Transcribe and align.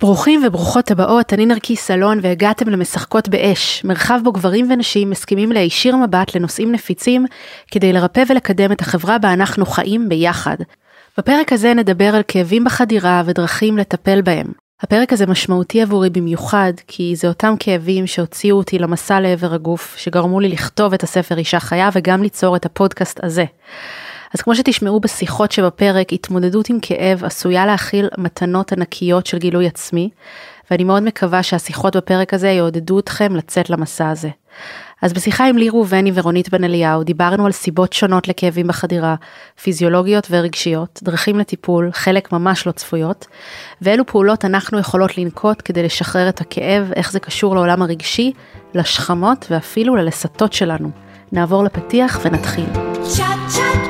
ברוכים 0.00 0.42
וברוכות 0.46 0.90
הבאות, 0.90 1.32
אני 1.32 1.46
נרקיס 1.46 1.86
סלון 1.86 2.18
והגעתם 2.22 2.68
למשחקות 2.68 3.28
באש, 3.28 3.84
מרחב 3.84 4.20
בו 4.24 4.32
גברים 4.32 4.70
ונשים 4.70 5.10
מסכימים 5.10 5.52
להישיר 5.52 5.96
מבט 5.96 6.36
לנושאים 6.36 6.72
נפיצים 6.72 7.26
כדי 7.70 7.92
לרפא 7.92 8.22
ולקדם 8.28 8.72
את 8.72 8.80
החברה 8.80 9.18
בה 9.18 9.32
אנחנו 9.32 9.66
חיים 9.66 10.08
ביחד. 10.08 10.56
בפרק 11.18 11.52
הזה 11.52 11.74
נדבר 11.74 12.14
על 12.14 12.22
כאבים 12.28 12.64
בחדירה 12.64 13.22
ודרכים 13.26 13.78
לטפל 13.78 14.22
בהם. 14.22 14.46
הפרק 14.82 15.12
הזה 15.12 15.26
משמעותי 15.26 15.82
עבורי 15.82 16.10
במיוחד, 16.10 16.72
כי 16.86 17.16
זה 17.16 17.28
אותם 17.28 17.54
כאבים 17.60 18.06
שהוציאו 18.06 18.56
אותי 18.56 18.78
למסע 18.78 19.20
לעבר 19.20 19.54
הגוף, 19.54 19.96
שגרמו 19.98 20.40
לי 20.40 20.48
לכתוב 20.48 20.92
את 20.92 21.02
הספר 21.02 21.38
אישה 21.38 21.60
חיה 21.60 21.88
וגם 21.92 22.22
ליצור 22.22 22.56
את 22.56 22.66
הפודקאסט 22.66 23.20
הזה. 23.22 23.44
אז 24.34 24.42
כמו 24.42 24.54
שתשמעו 24.54 25.00
בשיחות 25.00 25.52
שבפרק, 25.52 26.12
התמודדות 26.12 26.70
עם 26.70 26.78
כאב 26.82 27.24
עשויה 27.24 27.66
להכיל 27.66 28.08
מתנות 28.18 28.72
ענקיות 28.72 29.26
של 29.26 29.38
גילוי 29.38 29.66
עצמי, 29.66 30.10
ואני 30.70 30.84
מאוד 30.84 31.02
מקווה 31.02 31.42
שהשיחות 31.42 31.96
בפרק 31.96 32.34
הזה 32.34 32.48
יעודדו 32.48 32.98
אתכם 32.98 33.36
לצאת 33.36 33.70
למסע 33.70 34.10
הזה. 34.10 34.28
אז 35.02 35.12
בשיחה 35.12 35.48
עם 35.48 35.58
לי 35.58 35.68
ראובני 35.68 36.10
ורונית 36.14 36.48
בן 36.48 36.64
אליהו 36.64 37.02
דיברנו 37.02 37.46
על 37.46 37.52
סיבות 37.52 37.92
שונות 37.92 38.28
לכאבים 38.28 38.66
בחדירה, 38.66 39.14
פיזיולוגיות 39.62 40.26
ורגשיות, 40.30 41.00
דרכים 41.02 41.38
לטיפול, 41.38 41.90
חלק 41.92 42.32
ממש 42.32 42.66
לא 42.66 42.72
צפויות, 42.72 43.26
ואילו 43.82 44.06
פעולות 44.06 44.44
אנחנו 44.44 44.78
יכולות 44.78 45.18
לנקוט 45.18 45.62
כדי 45.64 45.82
לשחרר 45.82 46.28
את 46.28 46.40
הכאב, 46.40 46.92
איך 46.96 47.12
זה 47.12 47.20
קשור 47.20 47.54
לעולם 47.54 47.82
הרגשי, 47.82 48.32
לשכמות 48.74 49.46
ואפילו 49.50 49.96
ללסתות 49.96 50.52
שלנו. 50.52 50.90
נעבור 51.32 51.64
לפתיח 51.64 52.20
ונתחיל. 52.24 52.66
Won't 53.06 53.56
you 53.56 53.85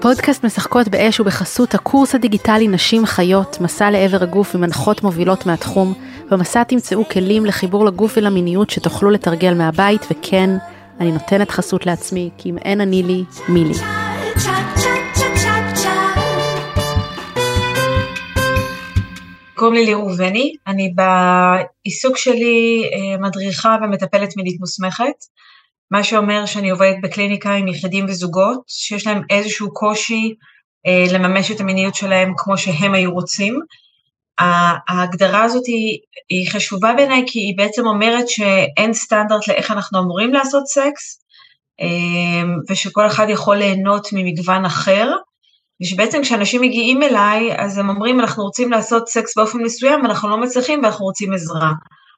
פודקאסט 0.00 0.44
משחקות 0.44 0.88
באש 0.88 1.20
ובחסות 1.20 1.74
הקורס 1.74 2.14
הדיגיטלי 2.14 2.68
נשים 2.68 3.06
חיות, 3.06 3.60
מסע 3.60 3.90
לעבר 3.90 4.22
הגוף 4.22 4.54
ומנחות 4.54 5.02
מובילות 5.02 5.46
מהתחום. 5.46 5.94
במסע 6.30 6.62
תמצאו 6.64 7.08
כלים 7.08 7.46
לחיבור 7.46 7.84
לגוף 7.84 8.14
ולמיניות 8.16 8.70
שתוכלו 8.70 9.10
לתרגל 9.10 9.54
מהבית, 9.54 10.06
וכן, 10.10 10.50
אני 11.00 11.12
נותנת 11.12 11.50
חסות 11.50 11.86
לעצמי, 11.86 12.30
כי 12.38 12.50
אם 12.50 12.58
אין 12.58 12.80
אני 12.80 13.02
לי, 13.02 13.24
מי 13.48 13.64
לי. 13.64 13.74
קוראים 19.54 19.74
לי 19.74 19.86
ליאור 19.86 20.02
ראובני, 20.02 20.52
אני 20.66 20.94
בעיסוק 20.94 22.16
שלי 22.16 22.82
אה, 22.92 23.18
מדריכה 23.18 23.76
ומטפלת 23.82 24.36
מינית 24.36 24.60
מוסמכת. 24.60 25.24
מה 25.90 26.04
שאומר 26.04 26.46
שאני 26.46 26.70
עובדת 26.70 26.96
בקליניקה 27.02 27.54
עם 27.54 27.68
יחידים 27.68 28.04
וזוגות, 28.08 28.60
שיש 28.66 29.06
להם 29.06 29.22
איזשהו 29.30 29.74
קושי 29.74 30.34
אה, 30.86 31.04
לממש 31.12 31.50
את 31.50 31.60
המיניות 31.60 31.94
שלהם 31.94 32.32
כמו 32.36 32.58
שהם 32.58 32.94
היו 32.94 33.12
רוצים. 33.12 33.60
ההגדרה 34.88 35.42
הזאת 35.42 35.66
היא, 35.66 35.98
היא 36.28 36.50
חשובה 36.50 36.92
בעיניי 36.96 37.24
כי 37.26 37.38
היא 37.38 37.56
בעצם 37.56 37.86
אומרת 37.86 38.28
שאין 38.28 38.92
סטנדרט 38.92 39.48
לאיך 39.48 39.70
אנחנו 39.70 39.98
אמורים 39.98 40.32
לעשות 40.32 40.66
סקס, 40.66 41.22
אה, 41.80 42.50
ושכל 42.70 43.06
אחד 43.06 43.26
יכול 43.28 43.56
ליהנות 43.56 44.08
ממגוון 44.12 44.64
אחר, 44.64 45.12
ושבעצם 45.82 46.22
כשאנשים 46.22 46.60
מגיעים 46.60 47.02
אליי, 47.02 47.56
אז 47.56 47.78
הם 47.78 47.88
אומרים, 47.88 48.20
אנחנו 48.20 48.44
רוצים 48.44 48.70
לעשות 48.70 49.08
סקס 49.08 49.36
באופן 49.36 49.58
מסוים, 49.58 50.06
אנחנו 50.06 50.28
לא 50.28 50.40
מצליחים 50.40 50.82
ואנחנו 50.82 51.04
רוצים 51.04 51.32
עזרה. 51.32 51.72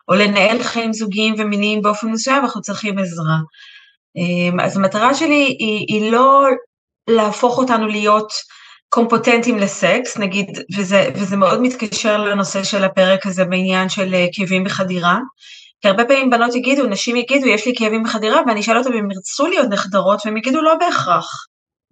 או 0.08 0.14
לנהל 0.14 0.62
חיים 0.62 0.92
זוגיים 0.92 1.34
ומיניים 1.38 1.82
באופן 1.82 2.06
מסוים, 2.06 2.42
אנחנו 2.42 2.60
צריכים 2.60 2.98
עזרה. 2.98 3.36
אמ, 4.16 4.60
אז 4.60 4.76
המטרה 4.76 5.14
שלי 5.14 5.56
היא, 5.58 5.86
היא 5.88 6.12
לא 6.12 6.46
להפוך 7.08 7.58
אותנו 7.58 7.86
להיות 7.86 8.32
קומפוטנטים 8.88 9.58
לסקס, 9.58 10.18
נגיד, 10.18 10.58
וזה, 10.76 11.10
וזה 11.14 11.36
מאוד 11.36 11.62
מתקשר 11.62 12.24
לנושא 12.24 12.64
של 12.64 12.84
הפרק 12.84 13.26
הזה 13.26 13.44
בעניין 13.44 13.88
של 13.88 14.14
אה, 14.14 14.26
כאבים 14.32 14.64
בחדירה, 14.64 15.18
כי 15.80 15.88
הרבה 15.88 16.04
פעמים 16.04 16.30
בנות 16.30 16.54
יגידו, 16.54 16.86
נשים 16.86 17.16
יגידו, 17.16 17.46
יש 17.46 17.66
לי 17.66 17.72
כאבים 17.76 18.02
בחדירה, 18.02 18.40
ואני 18.46 18.60
אשאל 18.60 18.78
אותם 18.78 18.92
אם 18.92 19.10
ירצו 19.10 19.46
להיות 19.46 19.68
נחדרות, 19.70 20.20
והם 20.24 20.36
יגידו 20.36 20.62
לא 20.62 20.74
בהכרח. 20.74 21.46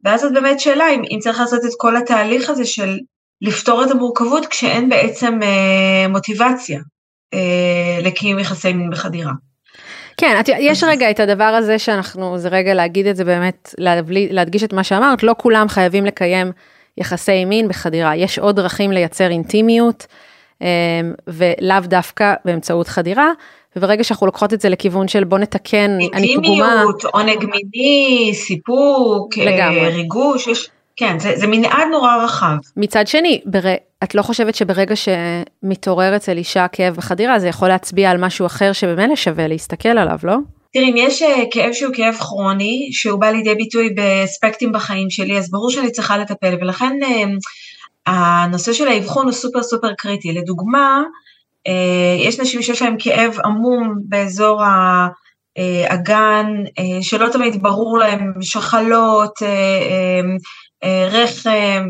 ואז 0.05 0.21
זאת 0.21 0.33
באמת 0.33 0.61
שאלה, 0.61 0.91
אם, 0.91 1.03
אם 1.11 1.19
צריך 1.21 1.41
לעשות 1.41 1.61
את 1.65 1.71
כל 1.77 1.97
התהליך 1.97 2.51
הזה 2.51 2.65
של 2.65 2.99
לפתור 3.41 3.85
את 3.85 3.91
המורכבות 3.91 4.47
כשאין 4.47 4.89
בעצם 4.89 5.39
אה, 5.43 6.09
מוטיבציה. 6.09 6.81
אה, 7.35 7.99
לקיום 8.03 8.39
יחסי 8.39 8.73
מין 8.73 8.91
בחדירה. 8.91 9.33
כן, 10.17 10.37
את, 10.41 10.49
יש 10.59 10.85
רגע 10.85 11.11
את 11.11 11.21
הדבר 11.21 11.45
הזה 11.45 11.79
שאנחנו, 11.79 12.39
זה 12.39 12.49
רגע 12.49 12.75
להגיד 12.75 13.07
את 13.07 13.17
זה 13.17 13.25
באמת, 13.25 13.75
להדגיש 14.31 14.63
את 14.63 14.73
מה 14.73 14.85
שאמרת, 14.85 15.23
לא 15.23 15.35
כולם 15.39 15.69
חייבים 15.69 16.07
לקיים 16.07 16.53
יחסי 16.99 17.45
מין 17.45 17.69
בחדירה, 17.69 18.17
יש 18.17 18.39
עוד 18.39 18.57
דרכים 18.57 18.93
לייצר 18.93 19.31
אינטימיות, 19.31 20.07
אה, 20.63 21.01
ולאו 21.27 21.81
דווקא 21.85 22.35
באמצעות 22.45 22.89
חדירה, 22.89 23.33
וברגע 23.77 24.05
שאנחנו 24.05 24.27
לוקחות 24.27 24.55
את 24.55 24.61
זה 24.61 24.69
לכיוון 24.69 25.09
של 25.09 25.25
בוא 25.25 25.39
נתקן, 25.39 25.99
אני 26.15 26.37
פגומה. 26.37 26.73
אינטימיות, 26.73 27.05
עונג 27.05 27.45
מיני, 27.45 28.31
סיפוק, 28.35 29.39
אה, 29.39 29.45
לגמרי. 29.45 29.89
ריגוש, 29.89 30.47
יש... 30.47 30.69
כן, 30.99 31.19
זה, 31.19 31.33
זה 31.37 31.47
מנעד 31.47 31.89
נורא 31.91 32.17
רחב. 32.25 32.57
מצד 32.77 33.07
שני, 33.07 33.41
בר... 33.45 33.61
את 34.05 34.15
לא 34.15 34.23
חושבת 34.23 34.55
שברגע 34.55 34.95
שמתעורר 34.97 36.17
אצל 36.17 36.37
אישה 36.37 36.69
כאב 36.69 36.95
בחדירה, 36.95 37.39
זה 37.39 37.49
יכול 37.49 37.69
להצביע 37.69 38.11
על 38.11 38.17
משהו 38.19 38.47
אחר 38.47 38.73
שבמילא 38.73 39.17
שווה 39.17 39.49
להסתכל 39.49 39.89
עליו, 39.89 40.19
לא? 40.23 40.37
תראי, 40.73 40.91
אם 40.91 40.95
יש 40.97 41.23
אה, 41.23 41.43
כאב 41.51 41.73
שהוא 41.73 41.95
כאב 41.95 42.15
כרוני, 42.15 42.89
שהוא 42.93 43.21
בא 43.21 43.31
לידי 43.31 43.55
ביטוי 43.55 43.91
באספקטים 43.91 44.73
בחיים 44.73 45.11
שלי, 45.11 45.39
אז 45.39 45.51
ברור 45.51 45.71
שאני 45.71 45.91
צריכה 45.91 46.19
לטפל, 46.19 46.55
ולכן 46.61 46.99
אה, 47.03 47.25
הנושא 48.07 48.73
של 48.73 48.89
האבחון 48.89 49.25
הוא 49.25 49.33
סופר 49.33 49.63
סופר 49.63 49.93
קריטי. 49.99 50.33
לדוגמה, 50.33 51.03
אה, 51.67 52.17
יש 52.19 52.41
נשים 52.41 52.63
שיש 52.63 52.83
להן 52.83 52.97
כאב 52.99 53.37
עמום 53.45 53.95
באזור 54.03 54.63
האגן, 55.57 56.47
שלא 57.01 57.29
תמיד 57.29 57.63
ברור 57.63 57.99
להם, 57.99 58.33
שחלות, 58.41 59.33
רחם, 61.11 61.85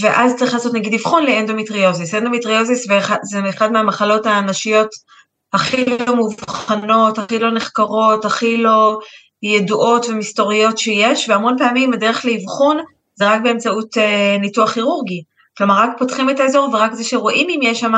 ואז 0.00 0.36
צריך 0.36 0.54
לעשות 0.54 0.74
נגיד 0.74 0.94
אבחון 0.94 1.26
לאנדומטריוזיס. 1.26 2.14
אנדומטריוזיס 2.14 2.86
זה 3.22 3.48
אחד 3.48 3.72
מהמחלות 3.72 4.26
הנשיות 4.26 4.88
הכי 5.52 5.84
לא 5.84 6.16
מאובחנות, 6.16 7.18
הכי 7.18 7.38
לא 7.38 7.50
נחקרות, 7.50 8.24
הכי 8.24 8.56
לא 8.56 8.98
ידועות 9.42 10.06
ומסתוריות 10.06 10.78
שיש, 10.78 11.28
והמון 11.28 11.56
פעמים 11.58 11.92
הדרך 11.92 12.24
לאבחון 12.24 12.76
זה 13.14 13.28
רק 13.30 13.42
באמצעות 13.42 13.98
אה, 13.98 14.36
ניתוח 14.40 14.72
כירורגי. 14.72 15.22
כלומר, 15.58 15.74
רק 15.74 15.90
פותחים 15.98 16.30
את 16.30 16.40
האזור 16.40 16.68
ורק 16.72 16.92
זה 16.92 17.04
שרואים 17.04 17.46
אם 17.50 17.60
יש 17.62 17.80
שם 17.80 17.94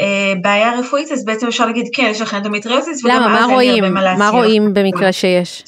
אה, 0.00 0.32
בעיה 0.42 0.78
רפואית, 0.78 1.12
אז 1.12 1.24
בעצם 1.24 1.46
אפשר 1.46 1.66
להגיד, 1.66 1.86
כן, 1.94 2.08
יש 2.10 2.20
לך 2.20 2.34
אנדומטריוזיס, 2.34 3.04
הרבה 3.04 3.46
מה 3.90 4.02
להציע. 4.02 4.18
מה 4.18 4.28
רואים 4.28 4.74
במקרה 4.74 5.12
שיש? 5.12 5.64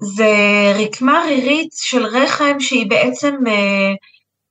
זה, 0.00 0.32
רקמה 0.78 1.22
רירית 1.26 1.72
של 1.72 2.06
רחם 2.06 2.60
שהיא 2.60 2.86
בעצם, 2.90 3.34
אה, 3.46 3.52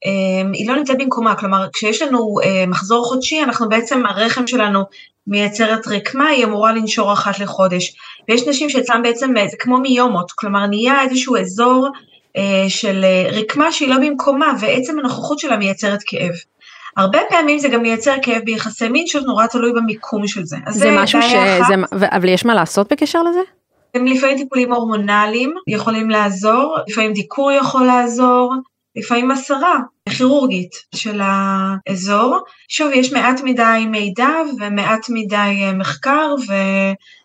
אה, 0.06 0.50
היא 0.54 0.70
לא 0.70 0.76
נמצאת 0.76 0.98
במקומה, 0.98 1.36
כלומר 1.36 1.68
כשיש 1.74 2.02
לנו 2.02 2.36
אה, 2.44 2.66
מחזור 2.68 3.06
חודשי, 3.06 3.44
אנחנו 3.44 3.70
בעצם, 3.70 4.06
הרחם 4.06 4.48
שלנו 4.48 4.80
מייצרת 5.28 5.88
רקמה, 5.88 6.28
היא 6.28 6.46
אמורה 6.46 6.74
לנשור 6.74 7.14
אחת 7.14 7.40
לחודש. 7.40 7.96
ויש 8.30 8.48
נשים 8.48 8.70
שאצלם 8.70 9.02
בעצם, 9.04 9.34
זה 9.52 9.58
כמו 9.60 9.78
מיומות, 9.78 10.32
כלומר 10.32 10.66
נהיה 10.66 11.02
איזשהו 11.02 11.38
אזור 11.38 11.88
של 12.68 13.06
רקמה 13.32 13.72
שהיא 13.72 13.90
לא 13.90 13.98
במקומה, 13.98 14.54
ועצם 14.60 15.00
הנוכחות 15.00 15.40
שלה 15.40 15.58
מייצרת 15.58 16.00
כאב. 16.06 16.32
הרבה 16.98 17.20
פעמים 17.30 17.60
זה 17.60 17.70
גם 17.70 17.82
מייצר 17.82 18.16
כאב 18.22 18.42
ביחסי 18.46 18.90
מין, 18.90 19.08
שזה 19.08 19.26
נורא 19.26 19.48
תלוי 19.48 19.74
במיקום 19.74 20.28
של 20.28 20.46
זה. 20.46 20.58
זה, 20.70 20.80
זה 20.80 20.92
משהו 20.92 21.22
ש... 21.22 21.34
זה... 21.68 22.06
אבל 22.12 22.30
יש 22.30 22.46
מה 22.46 22.54
לעשות 22.54 22.92
בקשר 22.92 23.24
לזה? 23.24 23.40
הם 23.94 24.06
לפעמים 24.06 24.38
טיפולים 24.38 24.74
הורמונליים 24.74 25.54
יכולים 25.68 26.10
לעזור, 26.10 26.78
לפעמים 26.88 27.14
דיקור 27.14 27.52
יכול 27.52 27.86
לעזור, 27.86 28.54
לפעמים 28.96 29.32
הסרה 29.32 29.80
כירורגית 30.10 30.72
של 30.96 31.22
האזור. 31.24 32.40
שוב, 32.70 32.92
יש 32.94 33.14
מעט 33.14 33.42
מדי 33.44 33.86
מידע 33.92 34.30
ומעט 34.60 35.06
מדי 35.10 35.36
אה, 35.36 35.74
מחקר 35.74 36.36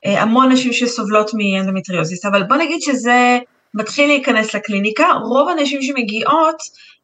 והמון 0.07 0.53
נשים 0.53 0.73
שסובלות 0.73 1.31
מאנדומטריוזיס, 1.35 2.25
אבל 2.25 2.43
בוא 2.43 2.57
נגיד 2.57 2.81
שזה 2.81 3.39
מתחיל 3.75 4.07
להיכנס 4.07 4.55
לקליניקה, 4.55 5.07
רוב 5.25 5.49
הנשים 5.49 5.83
שמגיעות, 5.83 6.57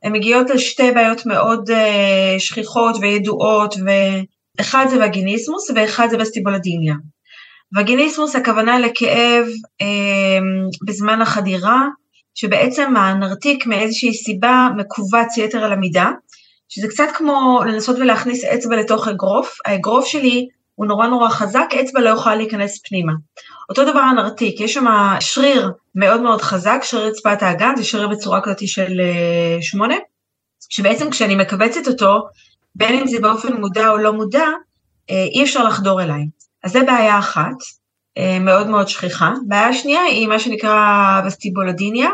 הן 0.03 0.13
מגיעות 0.13 0.51
על 0.51 0.59
שתי 0.59 0.93
בעיות 0.93 1.27
מאוד 1.27 1.71
אה, 1.71 2.35
שכיחות 2.39 2.97
וידועות, 3.01 3.75
ואחד 3.85 4.87
זה 4.91 5.07
וגיניסמוס 5.07 5.71
ואחד 5.75 6.09
זה 6.11 6.17
וסטיבולודיניה. 6.17 6.95
וגיניסמוס 7.79 8.37
הכוונה 8.37 8.79
לכאב 8.79 9.47
אה, 9.81 10.39
בזמן 10.87 11.23
החדירה, 11.23 11.87
שבעצם 12.35 12.97
הנרתיק 12.97 13.67
מאיזושהי 13.67 14.15
סיבה 14.15 14.69
מכווץ 14.77 15.37
יתר 15.37 15.65
על 15.65 15.73
המידה, 15.73 16.11
שזה 16.69 16.89
קצת 16.89 17.09
כמו 17.15 17.61
לנסות 17.67 17.97
ולהכניס 17.99 18.45
אצבע 18.45 18.77
לתוך 18.77 19.09
אגרוף, 19.09 19.59
האגרוף 19.67 20.07
שלי 20.07 20.49
הוא 20.75 20.87
נורא 20.87 21.07
נורא 21.07 21.29
חזק, 21.29 21.67
אצבע 21.81 22.01
לא 22.01 22.09
יכולה 22.09 22.37
להיכנס 22.37 22.81
פנימה. 22.89 23.13
אותו 23.69 23.85
דבר 23.85 24.01
הנרתיק, 24.01 24.61
יש 24.61 24.75
שם 24.75 24.87
שריר 25.21 25.71
מאוד 25.95 26.21
מאוד 26.21 26.43
חזק, 26.43 26.81
שריר 26.83 27.07
רצפת 27.07 27.43
האגן, 27.43 27.73
זה 27.77 27.85
שריר 27.85 28.09
בצורה 28.09 28.41
כזאת 28.41 28.69
של 28.69 29.01
אה, 29.01 29.63
שמונה, 29.63 29.95
שבעצם 30.71 31.11
כשאני 31.11 31.37
מכווצת 31.37 31.89
אותו, 31.89 32.21
בין 32.75 32.99
אם 32.99 33.07
זה 33.07 33.21
באופן 33.21 33.53
מודע 33.53 33.89
או 33.89 33.99
לא 33.99 34.13
מודע, 34.13 34.47
אה, 35.11 35.25
אי 35.35 35.43
אפשר 35.43 35.65
לחדור 35.65 36.03
אליי. 36.03 36.27
אז 36.65 36.73
זה 36.73 36.83
בעיה 36.83 37.19
אחת, 37.19 37.57
אה, 38.19 38.39
מאוד 38.41 38.67
מאוד 38.67 38.89
שכיחה. 38.89 39.33
בעיה 39.49 39.73
שנייה 39.73 40.03
היא 40.03 40.29
מה 40.29 40.39
שנקרא 40.39 41.21
וסטיבולודיניה. 41.27 42.09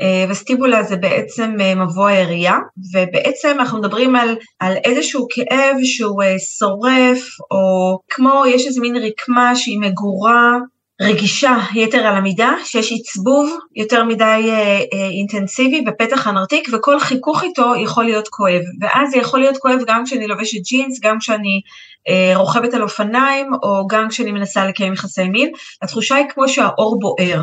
אה, 0.00 0.24
וסטיבולה 0.28 0.82
זה 0.82 0.96
בעצם 0.96 1.56
מבוא 1.76 2.08
העירייה, 2.08 2.58
ובעצם 2.94 3.56
אנחנו 3.58 3.78
מדברים 3.78 4.16
על, 4.16 4.36
על 4.58 4.76
איזשהו 4.84 5.26
כאב 5.30 5.76
שהוא 5.84 6.22
שורף, 6.58 7.26
או 7.50 7.98
כמו 8.10 8.42
יש 8.46 8.66
איזה 8.66 8.80
מין 8.80 8.96
רקמה 8.96 9.56
שהיא 9.56 9.80
מגורה, 9.80 10.56
רגישה 11.00 11.56
יתר 11.74 12.06
על 12.06 12.16
המידה, 12.16 12.52
שיש 12.64 12.92
עצבוב 12.92 13.58
יותר 13.76 14.04
מדי 14.04 14.24
אה, 14.24 14.80
אה, 14.92 15.08
אינטנסיבי 15.10 15.80
בפתח 15.80 16.26
הנרתיק, 16.26 16.68
וכל 16.72 17.00
חיכוך 17.00 17.42
איתו 17.42 17.72
יכול 17.76 18.04
להיות 18.04 18.28
כואב. 18.28 18.60
ואז 18.80 19.10
זה 19.10 19.18
יכול 19.18 19.40
להיות 19.40 19.56
כואב 19.56 19.78
גם 19.86 20.04
כשאני 20.04 20.26
לובשת 20.26 20.60
ג'ינס, 20.70 21.00
גם 21.00 21.18
כשאני 21.18 21.60
אה, 22.08 22.32
רוכבת 22.36 22.74
על 22.74 22.82
אופניים, 22.82 23.50
או 23.62 23.86
גם 23.86 24.08
כשאני 24.08 24.32
מנסה 24.32 24.66
לקיים 24.66 24.92
יחסי 24.92 25.28
מין. 25.28 25.52
התחושה 25.82 26.14
היא 26.14 26.26
כמו 26.28 26.48
שהאור 26.48 26.98
בוער. 27.00 27.42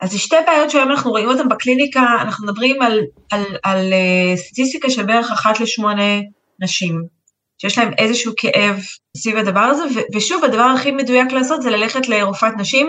אז 0.00 0.10
זה 0.10 0.18
שתי 0.18 0.36
בעיות 0.46 0.70
שהיום 0.70 0.90
אנחנו 0.90 1.10
רואים 1.10 1.28
אותן 1.28 1.48
בקליניקה, 1.48 2.06
אנחנו 2.22 2.46
מדברים 2.46 2.82
על, 2.82 3.00
על, 3.30 3.40
על, 3.40 3.44
על 3.62 3.92
אה, 3.92 4.36
סטטיסטיקה 4.36 4.90
של 4.90 5.02
בערך 5.02 5.30
אחת 5.30 5.60
לשמונה 5.60 6.20
נשים. 6.60 7.19
שיש 7.60 7.78
להם 7.78 7.90
איזשהו 7.98 8.32
כאב 8.36 8.80
סביב 9.16 9.36
הדבר 9.36 9.60
הזה, 9.60 9.82
ו- 9.82 10.16
ושוב, 10.16 10.44
הדבר 10.44 10.62
הכי 10.62 10.90
מדויק 10.90 11.32
לעשות 11.32 11.62
זה 11.62 11.70
ללכת 11.70 12.08
לרופאת 12.08 12.52
נשים 12.58 12.88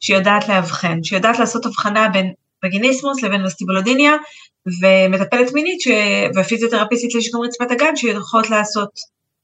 שיודעת 0.00 0.48
לאבחן, 0.48 1.02
שיודעת 1.02 1.38
לעשות 1.38 1.66
הבחנה 1.66 2.08
בין 2.08 2.32
וגיניסמוס 2.64 3.22
לבין 3.22 3.44
וסטיבולודיניה, 3.44 4.12
ומטפלת 4.82 5.52
מינית 5.52 5.80
ש... 5.80 5.88
ופיזיותרפיסטית 6.36 7.14
לשיקום 7.14 7.44
רצפת 7.44 7.70
הגן, 7.70 7.96
שיכולות 7.96 8.50
לעשות 8.50 8.90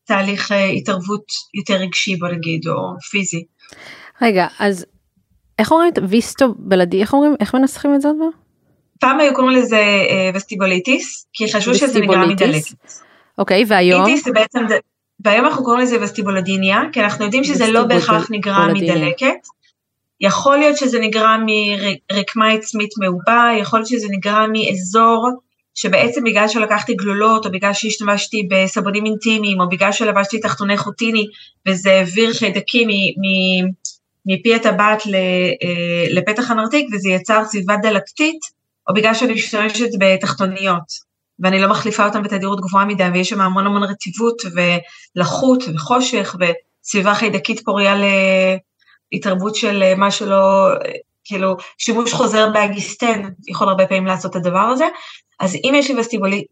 תהליך 0.04 0.52
אה, 0.52 0.64
התערבות 0.64 1.25
יותר 1.54 1.75
רגשי, 1.75 2.16
בוא 2.16 2.28
נגיד, 2.28 2.69
או 2.69 2.75
פיזי. 3.10 3.44
רגע, 4.22 4.46
אז 4.58 4.86
איך 5.58 5.72
אומרים 5.72 5.92
את 5.92 5.98
ויסטו 6.08 6.54
בלעדי, 6.58 7.00
איך 7.00 7.14
אומרים, 7.14 7.34
איך 7.40 7.54
מנסחים 7.54 7.94
את 7.94 8.00
זה 8.00 8.08
עוד 8.08 8.16
פעם? 8.19 8.30
פעם 9.00 9.20
היו 9.20 9.34
קוראים 9.34 9.56
לזה 9.56 9.76
אה, 9.76 10.30
וסטיבוליטיס, 10.34 11.26
כי 11.32 11.52
חשבו 11.52 11.75
שזה 11.75 12.00
נגרם 12.00 12.28
מדלקת. 12.28 13.07
אוקיי, 13.38 13.64
והיום? 13.69 14.06
איטיס 14.06 14.25
זה 14.25 14.32
בעצם, 14.32 14.61
והיום 15.25 15.46
אנחנו 15.46 15.64
קוראים 15.64 15.82
לזה 15.82 16.02
וסטיבולודיניה, 16.02 16.82
כי 16.93 17.00
אנחנו 17.00 17.25
יודעים 17.25 17.44
שזה 17.44 17.73
לא 17.73 17.85
בהכרח 17.85 18.31
נגרם 18.31 18.70
מדלקת. 18.75 19.46
יכול 20.20 20.56
להיות 20.56 20.76
שזה 20.76 20.99
נגרם 21.00 21.46
מרקמה 22.12 22.52
עצמית 22.52 22.90
מעובה, 22.99 23.50
יכול 23.61 23.79
להיות 23.79 23.88
שזה 23.88 24.06
נגרם 24.11 24.50
מאזור 24.52 25.31
שבעצם 25.75 26.25
בגלל 26.25 26.49
שלקחתי 26.49 26.94
גלולות, 26.94 27.46
או 27.46 27.50
בגלל 27.50 27.73
שהשתמשתי 27.73 28.49
בסבונים 28.50 29.06
אינטימיים, 29.06 29.61
או 29.61 29.69
בגלל 29.69 29.93
שלבשתי 29.93 30.40
תחתוני 30.40 30.76
חוטיני, 30.76 31.26
וזה 31.69 31.93
העביר 31.93 32.32
חיידקים 32.32 32.88
מפי 34.26 34.55
הטבעת 34.55 35.02
אה, 35.06 36.05
לפתח 36.11 36.50
הנרתיק, 36.50 36.87
וזה 36.93 37.08
יצר 37.08 37.44
סביבה 37.44 37.76
דלקתית, 37.82 38.38
או 38.88 38.94
בגלל 38.94 39.14
שאני 39.14 39.32
משתמשת 39.32 39.88
בתחתוניות. 39.99 41.07
ואני 41.40 41.61
לא 41.61 41.69
מחליפה 41.69 42.06
אותם 42.06 42.23
בתדירות 42.23 42.61
גבוהה 42.61 42.85
מדי, 42.85 43.08
ויש 43.12 43.29
שם 43.29 43.40
המון 43.40 43.67
המון 43.67 43.82
רטיבות 43.82 44.43
ולחות 45.17 45.62
וחושך 45.75 46.37
וסביבה 46.40 47.14
חיידקית 47.14 47.61
פוריה 47.64 47.94
להתערבות 49.12 49.55
של 49.55 49.82
מה 49.96 50.11
שלא, 50.11 50.69
כאילו, 51.25 51.56
שימוש 51.79 52.12
חוזר 52.12 52.50
באגיסטן 52.50 53.23
יכול 53.49 53.69
הרבה 53.69 53.87
פעמים 53.87 54.06
לעשות 54.06 54.31
את 54.31 54.37
הדבר 54.37 54.58
הזה. 54.58 54.87
אז 55.40 55.55
אם 55.55 55.73
יש 55.76 55.90
לי 55.90 55.96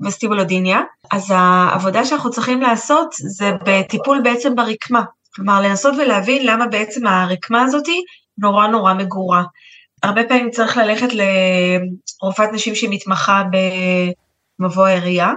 וסטיבולודיניה, 0.06 0.81
אז 1.12 1.33
העבודה 1.35 2.05
שאנחנו 2.05 2.31
צריכים 2.31 2.61
לעשות 2.61 3.09
זה 3.12 3.53
בטיפול 3.65 4.21
בעצם 4.25 4.55
ברקמה. 4.55 5.03
כלומר, 5.35 5.61
לנסות 5.61 5.94
ולהבין 5.99 6.47
למה 6.47 6.67
בעצם 6.67 7.06
הרקמה 7.06 7.62
הזאתי 7.62 8.03
נורא 8.38 8.67
נורא 8.67 8.94
מגורה. 8.94 9.43
הרבה 10.03 10.25
פעמים 10.25 10.50
צריך 10.50 10.77
ללכת 10.77 11.09
לרופאת 12.23 12.53
נשים 12.53 12.75
שמתמחה 12.75 13.43
ב... 13.53 13.56
מבוא 14.58 14.87
העירייה, 14.87 15.32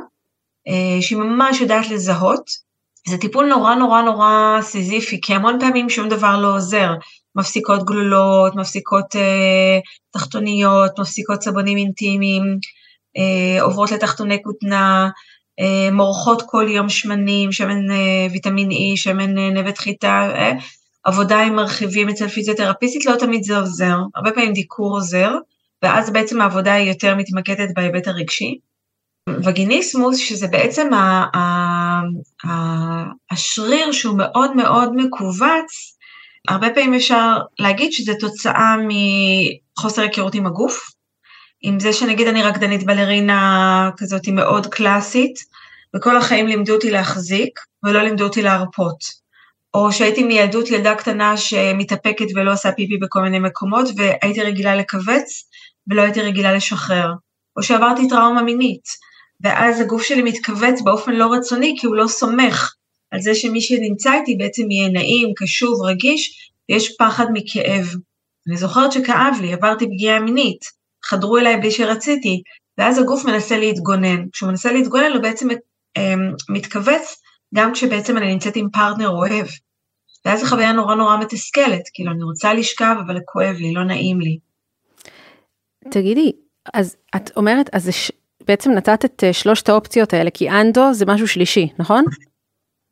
אה, 0.67 1.01
שהיא 1.01 1.17
ממש 1.17 1.61
יודעת 1.61 1.89
לזהות. 1.89 2.69
זה 3.07 3.17
טיפול 3.17 3.45
נורא 3.45 3.75
נורא 3.75 4.01
נורא 4.01 4.57
סיזיפי, 4.61 5.21
כי 5.21 5.33
המון 5.33 5.59
פעמים 5.59 5.89
שום 5.89 6.09
דבר 6.09 6.41
לא 6.41 6.55
עוזר. 6.55 6.91
מפסיקות 7.35 7.85
גלולות, 7.85 8.55
מפסיקות 8.55 9.15
אה, 9.15 9.79
תחתוניות, 10.11 10.99
מפסיקות 10.99 11.41
סבונים 11.41 11.77
אינטימיים, 11.77 12.43
אה, 13.17 13.61
עוברות 13.61 13.91
לתחתוני 13.91 14.43
כותנה, 14.43 15.09
אה, 15.59 15.91
מורחות 15.91 16.43
כל 16.45 16.65
יום 16.69 16.89
שמנים, 16.89 17.51
שמן 17.51 17.91
אה, 17.91 18.27
ויטמין 18.31 18.69
E, 18.71 18.75
שמן 18.95 19.37
אה, 19.37 19.49
נבט 19.49 19.77
חיטה, 19.77 20.29
אה, 20.35 20.51
עבודה 21.03 21.41
עם 21.41 21.55
מרחיבים 21.55 22.09
אצל 22.09 22.27
פיזיותרפיסטית, 22.27 23.05
לא 23.05 23.15
תמיד 23.19 23.43
זה 23.43 23.57
עוזר, 23.57 23.97
הרבה 24.15 24.31
פעמים 24.31 24.53
דיקור 24.53 24.95
עוזר, 24.95 25.35
ואז 25.83 26.09
בעצם 26.09 26.41
העבודה 26.41 26.73
היא 26.73 26.89
יותר 26.89 27.15
מתמקדת 27.15 27.69
בהיבט 27.75 28.07
הרגשי. 28.07 28.59
וגיניסמוס, 29.43 30.17
שזה 30.17 30.47
בעצם 30.47 30.93
ה, 30.93 31.25
ה, 31.37 31.39
ה, 32.47 32.51
השריר 33.31 33.91
שהוא 33.91 34.17
מאוד 34.17 34.55
מאוד 34.55 34.89
מכווץ, 34.95 35.97
הרבה 36.47 36.69
פעמים 36.69 36.93
אפשר 36.93 37.37
להגיד 37.59 37.91
שזה 37.91 38.13
תוצאה 38.19 38.75
מחוסר 39.77 40.01
היכרות 40.01 40.35
עם 40.35 40.45
הגוף, 40.45 40.91
עם 41.61 41.79
זה 41.79 41.93
שנגיד 41.93 42.27
אני 42.27 42.43
רקדנית 42.43 42.83
בלרינה 42.83 43.89
כזאת 43.97 44.27
מאוד 44.27 44.67
קלאסית, 44.67 45.39
וכל 45.95 46.17
החיים 46.17 46.47
לימדו 46.47 46.73
אותי 46.73 46.91
להחזיק, 46.91 47.59
ולא 47.83 48.01
לימדו 48.01 48.23
אותי 48.23 48.41
להרפות. 48.41 49.29
או 49.73 49.91
שהייתי 49.91 50.23
מילדות 50.23 50.69
ילדה 50.69 50.95
קטנה 50.95 51.37
שמתאפקת 51.37 52.25
ולא 52.35 52.53
עושה 52.53 52.71
פיפי 52.71 52.97
בכל 52.97 53.21
מיני 53.21 53.39
מקומות, 53.39 53.87
והייתי 53.95 54.41
רגילה 54.41 54.75
לכווץ, 54.75 55.49
ולא 55.87 56.01
הייתי 56.01 56.21
רגילה 56.21 56.53
לשחרר. 56.53 57.13
או 57.57 57.63
שעברתי 57.63 58.07
טראומה 58.09 58.41
מינית, 58.41 58.89
ואז 59.43 59.79
הגוף 59.79 60.03
שלי 60.03 60.21
מתכווץ 60.21 60.81
באופן 60.81 61.11
לא 61.11 61.33
רצוני, 61.33 61.75
כי 61.79 61.87
הוא 61.87 61.95
לא 61.95 62.07
סומך 62.07 62.73
על 63.11 63.21
זה 63.21 63.35
שמי 63.35 63.61
שנמצא 63.61 64.13
איתי 64.13 64.35
בעצם 64.35 64.71
יהיה 64.71 64.89
נעים, 64.89 65.33
קשוב, 65.35 65.81
רגיש, 65.81 66.51
ויש 66.69 66.95
פחד 66.99 67.25
מכאב. 67.33 67.85
אני 68.47 68.57
זוכרת 68.57 68.91
שכאב 68.91 69.37
לי, 69.41 69.53
עברתי 69.53 69.85
פגיעה 69.85 70.19
מינית, 70.19 70.65
חדרו 71.05 71.37
אליי 71.37 71.57
בלי 71.57 71.71
שרציתי, 71.71 72.41
ואז 72.77 72.97
הגוף 72.97 73.25
מנסה 73.25 73.57
להתגונן. 73.57 74.29
כשהוא 74.33 74.49
מנסה 74.49 74.71
להתגונן, 74.71 75.11
הוא 75.13 75.21
בעצם 75.21 75.47
אמ, 75.97 76.33
מתכווץ 76.49 77.21
גם 77.55 77.73
כשבעצם 77.73 78.17
אני 78.17 78.33
נמצאת 78.33 78.55
עם 78.55 78.69
פרטנר 78.69 79.09
אוהב. 79.09 79.47
ואז 80.25 80.39
זו 80.39 80.45
חוויה 80.45 80.71
נורא 80.71 80.95
נורא 80.95 81.17
מתסכלת, 81.17 81.81
כאילו 81.93 82.11
אני 82.11 82.23
רוצה 82.23 82.53
לשכב, 82.53 82.95
אבל 83.07 83.19
כואב 83.25 83.55
לי, 83.59 83.73
לא 83.73 83.83
נעים 83.83 84.21
לי. 84.21 84.39
תגידי, 85.91 86.31
אז 86.73 86.95
את 87.15 87.37
אומרת, 87.37 87.69
אז 87.73 87.83
זה. 87.83 87.91
בעצם 88.47 88.71
נתת 88.71 89.05
את 89.05 89.23
אה, 89.23 89.33
שלושת 89.33 89.69
האופציות 89.69 90.13
האלה, 90.13 90.29
כי 90.29 90.49
אנדו 90.49 90.93
זה 90.93 91.05
משהו 91.05 91.27
שלישי, 91.27 91.67
נכון? 91.79 92.03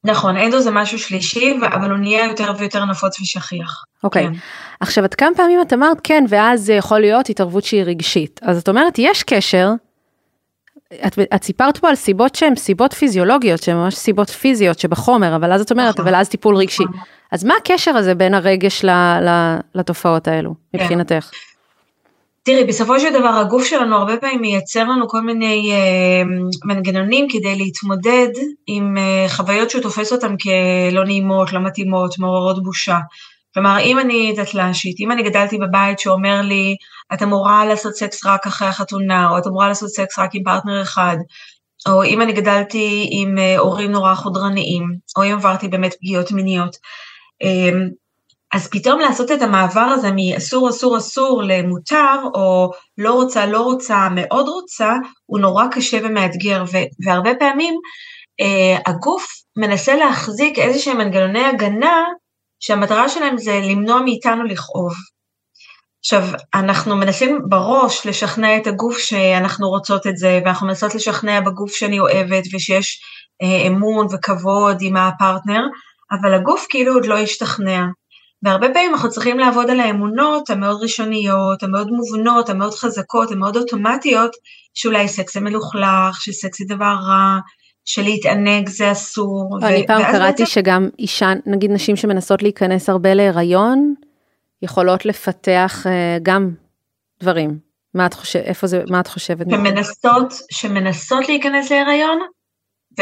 נכון, 0.04 0.38
אנדו 0.38 0.60
זה 0.60 0.72
משהו 0.72 1.00
שלישי, 1.00 1.54
אבל 1.76 1.90
הוא 1.90 1.98
נהיה 1.98 2.26
יותר 2.26 2.52
ויותר 2.58 2.86
נפוץ 2.86 3.20
ושכיח. 3.20 3.84
אוקיי. 4.04 4.28
כן. 4.28 4.34
עכשיו, 4.80 5.06
את 5.06 5.16
כמה 5.16 5.36
פעמים 5.36 5.62
את 5.62 5.74
אמרת, 5.74 5.98
כן, 6.04 6.26
ואז 6.30 6.62
זה 6.62 6.74
יכול 6.74 7.00
להיות 7.00 7.30
התערבות 7.30 7.64
שהיא 7.64 7.84
רגשית. 7.84 8.40
אז 8.44 8.58
את 8.58 8.70
אומרת, 8.70 8.94
יש 9.00 9.24
קשר, 9.24 9.72
את, 11.08 11.20
את 11.36 11.44
סיפרת 11.44 11.78
פה 11.78 11.90
על 11.90 11.96
סיבות 11.96 12.36
שהן 12.36 12.56
סיבות 12.56 12.94
פיזיולוגיות, 12.94 13.64
שהן 13.64 13.76
ממש 13.76 13.96
סיבות 13.96 14.30
פיזיות 14.30 14.80
שבחומר, 14.80 15.36
אבל 15.36 15.52
אז 15.52 15.62
את 15.62 15.72
אומרת, 15.72 15.94
נכון. 15.94 16.08
אבל 16.08 16.16
אז 16.16 16.30
טיפול 16.30 16.56
רגשי. 16.56 16.84
נכון. 16.84 17.00
אז 17.32 17.44
מה 17.44 17.54
הקשר 17.62 17.92
הזה 17.92 18.16
בין 18.16 18.34
הרגש 18.34 18.86
ל, 18.86 18.90
ל, 19.22 19.58
לתופעות 19.76 20.28
האלו, 20.28 20.56
כן. 20.74 21.00
תראי, 22.48 22.64
בסופו 22.64 23.00
של 23.00 23.14
דבר 23.14 23.28
הגוף 23.28 23.66
שלנו 23.66 23.96
הרבה 23.96 24.18
פעמים 24.18 24.42
מייצר 24.42 24.84
לנו 24.84 25.08
כל 25.08 25.22
מיני 25.22 25.72
אה, 25.72 26.24
מנגנונים 26.66 27.28
כדי 27.30 27.56
להתמודד 27.56 28.28
עם 28.68 28.98
אה, 28.98 29.26
חוויות 29.30 29.70
שהוא 29.70 29.82
תופס 29.82 30.14
אותן 30.14 30.36
כלא 30.38 31.04
נעימות, 31.06 31.54
לא 31.54 31.60
מתאימות, 31.60 32.20
מעוררות 32.20 32.64
בושה. 32.64 33.00
כלומר, 33.54 33.78
אם 33.80 34.00
אני 34.00 34.34
דתל"שית, 34.38 35.00
אם 35.00 35.12
אני 35.12 35.24
גדלתי 35.24 35.58
בבית 35.58 36.00
שאומר 36.00 36.42
לי, 36.42 36.76
את 37.14 37.24
אמורה 37.24 37.66
לעשות 37.66 37.96
סקס 37.96 38.26
רק 38.26 38.48
אחרי 38.48 38.68
החתונה, 38.68 39.30
או 39.30 39.38
את 39.38 39.48
אמורה 39.48 39.68
לעשות 39.68 39.90
סקס 39.90 40.20
רק 40.20 40.30
עם 40.34 40.44
פרטנר 40.44 40.82
אחד, 40.82 41.18
או 41.90 42.04
אם 42.04 42.22
אני 42.22 42.34
גדלתי 42.34 43.08
עם 43.12 43.38
אה, 43.38 43.58
הורים 43.58 43.92
נורא 43.92 44.16
חודרניים, 44.16 44.96
או 45.18 45.24
אם 45.24 45.34
עברתי 45.34 45.68
באמת 45.68 45.94
פגיעות 46.00 46.32
מיניות, 46.32 46.76
אה, 47.44 47.70
אז 48.54 48.68
פתאום 48.68 49.00
לעשות 49.00 49.32
את 49.32 49.42
המעבר 49.42 49.80
הזה 49.82 50.10
מאסור 50.16 50.70
אסור 50.70 50.98
אסור 50.98 51.44
למותר, 51.44 52.16
או 52.34 52.72
לא 52.98 53.14
רוצה 53.14 53.46
לא 53.46 53.62
רוצה, 53.62 54.08
מאוד 54.16 54.48
רוצה, 54.48 54.94
הוא 55.26 55.40
נורא 55.40 55.66
קשה 55.72 55.98
ומאתגר, 56.04 56.64
והרבה 57.06 57.36
פעמים 57.40 57.74
אה, 58.42 58.78
הגוף 58.86 59.26
מנסה 59.58 59.96
להחזיק 59.96 60.60
איזה 60.60 60.80
שהם 60.80 60.98
מנגנוני 60.98 61.46
הגנה, 61.46 62.04
שהמטרה 62.60 63.10
שלהם 63.10 63.38
זה 63.38 63.60
למנוע 63.64 64.02
מאיתנו 64.02 64.44
לכאוב. 64.44 64.94
עכשיו, 66.00 66.24
אנחנו 66.54 66.96
מנסים 66.96 67.40
בראש 67.50 68.08
לשכנע 68.08 68.58
את 68.58 68.68
הגוף 68.68 68.98
שאנחנו 68.98 69.70
רוצות 69.70 70.08
את 70.08 70.18
זה, 70.18 70.40
ואנחנו 70.46 70.68
מנסות 70.68 70.96
לשכנע 70.96 71.42
בגוף 71.42 71.76
שאני 71.76 72.00
אוהבת 72.00 72.44
ושיש 72.54 73.02
אה, 73.42 73.68
אמון 73.68 74.08
וכבוד 74.14 74.78
עם 74.82 74.98
הפרטנר, 74.98 75.64
אבל 76.12 76.34
הגוף 76.34 76.66
כאילו 76.70 76.94
עוד 76.94 77.06
לא 77.06 77.18
השתכנע. 77.18 77.86
והרבה 78.44 78.68
פעמים 78.74 78.94
אנחנו 78.94 79.10
צריכים 79.10 79.40
לעבוד 79.40 79.70
על 79.70 79.80
האמונות 79.80 80.50
המאוד 80.50 80.82
ראשוניות, 80.82 81.64
המאוד 81.64 81.92
מובנות, 81.92 82.50
המאוד 82.50 82.74
חזקות, 82.74 83.32
המאוד 83.32 83.58
אוטומטיות, 83.58 84.32
שאולי 84.74 85.08
סקס 85.08 85.34
זה 85.34 85.40
מלוכלך, 85.40 86.22
שסקס 86.22 86.60
זה 86.60 86.76
דבר 86.76 86.96
רע, 87.08 87.40
שלהתענג 87.86 88.70
זה 88.70 88.92
אסור. 88.92 89.60
אני 89.64 89.88
פעם 89.88 90.04
קראתי 90.04 90.42
בעצם... 90.42 90.46
שגם 90.46 90.90
אישה, 91.00 91.34
נגיד 91.46 91.72
נשים 91.72 91.96
שמנסות 91.96 92.44
להיכנס 92.44 92.90
הרבה 92.90 93.14
להיריון, 93.14 93.94
יכולות 94.62 95.06
לפתח 95.06 95.86
uh, 95.86 95.90
גם 96.24 96.52
דברים. 97.22 97.60
מה 97.94 98.06
את 98.06 98.14
חושבת, 98.14 98.44
איפה 98.44 98.68
זה, 98.68 98.84
מה 98.90 99.00
את 99.00 99.08
חושבת? 99.08 99.48
שמנסות, 99.50 100.34
שמנסות 100.52 101.30
להיכנס 101.30 101.72
להיריון, 101.72 102.20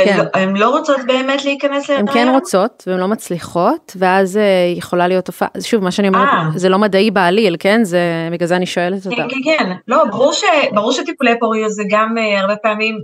כן. 0.04 0.26
הן 0.34 0.56
לא 0.56 0.70
רוצות 0.70 1.00
באמת 1.08 1.46
להיכנס 1.46 1.90
להיריון? 1.90 2.10
הן 2.10 2.14
כן 2.14 2.28
רוצות 2.34 2.84
והן 2.88 3.00
לא 3.00 3.08
מצליחות 3.08 3.96
ואז 4.00 4.36
uh, 4.36 4.78
יכולה 4.78 5.08
להיות 5.08 5.26
תופעה, 5.26 5.48
שוב 5.62 5.84
מה 5.84 5.92
שאני 5.92 6.08
אומרת 6.08 6.30
아. 6.30 6.36
אה. 6.36 6.50
זה 6.56 6.70
לא 6.70 6.80
מדעי 6.80 7.12
בעליל 7.12 7.56
כן 7.60 7.84
זה 7.84 8.00
בגלל 8.32 8.48
זה 8.48 8.56
אני 8.56 8.66
שואלת 8.66 9.06
אותה. 9.06 9.16
כן 9.16 9.28
כן 9.30 9.58
כן 9.58 9.74
לא 9.88 10.06
ברור, 10.06 10.34
ש, 10.34 10.44
ברור 10.74 10.92
שטיפולי 10.92 11.40
פוריות 11.40 11.72
זה 11.72 11.84
גם 11.90 12.16
uh, 12.18 12.40
הרבה 12.40 12.56
פעמים 12.56 13.00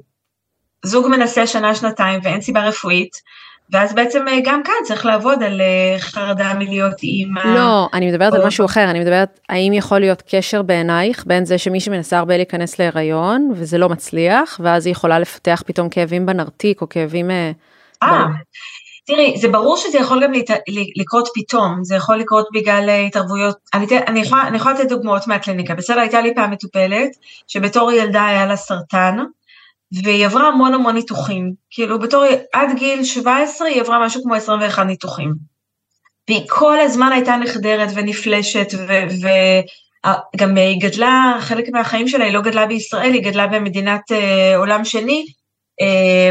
זוג 0.86 1.08
מנסה 1.08 1.48
שנה 1.48 1.76
שנתיים 1.76 2.20
ואין 2.24 2.42
סיבה 2.42 2.64
רפואית 2.64 3.12
ואז 3.72 3.96
בעצם 3.96 4.28
אה, 4.28 4.40
גם 4.44 4.64
כאן 4.64 4.74
צריך 4.84 5.06
לעבוד 5.06 5.44
על 5.44 5.62
אה, 5.62 6.00
חרדה 6.00 6.54
מלהיות 6.54 7.04
אימא. 7.04 7.56
לא, 7.56 7.90
אני 7.94 8.12
מדברת 8.12 8.34
על 8.34 8.48
משהו 8.48 8.66
אחר, 8.66 8.90
אני 8.90 9.00
מדברת 9.00 9.40
האם 9.50 9.74
יכול 9.74 10.00
להיות 10.00 10.24
קשר 10.30 10.62
בעינייך 10.62 11.24
בין 11.28 11.46
זה 11.46 11.58
שמי 11.58 11.80
שמנסה 11.80 12.18
הרבה 12.18 12.38
להיכנס 12.38 12.80
להיריון 12.80 13.52
וזה 13.56 13.78
לא 13.78 13.90
מצליח, 13.90 14.60
ואז 14.64 14.86
היא 14.86 14.92
יכולה 14.92 15.20
לפתח 15.20 15.64
פתאום 15.66 15.90
כאבים 15.90 16.26
בנרתיק 16.26 16.82
או 16.82 16.90
כאבים... 16.90 17.32
אה, 17.32 17.52
אה 18.04 18.26
תראי, 19.06 19.38
זה 19.38 19.48
ברור 19.48 19.78
שזה 19.78 19.98
יכול 19.98 20.24
גם 20.24 20.32
לקרות 20.96 21.30
פתאום, 21.34 21.84
זה 21.84 21.96
יכול 21.96 22.16
לקרות 22.16 22.48
בגלל 22.54 22.90
התערבויות, 23.08 23.58
אני, 23.74 23.86
אני, 24.08 24.20
יכולה, 24.20 24.48
אני 24.48 24.58
יכולה 24.58 24.76
לתת 24.76 24.90
דוגמאות 24.90 25.28
מהקליניקה, 25.28 25.76
בסדר, 25.76 26.00
הייתה 26.00 26.22
לי 26.22 26.36
פעם 26.36 26.52
מטופלת 26.52 27.10
שבתור 27.48 27.92
ילדה 27.92 28.26
היה 28.26 28.46
לה 28.46 28.56
סרטן, 28.56 29.18
והיא 29.92 30.26
עברה 30.26 30.48
המון 30.48 30.74
המון 30.74 30.96
ניתוחים, 30.96 31.54
כאילו 31.70 32.00
בתור, 32.00 32.24
עד 32.54 32.70
גיל 32.76 33.04
17 33.04 33.68
היא 33.68 33.82
עברה 33.82 34.06
משהו 34.06 34.24
כמו 34.24 34.36
21 34.36 34.86
ניתוחים. 34.86 35.34
והיא 36.30 36.42
כל 36.50 36.80
הזמן 36.80 37.12
הייתה 37.12 37.36
נחדרת 37.36 37.90
ונפלשת, 37.96 38.68
וגם 40.36 40.58
היא 40.58 40.82
גדלה, 40.82 41.38
חלק 41.40 41.70
מהחיים 41.70 42.08
שלה 42.08 42.26
היא 42.26 42.34
לא 42.34 42.42
גדלה 42.42 42.68
בישראל, 42.68 43.14
היא 43.14 43.24
גדלה 43.24 43.48
במדינת 43.48 44.12
אה, 44.12 44.58
עולם 44.58 44.86
שני, 44.86 45.26
אה, 45.82 46.30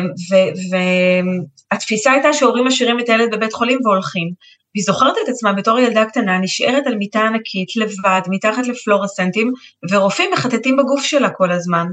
והתפיסה 1.80 2.12
הייתה 2.12 2.32
שהורים 2.32 2.66
משאירים 2.66 3.00
את 3.00 3.08
הילד 3.08 3.34
בבית 3.34 3.52
חולים 3.52 3.78
והולכים. 3.84 4.30
והיא 4.74 4.84
זוכרת 4.84 5.14
את 5.24 5.28
עצמה 5.28 5.52
בתור 5.52 5.78
ילדה 5.78 6.04
קטנה, 6.04 6.38
נשארת 6.38 6.86
על 6.86 6.94
מיטה 6.94 7.20
ענקית, 7.20 7.76
לבד, 7.76 8.20
מתחת 8.28 8.66
לפלורסנטים, 8.66 9.52
ורופאים 9.90 10.30
מחטטים 10.32 10.76
בגוף 10.76 11.02
שלה 11.02 11.30
כל 11.30 11.52
הזמן. 11.52 11.86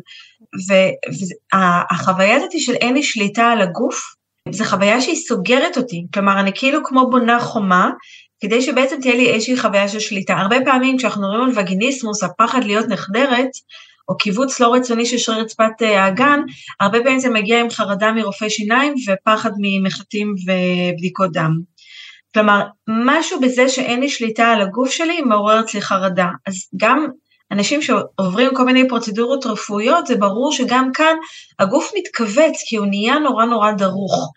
והחוויה 1.54 2.36
הזאת 2.36 2.52
של 2.58 2.74
אין 2.74 2.94
לי 2.94 3.04
שליטה 3.04 3.46
על 3.46 3.62
הגוף, 3.62 4.02
זו 4.52 4.64
חוויה 4.64 5.02
שהיא 5.02 5.16
סוגרת 5.16 5.78
אותי. 5.78 6.06
כלומר, 6.14 6.40
אני 6.40 6.52
כאילו 6.56 6.80
כמו 6.84 7.10
בונה 7.10 7.40
חומה, 7.40 7.90
כדי 8.40 8.62
שבעצם 8.62 8.96
תהיה 9.02 9.16
לי 9.16 9.30
איזושהי 9.30 9.58
חוויה 9.58 9.88
של 9.88 10.00
שליטה. 10.00 10.34
הרבה 10.34 10.58
פעמים 10.66 10.98
כשאנחנו 10.98 11.22
מדברים 11.22 11.44
על 11.44 11.60
וגיניסמוס, 11.60 12.24
הפחד 12.24 12.64
להיות 12.64 12.88
נחדרת, 12.88 13.50
או 14.10 14.18
קיבוץ 14.18 14.60
לא 14.60 14.74
רצוני 14.74 15.06
של 15.06 15.18
שריר 15.18 15.40
רצפת 15.40 15.82
אה, 15.82 16.04
האגן, 16.04 16.40
הרבה 16.80 17.00
פעמים 17.00 17.20
זה 17.20 17.30
מגיע 17.30 17.62
עם 17.62 17.70
חרדה 17.70 18.12
מרופא 18.12 18.50
שיניים 18.50 18.94
ופחד 19.08 19.52
ממחטים 19.60 20.36
ובדיקות 20.46 21.32
דם. 21.32 21.52
כלומר, 22.34 22.62
משהו 22.88 23.40
בזה 23.40 23.70
שאין 23.70 24.00
לי 24.00 24.10
שליטה 24.10 24.48
על 24.48 24.62
הגוף 24.62 24.92
שלי 24.92 25.22
מעורר 25.22 25.60
אצלי 25.60 25.82
חרדה. 25.82 26.28
אז 26.48 26.56
גם 26.78 27.08
אנשים 27.52 27.82
שעוברים 27.82 28.56
כל 28.56 28.66
מיני 28.66 28.88
פרוצדורות 28.88 29.46
רפואיות, 29.46 30.08
זה 30.08 30.16
ברור 30.16 30.52
שגם 30.52 30.92
כאן 30.94 31.16
הגוף 31.60 31.92
מתכווץ, 31.98 32.64
כי 32.66 32.76
הוא 32.76 32.88
נהיה 32.88 33.20
נורא 33.20 33.46
נורא 33.46 33.72
דרוך. 33.72 34.32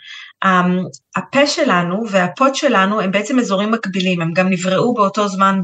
אמ, 0.45 0.85
הפה 1.17 1.47
שלנו 1.47 2.03
והפוט 2.11 2.55
שלנו 2.55 3.01
הם 3.01 3.11
בעצם 3.11 3.39
אזורים 3.39 3.71
מקבילים, 3.71 4.21
הם 4.21 4.33
גם 4.33 4.49
נבראו 4.49 4.95
באותו 4.95 5.29
זמן. 5.29 5.61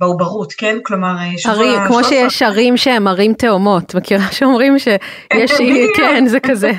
בעוברות, 0.00 0.52
כן? 0.52 0.76
כלומר, 0.82 1.14
אה, 1.18 1.38
שבוע... 1.38 1.54
ערים, 1.54 1.80
כמו 1.86 2.04
שיש 2.04 2.42
ערים 2.42 2.76
שהם 2.76 3.08
ערים 3.08 3.34
תאומות, 3.34 3.94
מכירה 3.94 4.32
שאומרים 4.32 4.78
שיש, 4.78 5.52
כן, 5.96 6.26
זה 6.26 6.40
כזה. 6.40 6.72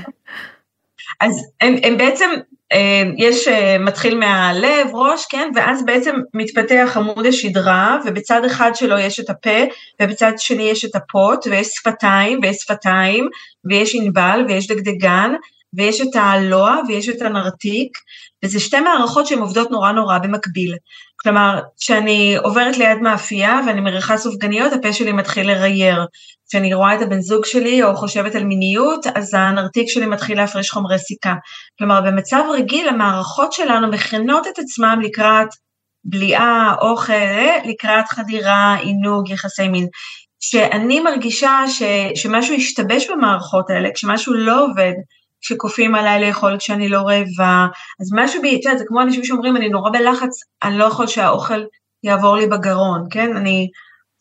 אז 1.22 1.46
הם, 1.62 1.76
הם 1.84 1.98
בעצם 1.98 2.30
אה, 2.74 3.04
יש, 3.18 3.48
אה, 3.48 3.78
מתחיל 3.78 4.18
מהלב, 4.20 4.88
ראש, 4.94 5.26
כן, 5.30 5.52
ואז 5.56 5.86
בעצם 5.86 6.16
מתפתח 6.34 6.94
עמוד 6.96 7.26
השדרה, 7.26 7.98
ובצד 8.06 8.46
אחד 8.46 8.72
שלו 8.76 8.98
יש 8.98 9.20
את 9.20 9.30
הפה, 9.30 9.60
ובצד 10.02 10.32
שני 10.38 10.64
יש 10.64 10.86
את 10.86 10.96
הפוט, 10.96 11.48
ויש 11.48 11.68
שפתיים, 11.68 12.40
ויש 12.44 12.58
שפתיים, 12.58 13.30
ויש 13.66 13.96
ענבל, 13.96 14.46
ויש 14.48 14.68
דגדגן, 14.68 15.34
ויש 15.74 16.02
את 16.02 16.16
הלוע, 16.16 16.78
ויש 16.88 17.10
את 17.10 17.22
הנרתיק, 17.22 17.98
וזה 18.46 18.60
שתי 18.60 18.80
מערכות 18.80 19.28
שהן 19.28 19.40
עובדות 19.40 19.72
נורא 19.72 19.92
נורא 19.92 20.18
במקביל. 20.18 20.76
כלומר, 21.22 21.60
כשאני 21.80 22.38
עוברת 22.44 22.78
ליד 22.78 22.98
מאפייה 22.98 23.60
ואני 23.68 23.82
מריחה 23.82 24.18
סופגניות, 24.18 24.74
הפה 24.74 24.94
שלי 24.94 25.12
מתחיל 25.12 25.48
לרייר. 25.52 26.06
כשאני 26.50 26.74
רואה 26.74 26.96
את 26.96 27.02
הבן 27.02 27.22
זוג 27.22 27.46
שלי 27.46 27.84
או 27.84 27.96
חושבת 27.96 28.36
על 28.36 28.44
מיניות, 28.44 29.08
אז 29.16 29.34
הנרתיק 29.34 29.90
שלי 29.90 30.06
מתחיל 30.06 30.38
להפריש 30.38 30.72
חומרי 30.72 31.00
סיכה. 31.00 31.34
כלומר, 31.80 32.02
במצב 32.02 32.44
רגיל 32.54 32.90
המערכות 32.90 33.54
שלנו 33.54 33.88
מכינות 33.88 34.48
את 34.48 34.60
עצמם 34.60 35.00
לקראת 35.04 35.48
בליעה, 36.04 36.76
אוכל, 36.82 37.14
לקראת 37.66 38.08
חדירה, 38.08 38.76
עינוג, 38.76 39.30
יחסי 39.30 39.68
מין. 39.68 39.88
כשאני 40.40 41.00
מרגישה 41.00 41.64
ש, 41.68 41.84
שמשהו 42.16 42.56
השתבש 42.56 43.10
במערכות 43.10 43.70
האלה, 43.70 43.90
כשמשהו 43.96 44.34
לא 44.34 44.66
עובד, 44.66 44.94
כשכופים 45.42 45.96
עליי 45.96 46.28
לאכול 46.28 46.58
כשאני 46.58 46.90
לא 46.90 46.98
רעבה, 46.98 47.68
אז 48.02 48.10
משהו 48.16 48.42
בי, 48.42 48.56
את 48.56 48.66
יודעת, 48.66 48.80
זה 48.80 48.86
כמו 48.88 49.02
אנשים 49.02 49.24
שאומרים, 49.24 49.58
אני 49.58 49.70
נורא 49.70 49.90
בלחץ, 49.92 50.30
אני 50.64 50.78
לא 50.78 50.86
יכול 50.86 51.08
שהאוכל 51.08 51.64
יעבור 52.04 52.36
לי 52.36 52.48
בגרון, 52.48 53.08
כן? 53.12 53.36
אני, 53.36 53.68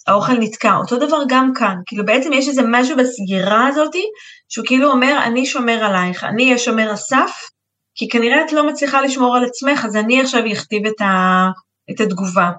האוכל 0.07 0.33
נתקע. 0.33 0.77
אותו 0.77 0.97
דבר 0.97 1.19
גם 1.29 1.53
כאן, 1.55 1.77
כאילו 1.87 2.05
בעצם 2.05 2.33
יש 2.33 2.49
איזה 2.49 2.63
משהו 2.69 2.97
בסגירה 2.97 3.67
הזאתי, 3.67 4.05
שהוא 4.49 4.67
כאילו 4.67 4.91
אומר, 4.91 5.19
אני 5.25 5.47
שומר 5.47 5.85
עלייך, 5.85 6.25
אני 6.25 6.45
אהיה 6.45 6.59
שומר 6.59 6.91
הסף, 6.91 7.51
כי 7.95 8.09
כנראה 8.09 8.45
את 8.45 8.53
לא 8.53 8.67
מצליחה 8.67 9.01
לשמור 9.01 9.37
על 9.37 9.45
עצמך, 9.45 9.85
אז 9.85 9.97
אני 9.97 10.21
עכשיו 10.21 10.43
אכתיב 10.53 10.87
את, 10.87 11.01
ה, 11.01 11.47
את 11.91 12.01
התגובה. 12.01 12.51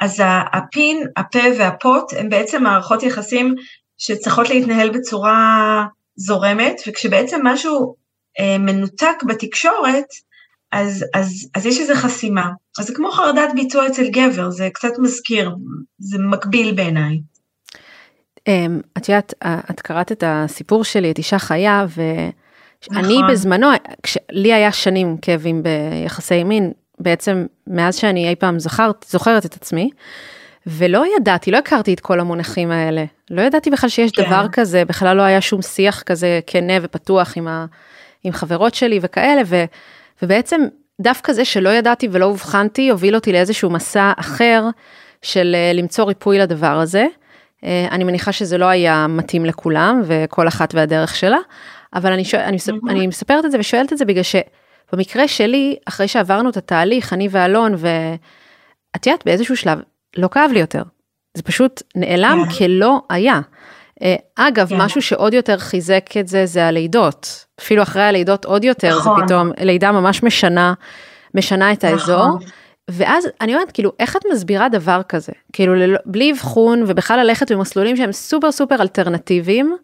אז 0.00 0.22
הפין, 0.52 1.06
הפה 1.16 1.38
והפוט 1.58 2.12
הם 2.18 2.28
בעצם 2.28 2.62
מערכות 2.62 3.02
יחסים 3.02 3.54
שצריכות 3.98 4.50
להתנהל 4.50 4.90
בצורה 4.90 5.84
זורמת, 6.16 6.80
וכשבעצם 6.86 7.40
משהו 7.44 7.94
אה, 8.40 8.58
מנותק 8.58 9.22
בתקשורת, 9.26 10.06
אז, 10.72 11.04
אז, 11.14 11.48
אז 11.54 11.66
יש 11.66 11.80
איזו 11.80 11.94
חסימה. 11.94 12.50
אז 12.78 12.86
זה 12.86 12.94
כמו 12.94 13.10
חרדת 13.10 13.50
ביצוע 13.54 13.86
אצל 13.86 14.08
גבר, 14.08 14.50
זה 14.50 14.68
קצת 14.72 14.98
מזכיר, 14.98 15.50
זה 15.98 16.18
מקביל 16.18 16.74
בעיניי. 16.74 17.20
אמ, 18.48 18.80
את 18.98 19.08
יודעת, 19.08 19.34
את 19.70 19.80
קראת 19.80 20.12
את 20.12 20.24
הסיפור 20.26 20.84
שלי, 20.84 21.10
את 21.10 21.18
אישה 21.18 21.38
חיה, 21.38 21.86
ואני 21.88 23.14
נכון. 23.14 23.30
בזמנו, 23.30 23.68
לי 24.30 24.52
היה 24.52 24.72
שנים 24.72 25.16
כאבים 25.16 25.62
ביחסי 25.62 26.44
מין, 26.44 26.72
בעצם 26.98 27.46
מאז 27.66 27.96
שאני 27.96 28.28
אי 28.28 28.36
פעם 28.36 28.58
זכרת, 28.58 29.04
זוכרת 29.08 29.46
את 29.46 29.54
עצמי, 29.54 29.90
ולא 30.66 31.04
ידעתי, 31.16 31.50
לא 31.50 31.56
הכרתי 31.58 31.94
את 31.94 32.00
כל 32.00 32.20
המונחים 32.20 32.70
האלה. 32.70 33.04
לא 33.30 33.42
ידעתי 33.42 33.70
בכלל 33.70 33.90
שיש 33.90 34.12
כן. 34.12 34.22
דבר 34.22 34.46
כזה, 34.52 34.84
בכלל 34.84 35.16
לא 35.16 35.22
היה 35.22 35.40
שום 35.40 35.62
שיח 35.62 36.02
כזה 36.02 36.40
כנה 36.46 36.72
ופתוח 36.82 37.32
עם, 37.36 37.48
ה, 37.48 37.66
עם 38.24 38.32
חברות 38.32 38.74
שלי 38.74 38.98
וכאלה, 39.02 39.42
ו, 39.46 39.64
ובעצם 40.22 40.60
דווקא 41.00 41.32
זה 41.32 41.44
שלא 41.44 41.68
ידעתי 41.68 42.08
ולא 42.12 42.24
אובחנתי, 42.24 42.88
הוביל 42.88 43.14
אותי 43.14 43.32
לאיזשהו 43.32 43.70
מסע 43.70 44.12
אחר 44.16 44.64
של 45.22 45.52
אה, 45.54 45.72
למצוא 45.74 46.04
ריפוי 46.04 46.38
לדבר 46.38 46.66
הזה. 46.80 47.06
אה, 47.64 47.86
אני 47.90 48.04
מניחה 48.04 48.32
שזה 48.32 48.58
לא 48.58 48.64
היה 48.64 49.06
מתאים 49.06 49.44
לכולם, 49.44 50.02
וכל 50.04 50.48
אחת 50.48 50.74
והדרך 50.74 51.16
שלה, 51.16 51.38
אבל 51.94 52.12
אני, 52.12 52.24
שואל, 52.24 52.42
אני. 52.42 52.58
אני 52.88 53.06
מספרת 53.06 53.44
את 53.44 53.50
זה 53.50 53.58
ושואלת 53.58 53.92
את 53.92 53.98
זה 53.98 54.04
בגלל 54.04 54.22
שבמקרה 54.22 55.28
שלי, 55.28 55.76
אחרי 55.84 56.08
שעברנו 56.08 56.50
את 56.50 56.56
התהליך, 56.56 57.12
אני 57.12 57.28
ואלון, 57.30 57.74
ואת 57.74 59.06
יודעת, 59.06 59.24
באיזשהו 59.24 59.56
שלב, 59.56 59.78
לא 60.16 60.28
כאב 60.28 60.50
לי 60.52 60.60
יותר. 60.60 60.82
זה 61.34 61.42
פשוט 61.42 61.82
נעלם 61.94 62.42
yeah. 62.42 62.52
כן. 62.52 62.58
כלא 62.58 63.00
היה. 63.10 63.40
אה, 64.02 64.16
אגב, 64.36 64.66
yeah. 64.66 64.70
כן. 64.70 64.80
משהו 64.80 65.02
שעוד 65.02 65.34
יותר 65.34 65.58
חיזק 65.58 66.10
את 66.20 66.28
זה, 66.28 66.46
זה 66.46 66.66
הלידות. 66.66 67.44
אפילו 67.60 67.82
אחרי 67.82 68.02
הלידות 68.02 68.44
עוד 68.44 68.64
יותר, 68.64 68.98
נכון. 68.98 69.20
זה 69.20 69.26
פתאום, 69.26 69.50
לידה 69.60 69.92
ממש 69.92 70.22
משנה, 70.22 70.74
משנה 71.34 71.72
את 71.72 71.84
האזור. 71.84 72.26
נכון. 72.26 72.48
ואז 72.90 73.28
אני 73.40 73.54
אומרת, 73.54 73.72
כאילו, 73.72 73.92
איך 74.00 74.16
את 74.16 74.22
מסבירה 74.32 74.68
דבר 74.68 75.00
כזה? 75.08 75.32
כאילו, 75.52 75.74
ללא, 75.74 75.98
בלי 76.04 76.32
אבחון 76.32 76.84
ובכלל 76.86 77.18
ללכת 77.18 77.52
במסלולים 77.52 77.96
שהם 77.96 78.12
סופר 78.12 78.52
סופר 78.52 78.82
אלטרנטיביים, 78.82 79.76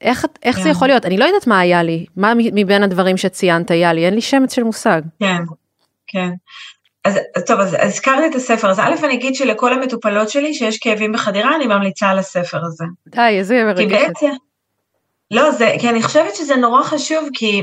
איך, 0.00 0.26
איך 0.42 0.56
כן. 0.56 0.62
זה 0.62 0.68
יכול 0.68 0.88
להיות? 0.88 1.06
אני 1.06 1.18
לא 1.18 1.24
יודעת 1.24 1.46
מה 1.46 1.58
היה 1.58 1.82
לי, 1.82 2.06
מה 2.16 2.32
מבין 2.36 2.82
הדברים 2.82 3.16
שציינת 3.16 3.70
היה 3.70 3.92
לי, 3.92 4.06
אין 4.06 4.14
לי 4.14 4.20
שמץ 4.20 4.54
של 4.54 4.62
מושג. 4.62 5.02
כן, 5.20 5.42
כן. 6.06 6.30
אז 7.04 7.18
טוב, 7.46 7.60
אז 7.60 7.76
הזכרתי 7.80 8.26
את 8.26 8.34
הספר, 8.34 8.70
אז 8.70 8.78
א' 8.78 8.94
אני 9.04 9.14
אגיד 9.14 9.34
שלכל 9.34 9.72
המטופלות 9.72 10.30
שלי 10.30 10.54
שיש 10.54 10.78
כאבים 10.78 11.12
בחדירה, 11.12 11.56
אני 11.56 11.66
ממליצה 11.66 12.08
על 12.08 12.18
הספר 12.18 12.60
הזה. 12.64 12.84
די, 13.06 13.38
איזה 13.38 13.64
מרגשת. 13.64 13.78
כי 13.78 13.86
בעצם, 13.86 14.30
לא, 15.30 15.50
זה, 15.50 15.74
כי 15.80 15.88
אני 15.88 16.02
חושבת 16.02 16.36
שזה 16.36 16.56
נורא 16.56 16.82
חשוב, 16.82 17.28
כי 17.32 17.62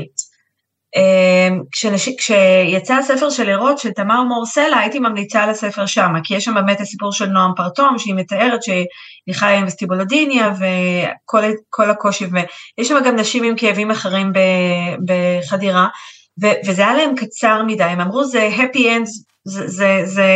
אמ, 0.96 1.62
כשנש... 1.72 2.08
כשיצא 2.08 2.94
הספר 2.94 3.30
של 3.30 3.50
ערות 3.50 3.78
של 3.78 3.90
תמר 3.90 4.22
מור 4.22 4.46
סלע, 4.46 4.78
הייתי 4.78 4.98
ממליצה 4.98 5.42
על 5.42 5.50
הספר 5.50 5.86
שמה, 5.86 6.18
כי 6.24 6.34
יש 6.34 6.44
שם 6.44 6.54
באמת 6.54 6.80
הסיפור 6.80 7.12
של 7.12 7.26
נועם 7.26 7.50
פרטום, 7.56 7.98
שהיא 7.98 8.14
מתארת 8.14 8.62
שהיא 8.62 9.34
חיה 9.34 9.58
עם 9.58 9.66
וסטיבולודיניה 9.66 10.52
וכל 10.52 11.90
הקושי, 11.90 12.24
ויש 12.24 12.88
שם 12.88 12.96
גם 13.04 13.16
נשים 13.16 13.44
עם 13.44 13.56
כאבים 13.56 13.90
אחרים 13.90 14.32
בחדירה, 15.04 15.88
ו... 16.42 16.46
וזה 16.66 16.82
היה 16.82 16.94
להם 16.94 17.16
קצר 17.16 17.62
מדי, 17.66 17.84
הם 17.84 18.00
אמרו 18.00 18.24
זה 18.24 18.50
happy 18.56 18.78
end, 18.78 19.08
זה, 19.44 19.68
זה, 19.68 20.00
זה, 20.04 20.26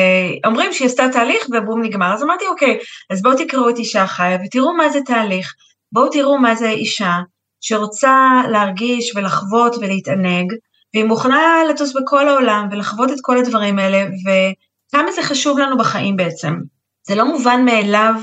אומרים 0.47 0.73
שהיא 0.73 0.87
עשתה 0.87 1.09
תהליך 1.12 1.47
ובום 1.52 1.82
נגמר, 1.82 2.14
אז 2.14 2.23
אמרתי 2.23 2.47
אוקיי, 2.47 2.78
אז 3.11 3.23
בואו 3.23 3.37
תקראו 3.37 3.71
את 3.71 3.78
אישה 3.78 4.06
חיה 4.06 4.38
ותראו 4.44 4.76
מה 4.76 4.88
זה 4.88 4.99
תהליך, 5.06 5.54
בואו 5.92 6.09
תראו 6.09 6.38
מה 6.38 6.54
זה 6.54 6.71
אישה, 6.71 7.12
שרוצה 7.61 8.42
להרגיש 8.50 9.16
ולחוות 9.16 9.76
ולהתענג, 9.76 10.52
והיא 10.94 11.04
מוכנה 11.04 11.62
לטוס 11.71 11.92
בכל 11.92 12.28
העולם 12.28 12.68
ולחוות 12.71 13.11
את 13.11 13.18
כל 13.23 13.38
הדברים 13.38 13.78
האלה, 13.78 14.04
וכמה 14.04 15.12
זה 15.12 15.23
חשוב 15.23 15.59
לנו 15.59 15.78
בחיים 15.78 16.16
בעצם. 16.16 16.54
זה 17.06 17.14
לא 17.14 17.25
מובן 17.25 17.64
מאליו 17.64 18.14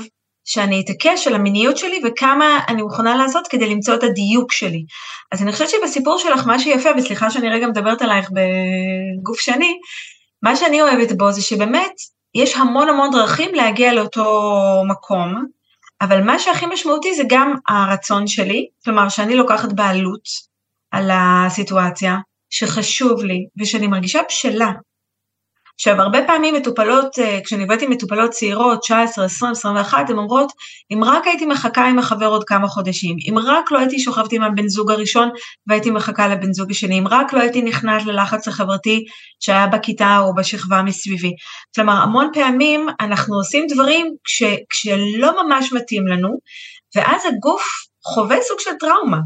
שאני 0.44 0.80
אתעקש 0.80 1.26
על 1.26 1.34
המיניות 1.34 1.76
שלי 1.76 2.00
וכמה 2.04 2.58
אני 2.68 2.82
מוכנה 2.82 3.16
לעשות 3.16 3.46
כדי 3.48 3.68
למצוא 3.68 3.94
את 3.94 4.02
הדיוק 4.02 4.52
שלי. 4.52 4.84
אז 5.32 5.42
אני 5.42 5.52
חושבת 5.52 5.68
שבסיפור 5.68 6.18
שלך 6.18 6.46
מה 6.46 6.58
שיפה, 6.58 6.88
וסליחה 6.96 7.30
שאני 7.30 7.48
רגע 7.48 7.66
מדברת 7.66 8.02
עלייך 8.02 8.30
בגוף 8.30 9.40
שני, 9.40 9.78
מה 10.42 10.56
שאני 10.56 10.82
אוהבת 10.82 11.12
בו 11.12 11.32
זה 11.32 11.42
שבאמת 11.42 11.92
יש 12.34 12.56
המון 12.56 12.88
המון 12.88 13.10
דרכים 13.10 13.54
להגיע 13.54 13.92
לאותו 13.92 14.52
מקום, 14.88 15.44
אבל 16.00 16.22
מה 16.22 16.38
שהכי 16.38 16.66
משמעותי 16.66 17.14
זה 17.14 17.22
גם 17.28 17.54
הרצון 17.68 18.26
שלי, 18.26 18.66
כלומר 18.84 19.08
שאני 19.08 19.36
לוקחת 19.36 19.72
בעלות 19.72 20.22
על 20.90 21.10
הסיטואציה, 21.12 22.16
שחשוב 22.50 23.24
לי 23.24 23.46
ושאני 23.60 23.86
מרגישה 23.86 24.20
בשלה. 24.28 24.70
עכשיו, 25.80 26.00
הרבה 26.00 26.18
פעמים 26.26 26.54
מטופלות, 26.54 27.18
אה, 27.18 27.38
כשאני 27.44 27.62
עובדת 27.62 27.82
עם 27.82 27.90
מטופלות 27.90 28.30
צעירות, 28.30 28.80
19, 28.80 29.24
20, 29.24 29.52
21, 29.52 30.10
הן 30.10 30.18
אומרות, 30.18 30.52
אם 30.92 31.04
רק 31.04 31.26
הייתי 31.26 31.46
מחכה 31.46 31.86
עם 31.86 31.98
החבר 31.98 32.26
עוד 32.26 32.44
כמה 32.44 32.68
חודשים, 32.68 33.16
אם 33.28 33.34
רק 33.38 33.72
לא 33.72 33.78
הייתי 33.78 33.98
שוכבת 33.98 34.32
עם 34.32 34.42
הבן 34.42 34.68
זוג 34.68 34.90
הראשון 34.90 35.28
והייתי 35.66 35.90
מחכה 35.90 36.28
לבן 36.28 36.52
זוג 36.52 36.70
השני, 36.70 36.98
אם 36.98 37.08
רק 37.08 37.32
לא 37.32 37.40
הייתי 37.40 37.62
נכנעת 37.62 38.06
ללחץ 38.06 38.48
החברתי 38.48 39.04
שהיה 39.40 39.66
בכיתה 39.66 40.18
או 40.18 40.34
בשכבה 40.34 40.82
מסביבי. 40.82 41.32
כלומר, 41.74 41.92
המון 41.92 42.30
פעמים 42.32 42.86
אנחנו 43.00 43.36
עושים 43.36 43.66
דברים 43.68 44.14
כש, 44.24 44.42
כשלא 44.70 45.42
ממש 45.42 45.72
מתאים 45.72 46.06
לנו, 46.06 46.38
ואז 46.96 47.22
הגוף 47.26 47.62
חווה 48.04 48.36
סוג 48.42 48.60
של 48.60 48.70
טראומה. 48.80 49.18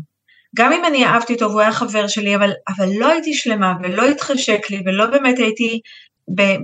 גם 0.56 0.72
אם 0.72 0.84
אני 0.84 1.04
אהבתי 1.06 1.34
אותו 1.34 1.50
והוא 1.50 1.60
היה 1.60 1.72
חבר 1.72 2.08
שלי, 2.08 2.36
אבל, 2.36 2.50
אבל 2.68 2.88
לא 2.98 3.06
הייתי 3.06 3.34
שלמה 3.34 3.72
ולא 3.82 4.02
התחשק 4.02 4.70
לי 4.70 4.82
ולא 4.86 5.06
באמת 5.06 5.38
הייתי 5.38 5.80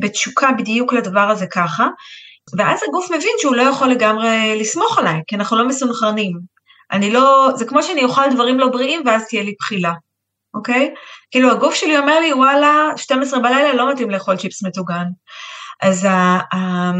בתשוקה 0.00 0.52
בדיוק 0.59 0.93
לדבר 0.93 1.31
הזה 1.31 1.47
ככה, 1.47 1.87
ואז 2.59 2.81
הגוף 2.88 3.11
מבין 3.11 3.33
שהוא 3.38 3.57
לא 3.57 3.62
יכול 3.62 3.88
לגמרי 3.88 4.61
לסמוך 4.61 4.99
עליי, 4.99 5.21
כי 5.26 5.37
אנחנו 5.37 5.59
לא 5.59 5.69
מסונכרנים. 5.69 6.40
אני 6.93 7.11
לא, 7.11 7.50
זה 7.57 7.64
כמו 7.64 7.83
שאני 7.83 8.05
אוכל 8.05 8.31
דברים 8.35 8.59
לא 8.59 8.69
בריאים 8.69 9.02
ואז 9.07 9.29
תהיה 9.29 9.43
לי 9.43 9.55
בחילה, 9.59 9.93
אוקיי? 10.55 10.95
כאילו 11.31 11.50
הגוף 11.50 11.75
שלי 11.75 11.99
אומר 11.99 12.21
לי, 12.21 12.33
וואלה, 12.33 12.90
12 12.97 13.40
בלילה 13.40 13.75
לא 13.75 13.92
מתאים 13.92 14.11
לאכול 14.11 14.37
צ'יפס 14.37 14.62
מטוגן. 14.62 15.05
אז, 15.83 16.05
ה, 16.05 16.38
ה, 16.55 16.90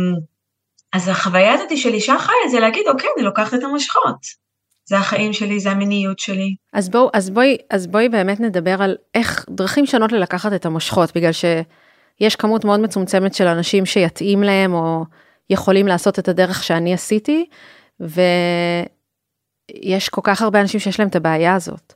אז 0.93 1.09
החוויה 1.09 1.55
הזאת 1.55 1.79
של 1.79 1.95
אישה 1.95 2.19
חיה 2.19 2.51
זה 2.51 2.61
להגיד, 2.61 2.83
אוקיי, 2.89 3.09
אני 3.17 3.25
לוקחת 3.25 3.55
את 3.55 3.65
המשכות. 3.65 4.41
זה 4.85 4.99
החיים 4.99 5.33
שלי, 5.33 5.61
זה 5.61 5.71
המיניות 5.71 6.19
שלי. 6.19 6.55
אז, 6.73 6.89
בוא, 6.89 7.11
אז, 7.13 7.31
בואי, 7.31 7.57
אז 7.71 7.87
בואי 7.87 8.09
באמת 8.09 8.41
נדבר 8.41 8.83
על 8.83 8.97
איך, 9.15 9.47
דרכים 9.51 9.87
שונות 9.87 10.13
ללקחת 10.13 10.53
את 10.53 10.67
המושכות, 10.67 11.13
בגלל 11.15 11.33
ש... 11.33 11.45
יש 12.21 12.37
כמות 12.37 12.65
מאוד 12.65 12.81
מצומצמת 12.81 13.35
של 13.35 13.47
אנשים 13.47 13.87
שיתאים 13.87 14.43
להם 14.43 14.75
או 14.75 15.05
יכולים 15.51 15.87
לעשות 15.87 16.19
את 16.19 16.29
הדרך 16.29 16.63
שאני 16.63 16.95
עשיתי, 16.95 17.47
ויש 18.01 18.19
כל 20.09 20.21
כך 20.25 20.43
הרבה 20.43 20.61
אנשים 20.61 20.81
שיש 20.81 21.01
להם 21.01 21.09
את 21.09 21.17
הבעיה 21.17 21.55
הזאת. 21.55 21.93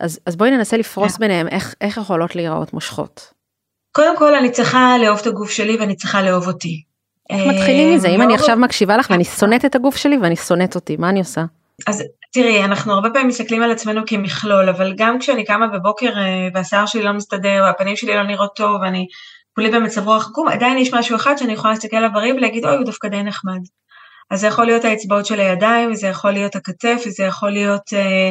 אז, 0.00 0.20
אז 0.26 0.36
בואי 0.36 0.50
ננסה 0.50 0.76
לפרוס 0.76 1.12
yeah. 1.12 1.16
כן. 1.16 1.20
ביניהם 1.20 1.48
איך, 1.48 1.74
איך 1.80 1.96
יכולות 1.96 2.36
להיראות 2.36 2.72
מושכות. 2.72 3.32
קודם 3.92 4.16
כל 4.16 4.34
אני 4.34 4.50
צריכה 4.50 4.98
לאהוב 4.98 5.18
את 5.20 5.26
הגוף 5.26 5.50
שלי 5.50 5.76
ואני 5.76 5.96
צריכה 5.96 6.22
לאהוב 6.22 6.46
אותי. 6.46 6.82
איך 7.30 7.46
מתחילים 7.46 7.94
מזה? 7.94 8.08
אם 8.08 8.20
אה, 8.20 8.26
אני 8.26 8.34
עכשיו 8.34 8.56
מקשיבה 8.56 8.96
לך 8.96 9.10
ואני 9.10 9.24
שונאת 9.24 9.64
את 9.64 9.74
הגוף 9.74 9.96
שלי 9.96 10.18
ואני 10.18 10.36
שונאת 10.36 10.74
אותי, 10.74 10.96
מה 10.96 11.08
אני 11.08 11.18
עושה? 11.18 11.44
אז 11.86 12.02
תראי, 12.32 12.64
אנחנו 12.64 12.92
הרבה 12.92 13.10
פעמים 13.10 13.28
מסתכלים 13.28 13.62
על 13.62 13.70
עצמנו 13.70 14.00
כמכלול, 14.06 14.68
אבל 14.68 14.94
גם 14.96 15.18
כשאני 15.18 15.44
קמה 15.44 15.66
בבוקר 15.66 16.18
אה, 16.18 16.48
והשיער 16.54 16.86
שלי 16.86 17.02
לא 17.02 17.12
מסתדר, 17.12 17.62
והפנים 17.66 17.96
שלי 17.96 18.14
לא 18.14 18.22
נראות 18.22 18.56
טוב, 18.56 18.80
ואני 18.82 19.06
כולי 19.54 19.70
במצב 19.70 20.06
רוח 20.06 20.28
עקום, 20.28 20.48
עדיין 20.48 20.78
יש 20.78 20.94
משהו 20.94 21.16
אחד 21.16 21.38
שאני 21.38 21.52
יכולה 21.52 21.72
להסתכל 21.72 21.96
על 21.96 22.04
הברים 22.04 22.36
ולהגיד, 22.36 22.64
אוי, 22.64 22.76
הוא 22.76 22.84
דווקא 22.84 23.08
די 23.08 23.22
נחמד. 23.22 23.60
אז 24.30 24.40
זה 24.40 24.46
יכול 24.46 24.64
להיות 24.64 24.84
האצבעות 24.84 25.26
של 25.26 25.40
הידיים, 25.40 25.92
וזה 25.92 26.06
יכול 26.06 26.30
להיות 26.30 26.56
הכתף, 26.56 27.02
וזה 27.06 27.24
יכול 27.24 27.50
להיות... 27.50 27.92
אה, 27.92 28.30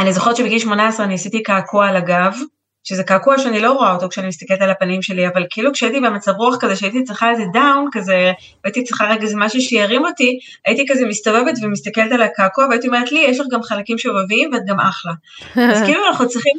אני 0.00 0.12
זוכרת 0.12 0.36
שבגיל 0.36 0.58
18 0.58 1.06
אני 1.06 1.14
עשיתי 1.14 1.42
קעקוע 1.42 1.88
על 1.88 1.96
הגב, 1.96 2.36
שזה 2.84 3.04
קעקוע 3.04 3.38
שאני 3.38 3.60
לא 3.60 3.72
רואה 3.72 3.94
אותו 3.94 4.08
כשאני 4.08 4.28
מסתכלת 4.28 4.60
על 4.60 4.70
הפנים 4.70 5.02
שלי, 5.02 5.28
אבל 5.28 5.46
כאילו 5.50 5.72
כשהייתי 5.72 6.00
במצב 6.00 6.32
רוח 6.32 6.56
כזה, 6.60 6.76
שהייתי 6.76 7.04
צריכה 7.04 7.30
איזה 7.30 7.42
דאון 7.52 7.88
כזה, 7.92 8.32
והייתי 8.64 8.84
צריכה 8.84 9.04
רגע 9.04 9.22
איזה 9.22 9.36
משהו 9.36 9.60
שירים 9.60 10.04
אותי, 10.04 10.38
הייתי 10.66 10.84
כזה 10.88 11.06
מסתובבת 11.06 11.54
ומסתכלת 11.62 12.12
על 12.12 12.22
הקעקוע, 12.22 12.66
והייתי 12.66 12.86
אומרת 12.86 13.12
לי, 13.12 13.18
יש 13.18 13.40
לך 13.40 13.46
גם 13.52 13.62
חלקים 13.62 13.98
שובבים 13.98 14.50
ואת 14.52 14.62
גם 14.66 14.80
אחלה. 14.80 15.12
אז 15.56 15.82
כאילו 15.86 16.06
אנחנו 16.08 16.28
צריכים 16.28 16.52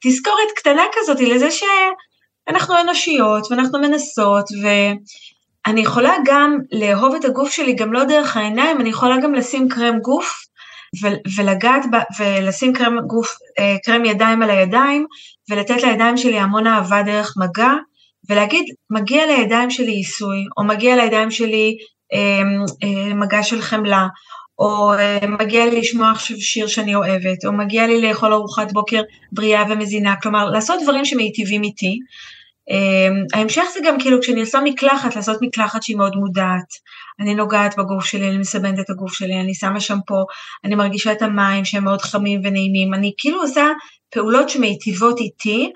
תזכורת 0.00 0.48
קטנה 0.56 0.82
כזאת 0.92 1.20
לזה 1.20 1.50
ש... 1.50 1.62
אנחנו 2.48 2.80
אנושיות 2.80 3.46
ואנחנו 3.50 3.78
מנסות 3.78 4.44
ואני 4.62 5.80
יכולה 5.80 6.14
גם 6.24 6.58
לאהוב 6.72 7.14
את 7.14 7.24
הגוף 7.24 7.50
שלי 7.50 7.72
גם 7.72 7.92
לא 7.92 8.04
דרך 8.04 8.36
העיניים, 8.36 8.80
אני 8.80 8.88
יכולה 8.88 9.16
גם 9.22 9.34
לשים 9.34 9.68
קרם 9.68 9.98
גוף 9.98 10.44
ולגעת 11.36 11.82
ב- 11.92 12.22
ולשים 12.22 12.72
קרם 12.72 12.98
גוף, 13.06 13.36
אה, 13.58 13.76
קרם 13.84 14.04
ידיים 14.04 14.42
על 14.42 14.50
הידיים 14.50 15.06
ולתת 15.50 15.82
לידיים 15.82 16.16
שלי 16.16 16.38
המון 16.38 16.66
אהבה 16.66 17.02
דרך 17.02 17.34
מגע 17.36 17.72
ולהגיד 18.28 18.64
מגיע 18.90 19.26
לידיים 19.26 19.70
שלי 19.70 19.92
עיסוי 19.92 20.44
או 20.56 20.64
מגיע 20.64 20.96
לידיים 20.96 21.30
שלי 21.30 21.76
אה, 22.12 22.42
אה, 22.84 23.14
מגע 23.14 23.42
של 23.42 23.60
חמלה 23.60 24.06
או 24.58 24.92
אה, 24.92 25.26
מגיע 25.28 25.66
לי 25.66 25.80
לשמוע 25.80 26.10
עכשיו 26.10 26.36
שיר 26.40 26.66
שאני 26.66 26.94
אוהבת, 26.94 27.44
או 27.44 27.52
מגיע 27.52 27.86
לי 27.86 28.00
לאכול 28.00 28.32
ארוחת 28.32 28.72
בוקר 28.72 29.02
בריאה 29.32 29.64
ומזינה, 29.70 30.14
כלומר 30.22 30.50
לעשות 30.50 30.82
דברים 30.82 31.04
שמיטיבים 31.04 31.62
איתי, 31.62 31.98
ההמשך 33.34 33.64
זה 33.74 33.80
גם 33.84 34.00
כאילו 34.00 34.20
כשאני 34.20 34.40
עושה 34.40 34.58
מקלחת, 34.64 35.16
לעשות 35.16 35.38
מקלחת 35.42 35.82
שהיא 35.82 35.96
מאוד 35.96 36.16
מודעת. 36.16 36.72
אני 37.20 37.34
נוגעת 37.34 37.78
בגוף 37.78 38.04
שלי, 38.04 38.28
אני 38.28 38.38
מסבנת 38.38 38.80
את 38.80 38.90
הגוף 38.90 39.12
שלי, 39.12 39.40
אני 39.40 39.54
שמה 39.54 39.80
שם 39.80 39.98
פה, 40.06 40.24
אני 40.64 40.74
מרגישה 40.74 41.12
את 41.12 41.22
המים 41.22 41.64
שהם 41.64 41.84
מאוד 41.84 42.02
חמים 42.02 42.40
ונעימים, 42.44 42.94
אני 42.94 43.12
כאילו 43.18 43.40
עושה 43.42 43.66
פעולות 44.10 44.48
שמיטיבות 44.48 45.18
איתי 45.18 45.72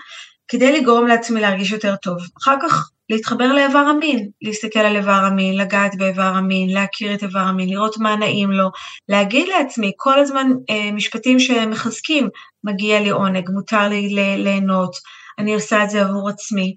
כדי 0.48 0.80
לגרום 0.80 1.06
לעצמי 1.06 1.40
להרגיש 1.40 1.72
יותר 1.72 1.96
טוב. 1.96 2.16
אחר 2.42 2.54
כך 2.62 2.90
להתחבר 3.10 3.52
לאיבר 3.52 3.78
המין, 3.78 4.28
להסתכל 4.42 4.78
על 4.80 4.96
איבר 4.96 5.12
המין, 5.12 5.58
לגעת 5.58 5.96
באיבר 5.96 6.22
המין, 6.22 6.70
להכיר 6.70 7.14
את 7.14 7.22
איבר 7.22 7.38
המין, 7.38 7.68
לראות 7.68 7.98
מה 7.98 8.16
נעים 8.16 8.50
לו, 8.50 8.68
להגיד 9.08 9.48
לעצמי 9.48 9.92
כל 9.96 10.18
הזמן 10.18 10.50
אה, 10.70 10.92
משפטים 10.92 11.38
שמחזקים, 11.38 12.28
מגיע 12.64 13.00
לי 13.00 13.10
עונג, 13.10 13.50
מותר 13.50 13.88
לי 13.88 14.08
ליהנות, 14.38 14.96
אני 15.38 15.54
עושה 15.54 15.84
את 15.84 15.90
זה 15.90 16.02
עבור 16.02 16.28
עצמי. 16.28 16.74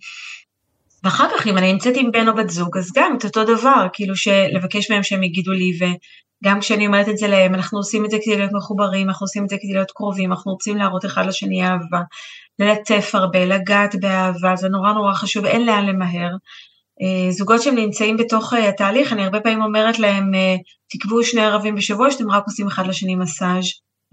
ואחר 1.04 1.28
כך 1.38 1.48
אם 1.48 1.58
אני 1.58 1.74
נמצאת 1.74 1.94
עם 1.98 2.12
בן 2.12 2.28
או 2.28 2.36
בת 2.36 2.50
זוג, 2.50 2.78
אז 2.78 2.92
גם 2.96 3.16
את 3.18 3.26
אותו 3.26 3.44
דבר, 3.44 3.88
כאילו 3.94 4.14
לבקש 4.54 4.92
מהם 4.92 5.04
שהם 5.04 5.24
יגידו 5.24 5.52
לי, 5.52 5.72
וגם 5.80 6.60
כשאני 6.60 6.88
אומרת 6.88 7.10
את 7.10 7.18
זה 7.18 7.28
להם, 7.28 7.56
אנחנו 7.56 7.78
עושים 7.78 8.06
את 8.06 8.12
זה 8.12 8.18
כדי 8.22 8.38
להיות 8.38 8.52
מחוברים, 8.54 9.10
אנחנו 9.10 9.24
עושים 9.24 9.44
את 9.44 9.50
זה 9.50 9.56
כדי 9.62 9.74
להיות 9.74 9.92
קרובים, 9.92 10.32
אנחנו 10.32 10.52
רוצים 10.52 10.78
להראות 10.78 11.06
אחד 11.06 11.26
לשני 11.26 11.64
אהבה, 11.64 12.02
ללטף 12.60 13.10
הרבה, 13.14 13.46
לגעת 13.46 13.96
באהבה, 13.96 14.56
זה 14.56 14.70
נורא 14.70 14.94
נורא 14.94 15.14
חשוב, 15.14 15.46
אין 15.46 15.66
לאן 15.66 15.86
למהר. 15.86 16.30
אה, 17.02 17.32
זוגות 17.32 17.62
שהם 17.62 17.76
נמצאים 17.76 18.18
בתוך 18.18 18.54
אה, 18.54 18.70
התהליך, 18.70 19.14
אני 19.14 19.24
הרבה 19.24 19.40
פעמים 19.40 19.62
אומרת 19.62 20.00
להם, 20.00 20.36
אה, 20.36 20.56
תקבעו 20.90 21.24
שני 21.24 21.42
ערבים 21.42 21.76
בשבוע 21.76 22.12
שאתם 22.12 22.32
רק 22.32 22.44
עושים 22.46 22.68
אחד 22.68 22.88
לשני 22.88 23.16
מסאז', 23.16 23.66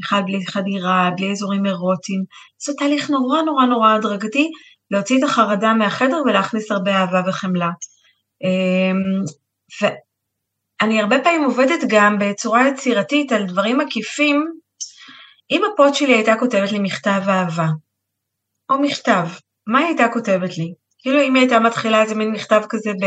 אחד 0.05 0.23
בלי 0.27 0.47
חדירה, 0.47 1.11
בלי 1.17 1.31
אזורים 1.33 1.67
אירוטיים. 1.67 2.25
זה 2.65 2.73
תהליך 2.79 3.11
נורא 3.11 3.43
נורא 3.43 3.67
נורא 3.67 3.93
הדרגתי, 3.93 4.51
להוציא 4.91 5.19
את 5.19 5.23
החרדה 5.23 5.75
מהחדר 5.75 6.23
ולהכניס 6.27 6.71
הרבה 6.71 6.91
אהבה 6.91 7.23
וחמלה. 7.29 7.71
אמ, 8.45 9.25
ואני 9.81 11.01
הרבה 11.01 11.17
פעמים 11.25 11.45
עובדת 11.45 11.81
גם 11.89 12.19
בצורה 12.19 12.69
יצירתית 12.69 13.33
על 13.33 13.47
דברים 13.47 13.81
עקיפים. 13.81 14.47
אם 15.51 15.63
הפוט 15.73 15.95
שלי 15.95 16.15
הייתה 16.15 16.35
כותבת 16.41 16.73
לי 16.73 16.79
מכתב 16.79 17.23
אהבה, 17.29 17.67
או 18.71 18.79
מכתב, 18.79 19.27
מה 19.67 19.79
היא 19.79 19.87
הייתה 19.87 20.09
כותבת 20.13 20.59
לי? 20.59 20.75
כאילו 20.99 21.23
אם 21.23 21.35
היא 21.35 21.41
הייתה 21.43 21.59
מתחילה 21.59 22.03
איזה 22.03 22.15
מין 22.15 22.31
מכתב 22.31 22.63
כזה 22.69 22.91
ב... 22.91 23.07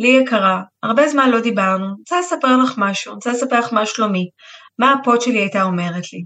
לי 0.00 0.08
יקרה, 0.08 0.62
הרבה 0.82 1.08
זמן 1.08 1.30
לא 1.30 1.40
דיברנו, 1.40 1.84
אני 1.84 1.94
רוצה 1.98 2.20
לספר 2.20 2.56
לך 2.56 2.74
משהו, 2.78 3.10
אני 3.10 3.14
רוצה 3.14 3.32
לספר 3.32 3.60
לך 3.60 3.72
מה 3.72 3.86
שלומי, 3.86 4.30
מה 4.78 4.92
הפוט 4.92 5.20
שלי 5.20 5.38
הייתה 5.38 5.62
אומרת 5.62 6.12
לי. 6.12 6.24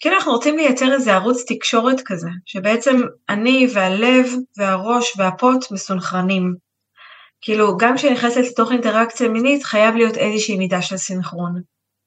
כאילו 0.00 0.16
אנחנו 0.16 0.32
רוצים 0.32 0.56
לייצר 0.56 0.92
איזה 0.92 1.14
ערוץ 1.14 1.44
תקשורת 1.48 2.00
כזה, 2.04 2.28
שבעצם 2.46 3.00
אני 3.28 3.66
והלב 3.74 4.26
והראש 4.58 5.12
והפוט 5.16 5.72
מסונכרנים. 5.72 6.54
כאילו, 7.40 7.76
גם 7.76 7.96
כשאני 7.96 8.12
נכנסת 8.12 8.44
לתוך 8.50 8.72
אינטראקציה 8.72 9.28
מינית, 9.28 9.64
חייב 9.64 9.94
להיות 9.96 10.16
איזושהי 10.16 10.56
מידה 10.56 10.82
של 10.82 10.96
סינכרון. 10.96 11.60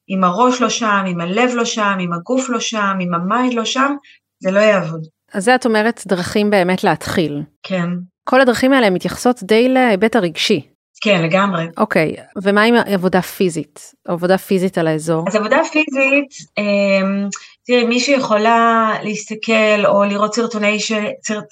אם 0.10 0.24
הראש 0.24 0.62
לא 0.62 0.70
שם, 0.70 1.04
אם 1.08 1.22
הלב 1.22 1.52
לא 1.54 1.66
שם, 1.66 1.98
אם 2.00 2.14
הגוף 2.14 2.50
לא 2.50 2.60
שם, 2.60 2.98
אם 3.02 3.14
ה 3.14 3.22
mind 3.22 3.54
לא 3.54 3.66
שם, 3.66 3.96
זה 4.40 4.52
לא 4.52 4.60
יעבוד. 4.60 5.08
אז 5.34 5.44
זה 5.44 5.56
את 5.56 5.66
אומרת 5.66 6.04
דרכים 6.08 6.50
באמת 6.50 6.84
להתחיל. 6.84 7.42
כן. 7.64 7.90
כל 8.24 8.42
הדרכים 8.42 8.74
האלה 8.74 8.90
מתייחסות 8.90 9.44
די 9.44 9.70
להיבט 9.70 10.16
הרגשי. 10.16 10.73
כן, 11.04 11.22
לגמרי. 11.24 11.66
אוקיי, 11.78 12.16
ומה 12.44 12.64
עם 12.64 12.76
עבודה 12.86 13.22
פיזית? 13.22 13.94
עבודה 14.08 14.38
פיזית 14.38 14.78
על 14.78 14.88
האזור? 14.88 15.26
אז 15.28 15.36
עבודה 15.36 15.58
פיזית, 15.72 16.30
אה, 16.58 17.28
תראי, 17.66 17.86
מי 17.86 18.00
שיכולה 18.00 18.92
להסתכל 19.04 19.86
או 19.86 20.04
לראות 20.04 20.36
סרטוני, 20.36 20.80
ש... 20.80 20.92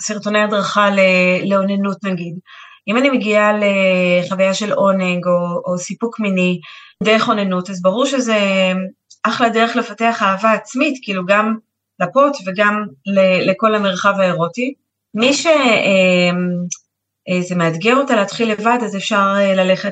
סרטוני 0.01 0.39
הדרכה 0.39 0.89
לאוננות 1.45 1.97
נגיד, 2.03 2.35
אם 2.87 2.97
אני 2.97 3.09
מגיעה 3.09 3.51
לחוויה 3.53 4.53
של 4.53 4.71
עונג 4.71 5.25
או, 5.25 5.71
או 5.71 5.77
סיפוק 5.77 6.19
מיני 6.19 6.59
דרך 7.03 7.29
אוננות, 7.29 7.69
אז 7.69 7.81
ברור 7.81 8.05
שזה 8.05 8.37
אחלה 9.23 9.49
דרך 9.49 9.75
לפתח 9.75 10.23
אהבה 10.23 10.51
עצמית, 10.51 10.99
כאילו 11.03 11.25
גם 11.25 11.55
לפוט 11.99 12.33
וגם 12.45 12.85
לכל 13.45 13.75
המרחב 13.75 14.13
האירוטי. 14.19 14.73
מי 15.13 15.33
שזה 15.33 15.51
אה, 17.31 17.55
מאתגר 17.55 17.95
אותה 17.95 18.15
להתחיל 18.15 18.51
לבד, 18.51 18.77
אז 18.85 18.95
אפשר 18.95 19.33
אה, 19.37 19.55
ללכת 19.55 19.89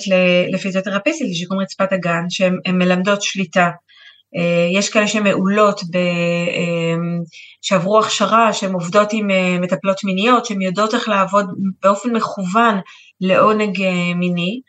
לפיזיותרפיסטית, 0.52 1.30
לשיקום 1.30 1.60
רצפת 1.60 1.92
הגן, 1.92 2.30
שהן 2.30 2.60
מלמדות 2.68 3.22
שליטה. 3.22 3.70
אה, 4.36 4.68
יש 4.72 4.90
כאלה 4.90 5.08
שהן 5.08 5.24
מעולות, 5.24 5.82
ב, 5.84 5.98
שעברו 7.62 8.00
הכשרה, 8.00 8.54
שהן 8.54 8.74
עובדות 8.74 9.10
עם 9.14 9.28
מטפלות 9.62 10.04
מיניות, 10.04 10.46
שהן 10.46 10.62
יודעות 10.62 10.94
איך 10.94 11.10
לעבוד 11.10 11.46
באופן 11.84 12.16
מכוון 12.16 12.80
לעונג 13.22 13.84
מיני. 14.16 14.62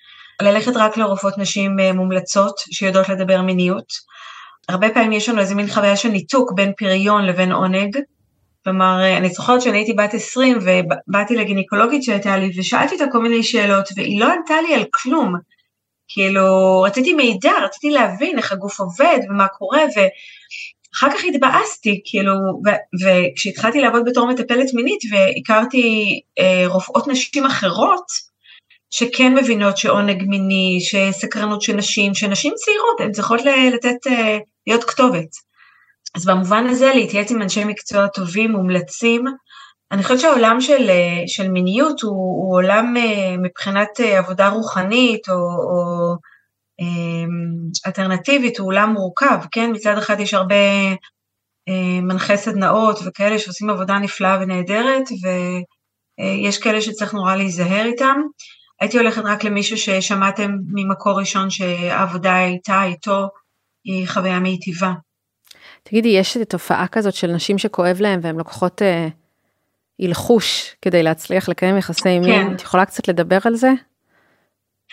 ללכת 0.42 0.76
רק 0.76 0.96
לרופאות 0.96 1.38
נשים 1.38 1.76
מומלצות 1.94 2.54
שיודעות 2.70 3.09
לדבר 3.09 3.42
מיניות. 3.42 3.92
הרבה 4.68 4.90
פעמים 4.90 5.12
יש 5.12 5.28
לנו 5.28 5.40
איזה 5.40 5.54
מין 5.54 5.66
חוויה 5.66 5.96
של 5.96 6.09
ניתוק 6.09 6.52
בין 6.52 6.72
פריון 6.78 7.26
לבין 7.26 7.52
עונג. 7.52 7.96
כלומר, 8.64 9.16
אני 9.16 9.29
זוכרת 9.29 9.62
שאני 9.62 9.79
הייתי 9.79 9.92
בת 9.92 10.14
20 10.14 10.59
ובאתי 10.59 11.37
לגינקולוגית 11.37 12.03
שהייתה 12.03 12.37
לי 12.37 12.51
ושאלתי 12.57 12.94
אותה 12.94 13.05
כל 13.12 13.18
מיני 13.18 13.42
שאלות 13.42 13.88
והיא 13.96 14.20
לא 14.20 14.33
ענתה 14.33 14.55
לי 14.61 14.75
על 14.75 14.85
כלום. 14.94 15.35
כאילו, 16.09 16.81
רציתי 16.83 17.12
מידע, 17.12 17.53
רציתי 17.64 17.90
להבין 17.90 18.38
איך 18.38 18.53
הגוף 18.53 18.81
עובד 18.81 19.18
ומה 19.31 19.49
קורה 19.49 19.81
ואחר 19.83 21.16
כך 21.16 21.25
התבאסתי, 21.25 22.01
כאילו, 22.05 22.33
וכשהתחלתי 23.03 23.81
לעבוד 23.81 24.03
בתור 24.05 24.29
מטפלת 24.29 24.75
מינית 24.75 25.01
והכרתי 25.11 26.20
אה, 26.38 26.64
רופאות 26.66 27.09
נשים 27.09 27.46
אחרות, 27.46 28.05
שכן 28.90 29.35
מבינות 29.35 29.77
שעונג 29.77 30.23
מיני, 30.23 30.79
שסקרנות 30.81 31.62
של 31.62 31.77
נשים, 31.77 32.14
שנשים 32.14 32.53
צעירות, 32.57 33.01
הן 33.01 33.12
צריכות 33.12 33.40
לתת, 33.75 34.07
אה, 34.07 34.38
להיות 34.66 34.85
כתובת. 34.85 35.49
אז 36.14 36.27
במובן 36.27 36.66
הזה 36.66 36.92
להתייעץ 36.94 37.31
עם 37.31 37.42
אנשי 37.42 37.64
מקצוע 37.64 38.07
טובים, 38.07 38.53
מומלצים. 38.53 39.25
אני 39.92 40.03
חושבת 40.03 40.20
שהעולם 40.20 40.61
של, 40.61 40.90
אה, 40.90 41.23
של 41.27 41.49
מיניות 41.49 42.01
הוא, 42.01 42.12
הוא 42.12 42.57
עולם 42.57 42.96
אה, 42.96 43.37
מבחינת 43.42 44.01
עבודה 44.01 44.49
רוחנית 44.49 45.29
או, 45.29 45.35
או 45.35 46.16
אלטרנטיבית, 47.87 48.59
הוא 48.59 48.66
עולם 48.66 48.92
מורכב, 48.92 49.38
כן? 49.53 49.70
מצד 49.75 49.99
אחד 49.99 50.20
יש 50.20 50.35
הרבה 50.35 50.55
מנחי 52.03 52.37
סדנאות 52.37 52.99
וכאלה 53.07 53.38
שעושים 53.38 53.70
עבודה 53.70 53.99
נפלאה 53.99 54.38
ונהדרת, 54.40 55.03
ויש 55.23 56.59
כאלה 56.59 56.81
שצריך 56.81 57.14
נורא 57.14 57.37
להיזהר 57.37 57.87
איתם. 57.87 58.20
הייתי 58.81 58.99
הולכת 58.99 59.23
רק 59.25 59.44
למישהו 59.44 59.79
ששמעתם 59.79 60.57
ממקור 60.66 61.20
ראשון 61.20 61.51
שהעבודה 61.51 62.44
איתה, 62.44 62.85
איתו, 62.85 63.29
היא 63.85 64.09
חוויה 64.09 64.40
מיטיבה. 64.40 64.92
תגידי, 65.83 66.09
יש 66.09 66.37
תופעה 66.49 66.87
כזאת 66.87 67.14
של 67.14 67.27
נשים 67.27 67.59
שכואב 67.59 68.01
להן 68.01 68.21
והן 68.23 68.37
לוקחות 68.37 68.83
אה, 68.83 69.09
הלחוש 70.01 70.75
כדי 70.83 71.03
להצליח 71.03 71.49
לקיים 71.49 71.79
יחסי 71.79 72.19
מין? 72.19 72.25
כן. 72.25 72.55
את 72.55 72.62
יכולה 72.62 72.85
קצת 72.85 73.09
לדבר 73.09 73.38
על 73.45 73.55
זה? 73.55 73.71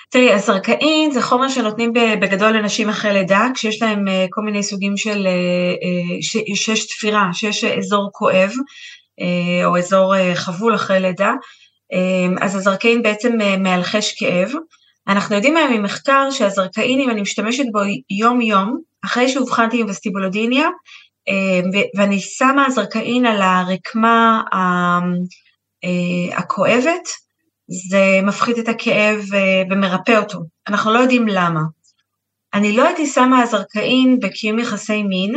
תראי, 0.10 0.34
הזרקאין 0.34 1.12
זה 1.12 1.22
חומר 1.22 1.50
שנותנים 1.50 1.94
בגדול 1.94 2.52
לנשים 2.52 2.90
אחרי 2.90 3.14
לידה, 3.14 3.48
כשיש 3.54 3.82
להם 3.82 4.08
אה, 4.08 4.26
כל 4.30 4.42
מיני 4.42 4.64
סוגים 4.64 4.98
של, 4.98 5.28
אה, 5.28 6.18
שיש 6.56 6.88
תפירה, 6.88 7.30
שיש 7.34 7.64
אזור 7.64 8.10
כואב, 8.14 8.52
או 9.66 9.78
אזור 9.78 10.14
חבול 10.36 10.76
אחרי 10.76 11.00
לידה, 11.00 11.34
אז 12.42 12.56
הזרקאין 12.56 13.04
בעצם 13.04 13.42
אה, 13.42 13.58
מאלחש 13.58 14.16
כאב. 14.20 14.52
אנחנו 15.08 15.36
יודעים 15.36 15.58
היום 15.58 15.74
ממחקר 15.74 16.32
שהזרקאין, 16.32 17.00
אם 17.00 17.10
אני 17.10 17.22
משתמשת 17.22 17.64
בו 17.72 17.80
יום-יום, 18.10 18.82
אחרי 19.08 19.30
שאובחנתי 19.30 19.82
עם 19.82 19.90
וסטיבולודיניה, 19.90 20.68
אמ, 21.28 21.70
ואני 21.98 22.20
שמה 22.20 22.70
זרקאין 22.70 23.26
על 23.26 23.42
הרקמה 23.42 24.42
אה, 25.84 26.38
הכואבת, 26.38 27.08
זה 27.90 28.20
מפחית 28.24 28.60
את 28.60 28.68
הכאב 28.68 29.20
אה, 29.34 29.64
ומרפא 29.72 30.18
אותו. 30.18 30.40
אנחנו 30.68 30.94
לא 30.94 31.00
יודעים 31.00 31.28
למה. 31.28 31.62
אני 32.54 32.76
לא 32.76 32.88
הייתי 32.88 33.06
שמה 33.06 33.42
הזרקאין 33.42 34.20
בקיום 34.20 34.60
יחסי 34.60 35.04
מין, 35.04 35.36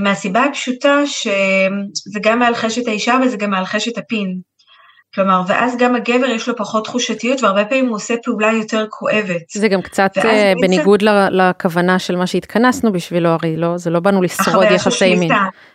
מהסיבה 0.00 0.44
הפשוטה 0.44 1.06
שזה 1.06 2.20
גם 2.22 2.38
מאלחש 2.38 2.78
את 2.78 2.86
האישה 2.86 3.18
וזה 3.24 3.36
גם 3.36 3.50
מאלחש 3.50 3.88
את 3.88 3.98
הפין. 3.98 4.40
כלומר, 5.14 5.42
ואז 5.46 5.76
גם 5.76 5.94
הגבר 5.94 6.26
יש 6.26 6.48
לו 6.48 6.56
פחות 6.56 6.84
תחושתיות, 6.84 7.42
והרבה 7.42 7.64
פעמים 7.64 7.86
הוא 7.86 7.96
עושה 7.96 8.14
פעולה 8.24 8.52
יותר 8.52 8.86
כואבת. 8.90 9.50
זה 9.52 9.68
גם 9.68 9.82
קצת 9.82 10.18
uh, 10.18 10.22
בניגוד 10.60 11.04
בעצם... 11.04 11.34
לכוונה 11.36 11.98
של 11.98 12.16
מה 12.16 12.26
שהתכנסנו 12.26 12.92
בשבילו, 12.92 13.28
הרי 13.28 13.56
לא, 13.56 13.78
זה 13.78 13.90
לא 13.90 14.00
באנו 14.00 14.22
לשרוד 14.22 14.66
יחסי 14.70 15.14
מין. 15.14 15.32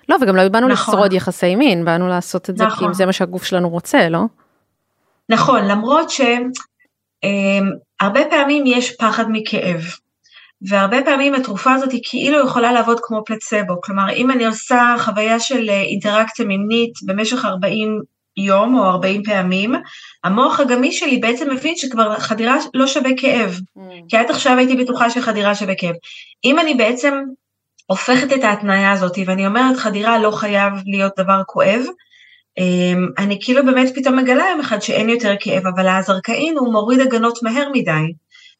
לא, 0.09 0.17
וגם 0.21 0.35
לא 0.35 0.47
באנו 0.47 0.67
נכון. 0.67 0.93
לשרוד 0.93 1.13
יחסי 1.13 1.55
מין, 1.55 1.85
באנו 1.85 2.07
לעשות 2.07 2.49
את 2.49 2.57
זה 2.57 2.65
נכון. 2.65 2.87
כי 2.87 2.93
זה 2.93 3.05
מה 3.05 3.13
שהגוף 3.13 3.43
שלנו 3.43 3.69
רוצה, 3.69 4.09
לא? 4.09 4.19
נכון, 5.29 5.65
למרות 5.65 6.09
שהרבה 6.09 6.39
אמ, 8.21 8.29
פעמים 8.29 8.63
יש 8.65 8.95
פחד 8.95 9.25
מכאב. 9.29 9.81
והרבה 10.69 10.97
פעמים 11.05 11.35
התרופה 11.35 11.73
הזאת 11.73 11.91
היא 11.91 12.01
כאילו 12.09 12.45
יכולה 12.45 12.71
לעבוד 12.71 12.99
כמו 13.03 13.23
פלצבו, 13.25 13.81
כלומר 13.83 14.13
אם 14.13 14.31
אני 14.31 14.45
עושה 14.45 14.95
חוויה 14.99 15.39
של 15.39 15.69
אה, 15.69 15.81
אינטראקציה 15.81 16.45
מינית 16.45 16.91
במשך 17.05 17.45
40 17.45 18.01
יום 18.37 18.79
או 18.79 18.83
40 18.83 19.23
פעמים, 19.23 19.73
המוח 20.23 20.59
הגמיש 20.59 20.99
שלי 20.99 21.17
בעצם 21.17 21.51
מבין 21.51 21.75
שכבר 21.75 22.19
חדירה 22.19 22.57
לא 22.73 22.87
שווה 22.87 23.11
כאב. 23.17 23.59
Mm. 23.77 23.81
כי 24.09 24.17
עד 24.17 24.29
עכשיו 24.29 24.57
הייתי 24.57 24.75
בטוחה 24.75 25.09
שחדירה 25.09 25.55
שווה 25.55 25.75
כאב. 25.75 25.95
אם 26.45 26.59
אני 26.59 26.73
בעצם 26.73 27.13
הופכת 27.87 28.33
את 28.33 28.43
ההתניה 28.43 28.91
הזאת 28.91 29.17
ואני 29.25 29.47
אומרת 29.47 29.77
חדירה 29.77 30.19
לא 30.19 30.31
חייב 30.31 30.73
להיות 30.85 31.13
דבר 31.17 31.41
כואב, 31.47 31.81
אמ, 32.57 33.07
אני 33.17 33.37
כאילו 33.41 33.65
באמת 33.65 33.95
פתאום 33.95 34.19
מגלה 34.19 34.45
יום 34.51 34.59
אחד 34.59 34.81
שאין 34.81 35.09
יותר 35.09 35.33
כאב, 35.39 35.67
אבל 35.67 35.87
הזרקאין 35.87 36.57
הוא 36.57 36.73
מוריד 36.73 36.99
הגנות 36.99 37.43
מהר 37.43 37.69
מדי. 37.73 38.13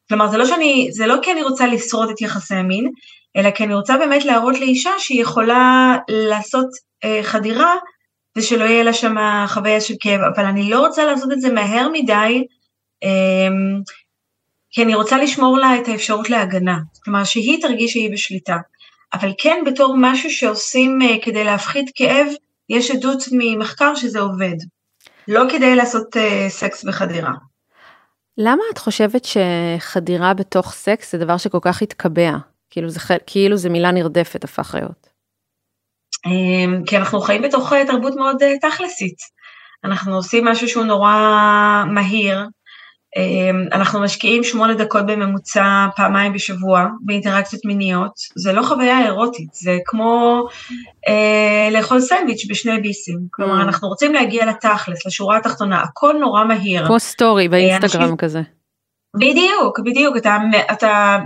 כלומר, 0.08 0.28
זה 0.28 0.38
לא 0.38 0.46
שאני, 0.46 0.88
זה 0.92 1.06
לא 1.06 1.16
כי 1.22 1.32
אני 1.32 1.42
רוצה 1.42 1.66
לשרוד 1.66 2.10
את 2.10 2.20
יחסי 2.20 2.54
המין, 2.54 2.90
אלא 3.36 3.50
כי 3.50 3.64
אני 3.64 3.74
רוצה 3.74 3.96
באמת 3.96 4.24
להראות 4.24 4.60
לאישה 4.60 4.90
שהיא 4.98 5.22
יכולה 5.22 5.96
לעשות 6.08 6.66
אה, 7.04 7.20
חדירה 7.22 7.74
ושלא 8.38 8.64
יהיה 8.64 8.82
לה 8.82 8.92
שם 8.92 9.14
חוויה 9.46 9.80
של 9.80 9.94
כאב, 10.00 10.20
אבל 10.34 10.44
אני 10.44 10.70
לא 10.70 10.86
רוצה 10.86 11.04
לעשות 11.04 11.32
את 11.32 11.40
זה 11.40 11.52
מהר 11.52 11.88
מדי, 11.92 12.46
אמ, 13.02 13.80
כי 14.70 14.82
אני 14.82 14.94
רוצה 14.94 15.18
לשמור 15.18 15.58
לה 15.58 15.78
את 15.78 15.88
האפשרות 15.88 16.30
להגנה, 16.30 16.78
כלומר 17.04 17.24
שהיא 17.24 17.62
תרגיש 17.62 17.92
שהיא 17.92 18.12
בשליטה, 18.12 18.56
אבל 19.12 19.32
כן 19.38 19.62
בתור 19.66 19.94
משהו 19.98 20.30
שעושים 20.30 21.02
אה, 21.02 21.16
כדי 21.22 21.44
להפחית 21.44 21.90
כאב, 21.94 22.26
יש 22.68 22.90
עדות 22.90 23.18
ממחקר 23.32 23.94
שזה 23.94 24.20
עובד, 24.20 24.56
לא 25.28 25.42
כדי 25.50 25.76
לעשות 25.76 26.16
אה, 26.16 26.46
סקס 26.48 26.84
בחדירה. 26.84 27.32
למה 28.38 28.62
את 28.72 28.78
חושבת 28.78 29.24
שחדירה 29.24 30.34
בתוך 30.34 30.72
סקס 30.72 31.12
זה 31.12 31.18
דבר 31.18 31.36
שכל 31.36 31.58
כך 31.62 31.82
התקבע? 31.82 32.36
כאילו 32.70 32.88
זה, 32.90 33.00
כאילו 33.26 33.56
זה 33.56 33.70
מילה 33.70 33.90
נרדפת 33.90 34.44
הפך 34.44 34.74
להיות. 34.74 35.13
אמ, 36.26 36.82
כי 36.86 36.96
אנחנו 36.96 37.20
חיים 37.20 37.42
בתוך 37.42 37.72
אה, 37.72 37.86
תרבות 37.86 38.16
מאוד 38.16 38.42
אה, 38.42 38.58
תכלסית. 38.58 39.16
אנחנו 39.84 40.16
עושים 40.16 40.44
משהו 40.44 40.68
שהוא 40.68 40.84
נורא 40.84 41.14
מהיר, 41.86 42.46
אמ, 43.16 43.66
אנחנו 43.72 44.00
משקיעים 44.00 44.44
שמונה 44.44 44.74
דקות 44.74 45.06
בממוצע 45.06 45.86
פעמיים 45.96 46.32
בשבוע 46.32 46.86
באינטראקציות 47.00 47.64
מיניות, 47.64 48.12
זה 48.36 48.52
לא 48.52 48.62
חוויה 48.62 49.04
אירוטית, 49.04 49.48
זה 49.52 49.78
כמו 49.84 50.44
אה, 51.08 51.68
לאכול 51.70 52.00
סנדוויץ' 52.00 52.46
בשני 52.50 52.80
ביסים, 52.80 53.18
כלומר 53.30 53.60
mm. 53.60 53.62
אנחנו 53.62 53.88
רוצים 53.88 54.14
להגיע 54.14 54.46
לתכלס, 54.46 55.06
לשורה 55.06 55.36
התחתונה, 55.36 55.82
הכל 55.82 56.14
נורא 56.20 56.44
מהיר. 56.44 56.86
כמו 56.86 57.00
סטורי 57.00 57.48
באינסטגרם 57.48 58.02
אנשים... 58.02 58.16
כזה. 58.16 58.42
בדיוק, 59.16 59.80
בדיוק, 59.84 60.16
אתה, 60.16 60.36
אתה 60.72 61.18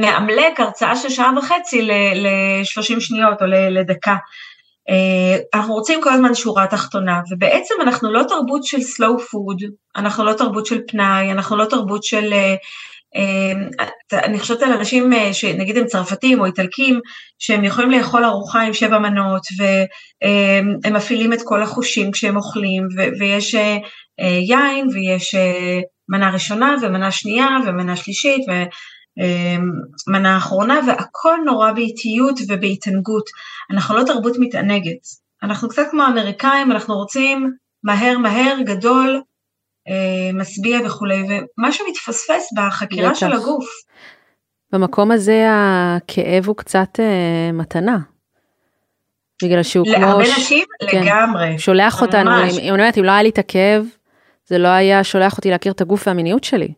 מאמלק 0.00 0.60
הרצאה 0.60 0.96
של 0.96 1.08
שעה 1.08 1.32
וחצי 1.38 1.82
ל-30 1.82 3.00
שניות 3.00 3.42
או 3.42 3.46
לדקה. 3.46 4.16
אה, 4.90 5.38
אנחנו 5.54 5.74
רוצים 5.74 6.00
כל 6.02 6.12
הזמן 6.12 6.34
שורה 6.34 6.66
תחתונה, 6.66 7.20
ובעצם 7.30 7.74
אנחנו 7.82 8.12
לא 8.12 8.22
תרבות 8.28 8.64
של 8.64 8.76
slow 8.76 9.20
food, 9.20 9.70
אנחנו 9.96 10.24
לא 10.24 10.32
תרבות 10.32 10.66
של 10.66 10.80
פנאי, 10.88 11.32
אנחנו 11.32 11.56
לא 11.56 11.64
תרבות 11.64 12.04
של... 12.04 12.32
אה, 12.32 12.54
אה, 13.16 14.24
אני 14.24 14.38
חושבת 14.38 14.62
על 14.62 14.72
אנשים 14.72 15.12
שנגיד 15.32 15.76
הם 15.76 15.86
צרפתים 15.86 16.40
או 16.40 16.46
איטלקים, 16.46 17.00
שהם 17.38 17.64
יכולים 17.64 17.90
לאכול 17.90 18.24
ארוחה 18.24 18.62
עם 18.62 18.72
שבע 18.72 18.98
מנות, 18.98 19.42
והם 19.58 20.94
מפעילים 20.94 21.32
את 21.32 21.38
כל 21.44 21.62
החושים 21.62 22.10
כשהם 22.12 22.36
אוכלים, 22.36 22.88
ויש 23.18 23.54
יין, 24.48 24.88
ויש 24.92 25.34
מנה 26.08 26.30
ראשונה, 26.30 26.76
ומנה 26.82 27.10
שנייה, 27.10 27.48
ומנה 27.66 27.96
שלישית, 27.96 28.48
אמ, 28.48 28.64
מנה 30.08 30.36
אחרונה, 30.36 30.80
והכל 30.86 31.38
נורא 31.44 31.72
באיטיות 31.72 32.38
ובהתענגות. 32.48 33.24
אנחנו 33.70 33.96
לא 33.96 34.04
תרבות 34.04 34.36
מתענגת. 34.38 34.98
אנחנו 35.42 35.68
קצת 35.68 35.82
כמו 35.90 36.02
האמריקאים, 36.02 36.72
אנחנו 36.72 36.94
רוצים 36.94 37.52
מהר 37.84 38.18
מהר, 38.18 38.56
גדול, 38.64 39.22
אה, 39.88 40.30
משביע 40.34 40.78
וכולי, 40.86 41.22
ומשהו 41.22 41.86
מתפספס 41.90 42.52
בחקירה. 42.56 43.14
של 43.14 43.32
הגוף. 43.32 43.66
במקום 44.72 45.10
הזה 45.10 45.46
הכאב 45.48 46.46
הוא 46.46 46.56
קצת 46.56 47.00
אה, 47.00 47.52
מתנה. 47.52 47.98
בגלל 49.42 49.62
שהוא 49.62 49.86
כמו... 49.86 50.06
להרבה 50.06 50.22
נשים 50.22 50.64
כן, 50.90 51.02
לגמרי. 51.02 51.58
שולח 51.58 52.02
אותנו, 52.02 52.30
אם, 52.30 52.48
אם, 52.62 52.74
אם 52.98 53.04
לא 53.04 53.10
היה 53.10 53.22
לי 53.22 53.28
את 53.28 53.38
הכאב, 53.38 53.86
זה 54.46 54.58
לא 54.58 54.68
היה 54.68 55.04
שולח 55.04 55.36
אותי 55.36 55.50
להכיר 55.50 55.72
את 55.72 55.80
הגוף 55.80 56.06
והמיניות 56.06 56.44
שלי. 56.44 56.72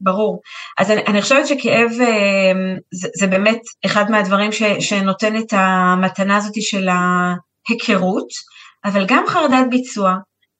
ברור. 0.00 0.40
אז 0.78 0.90
אני, 0.90 1.02
אני 1.06 1.22
חושבת 1.22 1.46
שכאב 1.46 1.90
אמ, 1.90 2.76
זה, 2.94 3.08
זה 3.18 3.26
באמת 3.26 3.60
אחד 3.86 4.10
מהדברים 4.10 4.52
ש, 4.52 4.62
שנותן 4.80 5.36
את 5.36 5.52
המתנה 5.52 6.36
הזאת 6.36 6.54
של 6.60 6.88
ההיכרות, 6.88 8.28
אבל 8.84 9.04
גם 9.08 9.24
חרדת 9.26 9.66
ביצוע, 9.70 10.14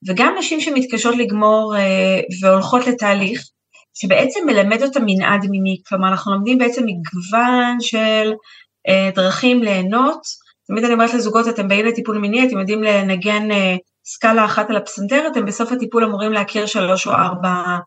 וגם 0.07 0.35
נשים 0.39 0.61
שמתקשות 0.61 1.15
לגמור 1.15 1.75
אה, 1.77 2.19
והולכות 2.41 2.87
לתהליך, 2.87 3.41
שבעצם 3.93 4.39
מלמד 4.45 4.83
אותה 4.83 4.99
מנעד 5.05 5.45
מיני, 5.49 5.77
כלומר 5.87 6.09
אנחנו 6.09 6.33
לומדים 6.33 6.57
בעצם 6.57 6.83
מגוון 6.85 7.77
של 7.79 8.33
אה, 8.87 9.09
דרכים 9.15 9.63
ליהנות, 9.63 10.21
תמיד 10.67 10.83
אני 10.83 10.93
אומרת 10.93 11.13
לזוגות, 11.13 11.47
אתם 11.47 11.67
באים 11.67 11.85
לטיפול 11.85 12.17
מיני, 12.17 12.47
אתם 12.47 12.59
יודעים 12.59 12.83
לנגן 12.83 13.51
אה, 13.51 13.75
סקאלה 14.05 14.45
אחת 14.45 14.69
על 14.69 14.75
הפסנתר, 14.75 15.27
אתם 15.31 15.45
בסוף 15.45 15.71
הטיפול 15.71 16.03
אמורים 16.03 16.33
להכיר 16.33 16.65
שלוש 16.65 17.07
או 17.07 17.11
ארבע 17.11 17.77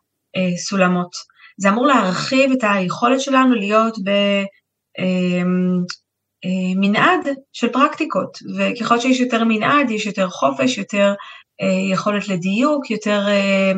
סולמות. 0.57 1.32
זה 1.57 1.69
אמור 1.69 1.87
להרחיב 1.87 2.51
את 2.51 2.59
היכולת 2.61 3.21
שלנו 3.21 3.55
להיות 3.55 3.97
במנעד 6.45 7.27
אמ, 7.27 7.27
אה, 7.27 7.33
של 7.53 7.69
פרקטיקות, 7.69 8.37
וככל 8.57 8.99
שיש 8.99 9.19
יותר 9.19 9.43
מנעד, 9.43 9.91
יש 9.91 10.05
יותר 10.05 10.29
חופש, 10.29 10.77
יותר 10.77 11.13
אה, 11.61 11.91
יכולת 11.91 12.27
לדיוק, 12.27 12.91
יותר... 12.91 13.27
אה, 13.27 13.71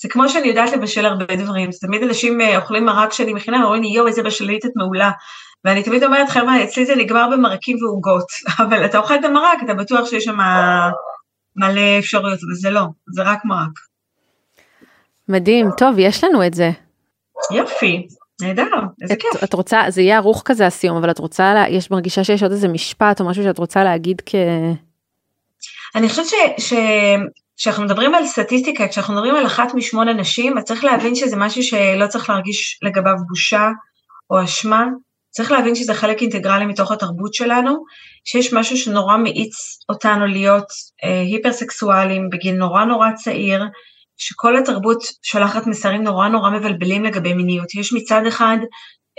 זה 0.00 0.08
כמו 0.08 0.28
שאני 0.28 0.48
יודעת 0.48 0.72
לבשל 0.72 1.06
הרבה 1.06 1.36
דברים, 1.36 1.72
זה 1.72 1.78
תמיד 1.86 2.02
אנשים 2.02 2.40
אוכלים 2.56 2.84
מרק 2.84 3.12
שאני 3.12 3.32
מכינה, 3.32 3.60
ואומרים 3.60 3.82
לי, 3.82 3.88
יואו, 3.88 4.06
איזה 4.06 4.22
בשלית 4.22 4.66
את 4.66 4.70
מעולה. 4.76 5.10
ואני 5.64 5.82
תמיד 5.82 6.04
אומרת, 6.04 6.28
חבר'ה, 6.28 6.64
אצלי 6.64 6.86
זה 6.86 6.96
נגמר 6.96 7.28
במרקים 7.32 7.76
ועוגות, 7.82 8.26
אבל 8.62 8.84
אתה 8.84 8.98
אוכל 8.98 9.14
את 9.14 9.24
המרק, 9.24 9.58
אתה 9.64 9.74
בטוח 9.74 10.10
שיש 10.10 10.24
שם 10.24 10.38
מלא 11.56 11.98
אפשרויות, 11.98 12.38
אבל 12.42 12.54
זה 12.54 12.70
לא, 12.70 12.82
זה 13.14 13.22
רק 13.22 13.44
מרק. 13.44 13.78
מדהים, 15.28 15.66
טוב, 15.76 15.94
יש 15.98 16.24
לנו 16.24 16.46
את 16.46 16.54
זה. 16.54 16.70
יופי, 17.52 18.06
נהדר, 18.42 18.64
איזה 19.02 19.14
את, 19.14 19.20
כיף. 19.20 19.44
את 19.44 19.54
רוצה, 19.54 19.82
זה 19.88 20.02
יהיה 20.02 20.18
ארוך 20.18 20.42
כזה 20.44 20.66
הסיום, 20.66 20.96
אבל 20.96 21.10
את 21.10 21.18
רוצה, 21.18 21.54
לה, 21.54 21.68
יש 21.68 21.90
מרגישה 21.90 22.24
שיש 22.24 22.42
עוד 22.42 22.52
איזה 22.52 22.68
משפט 22.68 23.20
או 23.20 23.26
משהו 23.26 23.42
שאת 23.42 23.58
רוצה 23.58 23.84
להגיד 23.84 24.22
כ... 24.26 24.34
אני 25.94 26.08
חושבת 26.08 26.26
ש... 26.26 26.34
ש... 26.58 26.72
כשאנחנו 27.56 27.84
מדברים 27.84 28.14
על 28.14 28.26
סטטיסטיקה, 28.26 28.88
כשאנחנו 28.88 29.14
מדברים 29.14 29.34
על 29.34 29.46
אחת 29.46 29.74
משמונה 29.74 30.12
נשים, 30.12 30.58
אז 30.58 30.64
צריך 30.64 30.84
להבין 30.84 31.14
שזה 31.14 31.36
משהו 31.36 31.62
שלא 31.62 32.06
צריך 32.06 32.30
להרגיש 32.30 32.78
לגביו 32.82 33.14
בושה 33.28 33.68
או 34.30 34.44
אשמה, 34.44 34.86
צריך 35.30 35.52
להבין 35.52 35.74
שזה 35.74 35.94
חלק 35.94 36.22
אינטגרלי 36.22 36.66
מתוך 36.66 36.92
התרבות 36.92 37.34
שלנו, 37.34 37.84
שיש 38.24 38.52
משהו 38.52 38.76
שנורא 38.76 39.16
מאיץ 39.16 39.78
אותנו 39.88 40.26
להיות 40.26 40.66
אה, 41.04 41.20
היפרסקסואלים 41.20 42.30
בגיל 42.30 42.54
נורא 42.54 42.84
נורא 42.84 43.10
צעיר, 43.12 43.64
שכל 44.18 44.56
התרבות 44.56 44.98
שולחת 45.22 45.66
מסרים 45.66 46.02
נורא 46.02 46.28
נורא 46.28 46.50
מבלבלים 46.50 47.04
לגבי 47.04 47.34
מיניות. 47.34 47.74
יש 47.74 47.92
מצד 47.92 48.22
אחד 48.28 48.58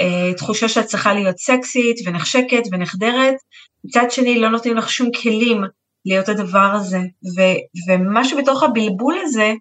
אה, 0.01 0.33
תחושה 0.33 0.69
שאת 0.69 0.85
צריכה 0.85 1.13
להיות 1.13 1.37
סקסית 1.37 1.95
ונחשקת 2.05 2.63
ונחדרת, 2.71 3.35
מצד 3.83 4.11
שני 4.11 4.39
לא 4.39 4.49
נותנים 4.49 4.77
לך 4.77 4.89
שום 4.89 5.09
כלים 5.11 5.63
להיות 6.05 6.29
הדבר 6.29 6.71
הזה, 6.73 6.97
ו, 6.97 7.41
ומשהו 7.89 8.37
בתוך 8.37 8.63
הבלבול 8.63 9.15
הזה 9.23 9.53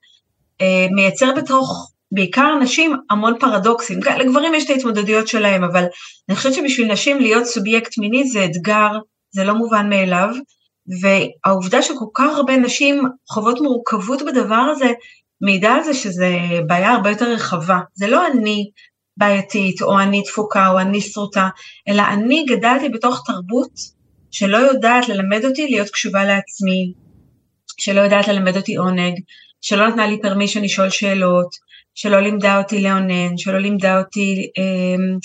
אה, 0.60 0.86
מייצר 0.90 1.34
בתוך 1.36 1.90
בעיקר 2.12 2.54
נשים 2.62 2.96
המון 3.10 3.38
פרדוקסים, 3.40 4.00
לגברים 4.18 4.54
יש 4.54 4.64
את 4.64 4.70
ההתמודדויות 4.70 5.28
שלהם, 5.28 5.64
אבל 5.64 5.84
אני 6.28 6.36
חושבת 6.36 6.54
שבשביל 6.54 6.92
נשים 6.92 7.20
להיות 7.20 7.44
סובייקט 7.44 7.98
מיני 7.98 8.28
זה 8.28 8.44
אתגר, 8.44 8.90
זה 9.30 9.44
לא 9.44 9.54
מובן 9.54 9.90
מאליו, 9.90 10.28
והעובדה 11.00 11.82
שכל 11.82 12.04
כך 12.14 12.36
הרבה 12.36 12.56
נשים 12.56 13.04
חוות 13.28 13.60
מורכבות 13.60 14.22
בדבר 14.22 14.54
הזה, 14.54 14.92
מעידה 15.40 15.74
על 15.74 15.82
זה 15.84 15.94
שזה 15.94 16.38
בעיה 16.66 16.90
הרבה 16.90 17.10
יותר 17.10 17.32
רחבה. 17.32 17.78
זה 17.94 18.06
לא 18.06 18.26
אני 18.26 18.70
בעייתית, 19.16 19.82
או 19.82 20.00
אני 20.00 20.22
תפוקה, 20.22 20.68
או 20.68 20.78
אני 20.78 21.00
שרוטה, 21.00 21.48
אלא 21.88 22.02
אני 22.12 22.44
גדלתי 22.48 22.88
בתוך 22.88 23.22
תרבות 23.26 23.98
שלא 24.30 24.56
יודעת 24.56 25.08
ללמד 25.08 25.44
אותי 25.44 25.68
להיות 25.68 25.90
קשובה 25.90 26.24
לעצמי, 26.24 26.92
שלא 27.78 28.00
יודעת 28.00 28.28
ללמד 28.28 28.56
אותי 28.56 28.76
עונג, 28.76 29.14
שלא 29.60 29.88
נתנה 29.88 30.06
לי 30.06 30.20
פרמישן 30.22 30.62
לשאול 30.62 30.90
שאלות, 30.90 31.48
שלא 31.94 32.20
לימדה 32.20 32.58
אותי 32.58 32.82
לאונן, 32.82 33.36
שלא 33.36 33.58
לימדה 33.58 33.98
אותי 33.98 34.50
אה, 34.58 35.18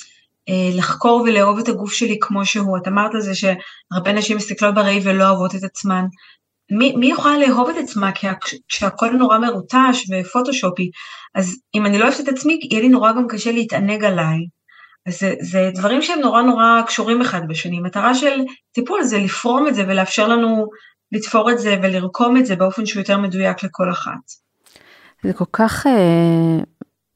אה, 0.49 0.69
לחקור 0.77 1.21
ולאהוב 1.21 1.59
את 1.59 1.67
הגוף 1.67 1.93
שלי 1.93 2.17
כמו 2.21 2.45
שהוא. 2.45 2.77
את 2.77 2.87
אמרת 2.87 3.13
על 3.13 3.21
זה 3.21 3.31
שהרבה 3.35 4.13
נשים 4.13 4.37
מסתכלות 4.37 4.75
בראי 4.75 4.99
ולא 5.03 5.29
אוהבות 5.29 5.55
את 5.55 5.63
עצמן. 5.63 6.05
מי, 6.77 6.93
מי 6.95 7.07
יוכל 7.07 7.37
לאהוב 7.37 7.69
את 7.69 7.75
עצמה 7.83 8.11
כשהכל 8.69 9.09
נורא 9.11 9.37
מרוטש 9.37 10.09
ופוטושופי, 10.11 10.89
אז 11.35 11.59
אם 11.75 11.85
אני 11.85 11.97
לא 11.97 12.03
אוהבת 12.05 12.19
את 12.19 12.27
עצמי, 12.27 12.59
יהיה 12.71 12.81
לי 12.81 12.89
נורא 12.89 13.11
גם 13.11 13.27
קשה 13.27 13.51
להתענג 13.51 14.03
עליי. 14.03 14.39
אז 15.07 15.19
זה, 15.19 15.33
זה 15.41 15.71
דברים 15.75 16.01
שהם 16.01 16.19
נורא 16.19 16.41
נורא 16.41 16.81
קשורים 16.87 17.21
אחד 17.21 17.41
בשני. 17.47 17.79
מטרה 17.79 18.15
של 18.15 18.41
טיפול 18.71 19.03
זה 19.03 19.17
לפרום 19.17 19.67
את 19.67 19.75
זה 19.75 19.83
ולאפשר 19.87 20.27
לנו 20.27 20.67
לתפור 21.11 21.51
את 21.51 21.59
זה 21.59 21.77
ולרקום 21.83 22.37
את 22.37 22.45
זה 22.45 22.55
באופן 22.55 22.85
שהוא 22.85 23.01
יותר 23.01 23.17
מדויק 23.17 23.63
לכל 23.63 23.91
אחת. 23.91 24.43
זה 25.23 25.33
כל 25.33 25.45
כך 25.53 25.87
אה, 25.87 26.63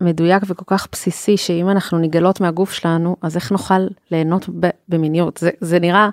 מדויק 0.01 0.43
וכל 0.47 0.65
כך 0.67 0.87
בסיסי, 0.91 1.37
שאם 1.37 1.69
אנחנו 1.69 1.99
נגלות 1.99 2.41
מהגוף 2.41 2.71
שלנו, 2.71 3.15
אז 3.21 3.35
איך 3.35 3.51
נוכל 3.51 3.87
ליהנות 4.11 4.49
במיניות? 4.87 5.37
זה, 5.37 5.49
זה 5.61 5.79
נראה 5.79 6.09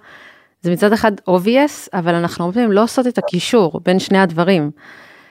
זה 0.65 0.73
מצד 0.73 0.93
אחד 0.93 1.13
obvious, 1.31 1.89
אבל 1.93 2.15
אנחנו 2.15 2.45
הרבה 2.45 2.55
פעמים 2.55 2.73
לא 2.73 2.83
עושות 2.83 3.07
את 3.07 3.19
הקישור 3.19 3.81
בין 3.85 3.99
שני 3.99 4.19
הדברים. 4.19 4.71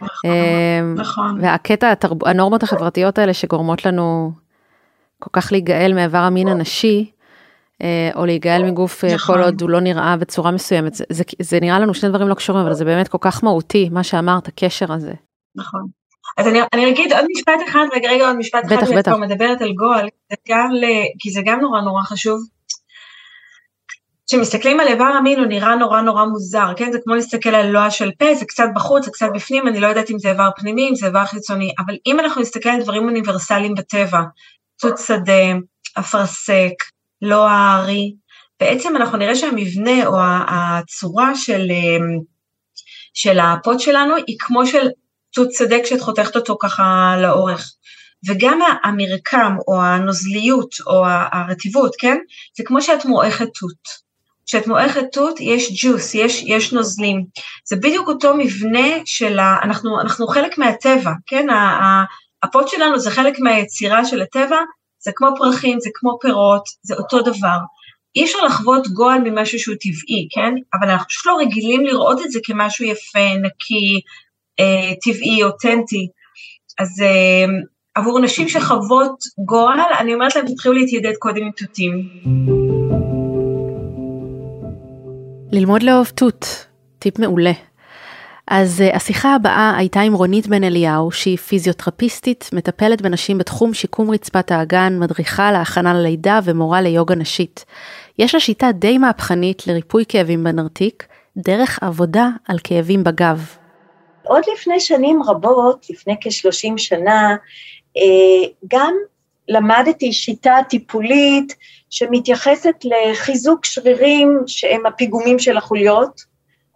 נכון, 0.02 0.30
אמ, 0.30 0.96
נכון. 0.98 1.40
והקטע, 1.42 1.92
התרב... 1.92 2.26
הנורמות 2.26 2.64
החברתיות 2.64 3.18
האלה 3.18 3.34
שגורמות 3.34 3.86
לנו 3.86 4.32
כל 5.20 5.30
כך 5.34 5.52
להיגאל 5.52 5.94
מאיבר 5.94 6.18
המין 6.18 6.48
הנשי, 6.48 7.12
אה, 7.82 8.10
או 8.16 8.26
להיגאל 8.26 8.64
מגוף 8.64 9.06
אה, 9.06 9.14
נכון. 9.16 9.36
כל 9.36 9.42
עוד 9.44 9.62
הוא 9.62 9.70
לא 9.70 9.80
נראה 9.80 10.18
בצורה 10.18 10.52
מסוימת, 10.52 10.94
זה, 10.94 11.04
זה, 11.10 11.24
זה 11.40 11.60
נראה 11.60 11.80
לנו 11.80 11.94
שני 11.94 12.10
דברים 12.10 12.28
לא 12.28 12.34
קשורים, 12.34 12.66
אבל 12.66 12.74
זה 12.74 12.86
באמת 12.86 13.08
כל 13.08 13.18
כך 13.22 13.44
מהותי, 13.44 13.90
מה 13.92 14.04
שאמרת, 14.04 14.48
הקשר 14.48 14.94
הזה. 14.94 15.14
נכון. 15.56 15.88
אז 16.38 16.48
אני, 16.48 16.60
אני 16.74 16.90
אגיד 16.90 17.14
עוד 17.14 17.26
משפט 17.36 17.70
אחד, 17.70 17.86
רגע, 17.94 18.10
רגע, 18.10 18.28
עוד 18.28 18.38
משפט 18.38 18.66
בטח, 18.66 18.84
אחד, 18.84 18.98
בטח. 18.98 19.12
מדברת 19.12 19.62
על 19.62 19.74
גועל, 19.74 20.08
כי 21.20 21.32
זה 21.32 21.42
גם 21.46 21.60
נורא 21.60 21.82
נורא 21.82 22.04
חשוב. 22.04 22.40
כשמסתכלים 24.34 24.80
על 24.80 24.88
איבר 24.88 25.04
המין 25.04 25.40
הוא 25.40 25.48
נראה 25.48 25.76
נורא 25.76 26.02
נורא 26.02 26.26
מוזר, 26.26 26.74
כן? 26.78 26.92
זה 26.92 26.98
כמו 27.04 27.16
להסתכל 27.16 27.50
על 27.50 27.68
לוע 27.68 27.92
של 27.92 28.12
פה, 28.20 28.36
זה 28.36 28.46
קצת 28.46 28.68
בחוץ, 28.76 29.06
זה 29.06 29.12
קצת 29.12 29.28
בפנים, 29.34 29.68
אני 29.68 29.80
לא 29.80 29.88
יודעת 29.88 30.12
אם 30.12 30.20
זה 30.20 30.30
איבר 30.30 30.50
פנימי, 30.56 30.90
אם 30.90 30.96
זה 30.96 31.06
איבר 31.06 31.26
חיצוני, 31.26 31.74
אבל 31.86 31.98
אם 32.06 32.20
אנחנו 32.20 32.42
נסתכל 32.42 32.70
על 32.70 32.82
דברים 32.82 33.04
אוניברסליים 33.04 33.76
בטבע, 33.76 34.22
תות 34.80 34.98
שדה, 34.98 35.54
אפרסק, 36.00 36.74
לא 37.22 37.50
הארי, 37.50 38.14
בעצם 38.60 38.96
אנחנו 38.96 39.18
נראה 39.18 39.36
שהמבנה 39.36 40.08
או 40.08 40.18
הצורה 40.48 41.36
של, 41.36 41.72
אמ, 41.72 42.20
של 43.14 43.40
הפוט 43.40 43.80
שלנו 43.80 44.16
היא 44.28 44.36
כמו 44.40 44.68
של 44.68 44.88
תות 45.34 45.50
צדק 45.50 45.82
שאת 45.86 46.02
חותכת 46.02 46.36
אותו 46.36 46.58
ככה 46.62 47.16
לאורך. 47.22 47.74
וגם 48.28 48.60
המרקם 48.84 49.56
או 49.68 49.82
הנוזליות 49.82 50.76
או 50.88 51.06
הרטיבות, 51.08 51.96
כן? 52.00 52.18
זה 52.58 52.64
כמו 52.66 52.82
שאת 52.82 53.06
מועכת 53.06 53.48
תות. 53.60 54.03
כשאת 54.46 54.68
מועכת 54.68 55.04
תות 55.12 55.40
יש 55.40 55.86
ג'וס, 55.86 56.16
יש, 56.16 56.44
יש 56.44 56.74
נוזלים. 56.74 57.26
זה 57.66 57.76
בדיוק 57.76 58.08
אותו 58.08 58.34
מבנה 58.38 58.88
של 59.06 59.40
ה... 59.40 59.58
אנחנו, 59.64 60.02
אנחנו 60.02 60.28
חלק 60.28 60.58
מהטבע, 60.58 61.12
כן? 61.28 61.48
הפוט 62.44 62.68
שלנו 62.68 63.00
זה 63.00 63.12
חלק 63.12 63.40
מהיצירה 63.40 64.06
של 64.06 64.22
הטבע, 64.22 64.58
זה 65.00 65.12
כמו 65.16 65.28
פרחים, 65.38 65.80
זה 65.80 65.90
כמו 65.94 66.18
פירות, 66.22 66.64
זה 66.82 66.96
אותו 66.96 67.22
דבר. 67.22 67.58
אי 68.16 68.24
אפשר 68.24 68.38
לחוות 68.46 68.88
גועל 68.88 69.22
ממשהו 69.24 69.60
שהוא 69.60 69.76
טבעי, 69.82 70.28
כן? 70.32 70.54
אבל 70.74 70.90
אנחנו 70.90 71.08
פשוט 71.08 71.26
לא 71.26 71.38
רגילים 71.40 71.86
לראות 71.86 72.22
את 72.22 72.32
זה 72.32 72.40
כמשהו 72.44 72.86
יפה, 72.86 73.34
נקי, 73.42 74.02
אה, 74.60 74.94
טבעי, 75.02 75.44
אותנטי. 75.44 76.08
אז 76.80 77.02
אה, 77.02 77.46
עבור 77.96 78.20
נשים 78.20 78.50
שחוות 78.50 79.24
גועל, 79.46 79.80
אני 80.00 80.14
אומרת 80.14 80.36
להם, 80.36 80.46
תתחילו 80.48 80.74
להתיידד 80.74 81.14
קודם 81.20 81.44
עם 81.44 81.52
תותים. 81.52 82.10
ללמוד 85.54 85.84
לאהוב 85.84 86.08
תות, 86.16 86.66
טיפ 87.00 87.20
מעולה. 87.20 87.52
אז 88.48 88.84
uh, 88.88 88.96
השיחה 88.96 89.36
הבאה 89.36 89.74
הייתה 89.78 90.02
עם 90.02 90.14
רונית 90.14 90.48
בן 90.48 90.64
אליהו, 90.64 91.12
שהיא 91.12 91.38
פיזיותרפיסטית, 91.38 92.50
מטפלת 92.54 93.02
בנשים 93.02 93.38
בתחום 93.38 93.74
שיקום 93.74 94.12
רצפת 94.12 94.52
האגן, 94.52 94.98
מדריכה 95.00 95.52
להכנה 95.52 95.94
ללידה 95.94 96.40
ומורה 96.44 96.82
ליוגה 96.82 97.16
נשית. 97.16 97.66
יש 98.20 98.34
לה 98.34 98.40
שיטה 98.40 98.72
די 98.72 98.98
מהפכנית 98.98 99.68
לריפוי 99.68 100.04
כאבים 100.08 100.44
בנרתיק, 100.44 101.08
דרך 101.38 101.80
עבודה 101.82 102.30
על 102.48 102.58
כאבים 102.64 103.04
בגב. 103.04 103.56
עוד 104.24 104.44
לפני 104.54 104.80
שנים 104.80 105.24
רבות, 105.24 105.86
לפני 105.90 106.16
כ-30 106.22 106.78
שנה, 106.78 107.36
אה, 107.98 108.50
גם 108.68 108.94
למדתי 109.48 110.14
שיטה 110.14 110.56
טיפולית 110.70 111.56
שמתייחסת 111.90 112.76
לחיזוק 112.84 113.66
שרירים 113.66 114.40
שהם 114.48 114.86
הפיגומים 114.86 115.40
של 115.40 115.58
החוליות, 115.58 116.22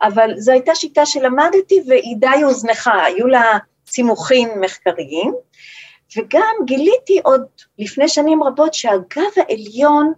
אבל 0.01 0.32
זו 0.38 0.51
הייתה 0.51 0.75
שיטה 0.75 1.06
שלמדתי 1.06 1.82
והיא 1.88 2.17
די 2.19 2.41
הוזנחה, 2.43 3.03
היו 3.03 3.27
לה 3.27 3.58
סימוכים 3.88 4.49
מחקריים, 4.62 5.34
וגם 6.17 6.56
גיליתי 6.65 7.19
עוד 7.23 7.45
לפני 7.80 8.08
שנים 8.08 8.43
רבות 8.43 8.73
שהגב 8.73 9.32
העליון 9.38 10.13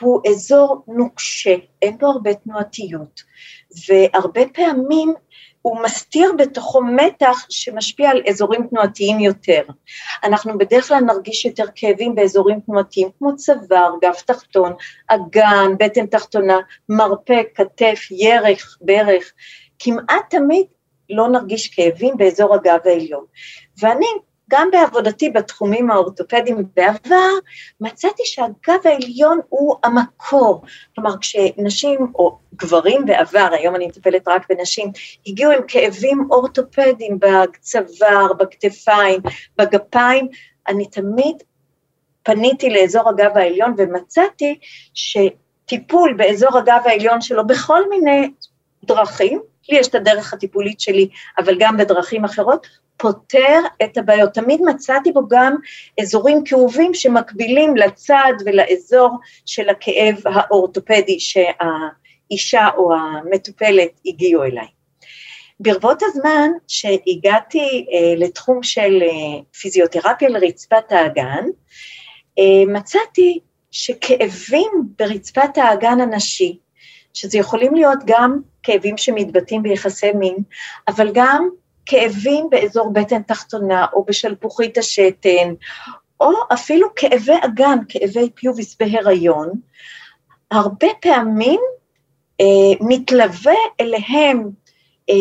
הוא 0.00 0.20
אזור 0.30 0.84
נוקשה, 0.88 1.54
אין 1.82 1.98
בו 1.98 2.06
הרבה 2.06 2.34
תנועתיות, 2.34 3.22
והרבה 3.88 4.40
פעמים 4.52 5.14
הוא 5.64 5.82
מסתיר 5.82 6.32
בתוכו 6.38 6.82
מתח 6.82 7.46
שמשפיע 7.48 8.10
על 8.10 8.22
אזורים 8.28 8.66
תנועתיים 8.66 9.20
יותר. 9.20 9.62
אנחנו 10.24 10.58
בדרך 10.58 10.88
כלל 10.88 11.00
נרגיש 11.00 11.44
יותר 11.44 11.64
כאבים 11.74 12.14
באזורים 12.14 12.60
תנועתיים 12.60 13.08
כמו 13.18 13.36
צוואר, 13.36 13.92
גב 14.02 14.14
תחתון, 14.26 14.72
אגן, 15.08 15.72
בטן 15.78 16.06
תחתונה, 16.06 16.58
מרפק, 16.88 17.46
כתף, 17.54 18.00
ירך, 18.10 18.78
ברך. 18.80 19.32
כמעט 19.78 20.30
תמיד 20.30 20.66
לא 21.10 21.28
נרגיש 21.28 21.68
כאבים 21.68 22.16
באזור 22.16 22.54
הגב 22.54 22.78
העליון. 22.84 23.24
ואני 23.78 24.06
גם 24.50 24.68
בעבודתי 24.72 25.30
בתחומים 25.30 25.90
האורתופדיים 25.90 26.64
בעבר, 26.76 27.30
מצאתי 27.80 28.22
שהגב 28.24 28.80
העליון 28.84 29.40
הוא 29.48 29.76
המקור. 29.84 30.62
כלומר, 30.94 31.14
כשנשים, 31.20 32.00
או 32.14 32.38
גברים 32.54 33.04
בעבר, 33.04 33.48
היום 33.52 33.76
אני 33.76 33.86
מטפלת 33.86 34.28
רק 34.28 34.46
בנשים, 34.48 34.92
הגיעו 35.26 35.52
עם 35.52 35.60
כאבים 35.68 36.28
אורתופדיים 36.30 37.18
בצוואר, 37.18 38.32
בכתפיים, 38.32 39.20
בגפיים, 39.58 40.28
אני 40.68 40.86
תמיד 40.86 41.36
פניתי 42.22 42.70
לאזור 42.70 43.08
הגב 43.08 43.36
העליון 43.36 43.74
ומצאתי 43.78 44.58
שטיפול 44.94 46.12
באזור 46.12 46.58
הגב 46.58 46.80
העליון 46.84 47.20
שלו 47.20 47.46
בכל 47.46 47.88
מיני 47.88 48.30
דרכים, 48.84 49.42
לי 49.68 49.78
יש 49.78 49.88
את 49.88 49.94
הדרך 49.94 50.32
הטיפולית 50.32 50.80
שלי, 50.80 51.08
אבל 51.38 51.56
גם 51.58 51.76
בדרכים 51.76 52.24
אחרות, 52.24 52.66
פותר 52.96 53.58
את 53.82 53.98
הבעיות. 53.98 54.34
תמיד 54.34 54.60
מצאתי 54.62 55.12
בו 55.12 55.28
גם 55.28 55.56
אזורים 56.00 56.44
כאובים 56.44 56.94
שמקבילים 56.94 57.76
לצד 57.76 58.32
ולאזור 58.44 59.18
של 59.46 59.68
הכאב 59.68 60.14
האורתופדי 60.24 61.18
שהאישה 61.20 62.68
או 62.76 62.94
המטופלת 62.94 64.00
הגיעו 64.06 64.44
אליי. 64.44 64.66
ברבות 65.60 66.02
הזמן 66.02 66.50
שהגעתי 66.68 67.86
אה, 67.92 68.14
לתחום 68.16 68.62
של 68.62 69.02
אה, 69.02 69.42
פיזיותרפיה 69.60 70.28
לרצפת 70.28 70.92
האגן, 70.92 71.44
אה, 72.38 72.72
מצאתי 72.72 73.38
שכאבים 73.70 74.70
ברצפת 74.98 75.58
האגן 75.58 76.00
הנשי, 76.00 76.58
שזה 77.14 77.38
יכולים 77.38 77.74
להיות 77.74 77.98
גם 78.06 78.40
כאבים 78.62 78.96
שמתבטאים 78.96 79.62
ביחסי 79.62 80.12
מין, 80.12 80.36
אבל 80.88 81.10
גם 81.14 81.48
כאבים 81.86 82.46
באזור 82.50 82.92
בטן 82.92 83.22
תחתונה 83.22 83.86
או 83.92 84.04
בשלפוחית 84.04 84.78
השתן, 84.78 85.54
או 86.20 86.32
אפילו 86.52 86.88
כאבי 86.96 87.34
אגן, 87.44 87.78
כאבי 87.88 88.30
פיוביס 88.34 88.76
בהיריון, 88.80 89.50
הרבה 90.50 90.88
פעמים 91.00 91.60
אה, 92.40 92.76
מתלווה 92.80 93.54
אליהם 93.80 94.50
אה, 95.10 95.14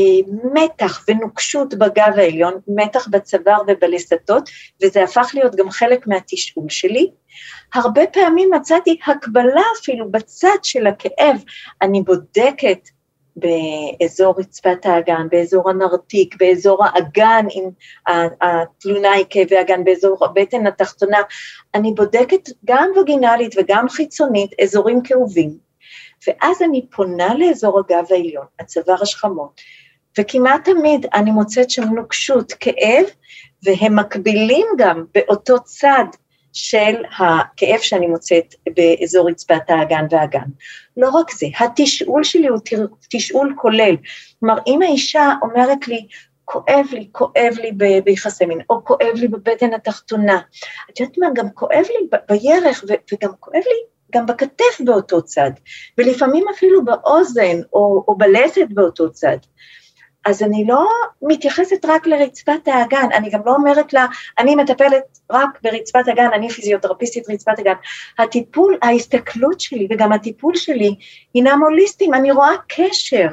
מתח 0.54 1.06
ונוקשות 1.08 1.73
בגב 1.73 2.13
העליון, 2.15 2.54
מתח 2.67 3.08
בצוואר 3.08 3.62
ובלסתות, 3.67 4.49
וזה 4.84 5.04
הפך 5.04 5.32
להיות 5.34 5.56
גם 5.56 5.69
חלק 5.69 6.08
מהתשאול 6.08 6.69
שלי. 6.69 7.12
הרבה 7.73 8.02
פעמים 8.08 8.49
מצאתי 8.54 8.97
הקבלה 9.08 9.62
אפילו 9.82 10.12
בצד 10.12 10.58
של 10.63 10.88
הכאב, 10.88 11.43
אני 11.82 12.02
בודקת 12.02 12.89
באזור 13.36 14.36
רצפת 14.38 14.86
האגן, 14.86 15.28
באזור 15.32 15.69
הנרתיק, 15.69 16.36
באזור 16.39 16.86
האגן, 16.86 17.46
אם 17.56 17.69
התלונה 18.41 19.12
היא 19.12 19.26
כאבי 19.30 19.62
אגן, 19.62 19.84
באזור 19.84 20.26
הבטן 20.26 20.67
התחתונה, 20.67 21.17
אני 21.76 21.93
בודקת 21.93 22.50
גם 22.65 22.89
וגינלית 23.02 23.56
וגם 23.58 23.89
חיצונית 23.89 24.52
אזורים 24.62 25.02
כאובים, 25.04 25.58
ואז 26.28 26.62
אני 26.62 26.86
פונה 26.96 27.36
לאזור 27.36 27.80
הגב 27.80 28.06
העליון, 28.10 28.46
הצוואר 28.60 29.02
השכמות, 29.02 29.62
וכמעט 30.19 30.69
תמיד 30.69 31.06
אני 31.13 31.32
מוצאת 31.32 31.69
שם 31.69 31.84
נוקשות, 31.84 32.54
כאב, 32.54 33.06
והם 33.63 34.00
מקבילים 34.00 34.67
גם 34.78 35.06
באותו 35.13 35.60
צד 35.63 36.06
של 36.54 36.96
הכאב 37.18 37.80
שאני 37.80 38.08
מוצאת 38.08 38.56
באזור 38.76 39.30
רצפת 39.30 39.70
האגן 39.70 40.06
והאגן. 40.10 40.50
לא 40.98 41.10
רק 41.10 41.32
זה, 41.32 41.46
התשאול 41.60 42.24
שלי 42.24 42.48
הוא 42.48 42.60
תשאול 43.10 43.54
כולל. 43.58 43.96
כלומר, 44.39 44.58
אם 44.68 44.82
האישה 44.82 45.34
אומרת 45.42 45.88
לי, 45.88 46.08
כואב 46.46 46.86
לי, 46.92 47.08
כואב 47.12 47.54
לי 47.62 47.72
ביחסי 48.04 48.46
מין, 48.46 48.62
או 48.70 48.86
כואב 48.86 49.16
לי 49.16 49.28
בבטן 49.28 49.74
התחתונה, 49.74 50.39
את 50.89 51.00
יודעת 51.00 51.18
מה, 51.18 51.28
גם 51.36 51.50
כואב 51.50 51.86
לי 51.89 52.18
בירך, 52.30 52.84
וגם 52.88 53.32
כואב 53.39 53.63
לי 53.66 53.94
גם 54.16 54.26
בכתף 54.26 54.82
באותו 54.86 55.22
צד, 55.22 55.52
ולפעמים 55.98 56.46
אפילו 56.56 56.86
באוזן 56.86 57.62
או, 57.74 58.04
או 58.08 58.18
בלסת 58.18 58.68
באותו 58.70 59.12
צד. 59.12 59.38
אז 60.26 60.44
אני 60.44 60.66
לא 60.66 60.90
מתייחסת 61.22 61.86
רק 61.86 62.08
לרצפת 62.08 62.68
האגן, 62.68 63.08
אני 63.14 63.30
גם 63.30 63.42
לא 63.46 63.52
אומרת 63.52 63.94
לה, 63.94 64.06
אני 64.40 64.56
מטפלת 64.56 65.20
רק 65.32 65.60
ברצפת 65.64 66.08
הגן, 66.08 66.30
אני 66.34 66.50
פיזיותרפיסטית 66.50 67.30
רצפת 67.30 67.60
הגן. 67.60 67.74
הטיפול, 68.20 68.78
ההסתכלות 68.82 69.60
שלי 69.60 69.88
וגם 69.90 70.12
הטיפול 70.12 70.56
שלי 70.56 70.96
הינם 71.34 71.60
הוליסטיים, 71.64 72.14
אני 72.14 72.32
רואה 72.32 72.52
קשר 72.68 73.28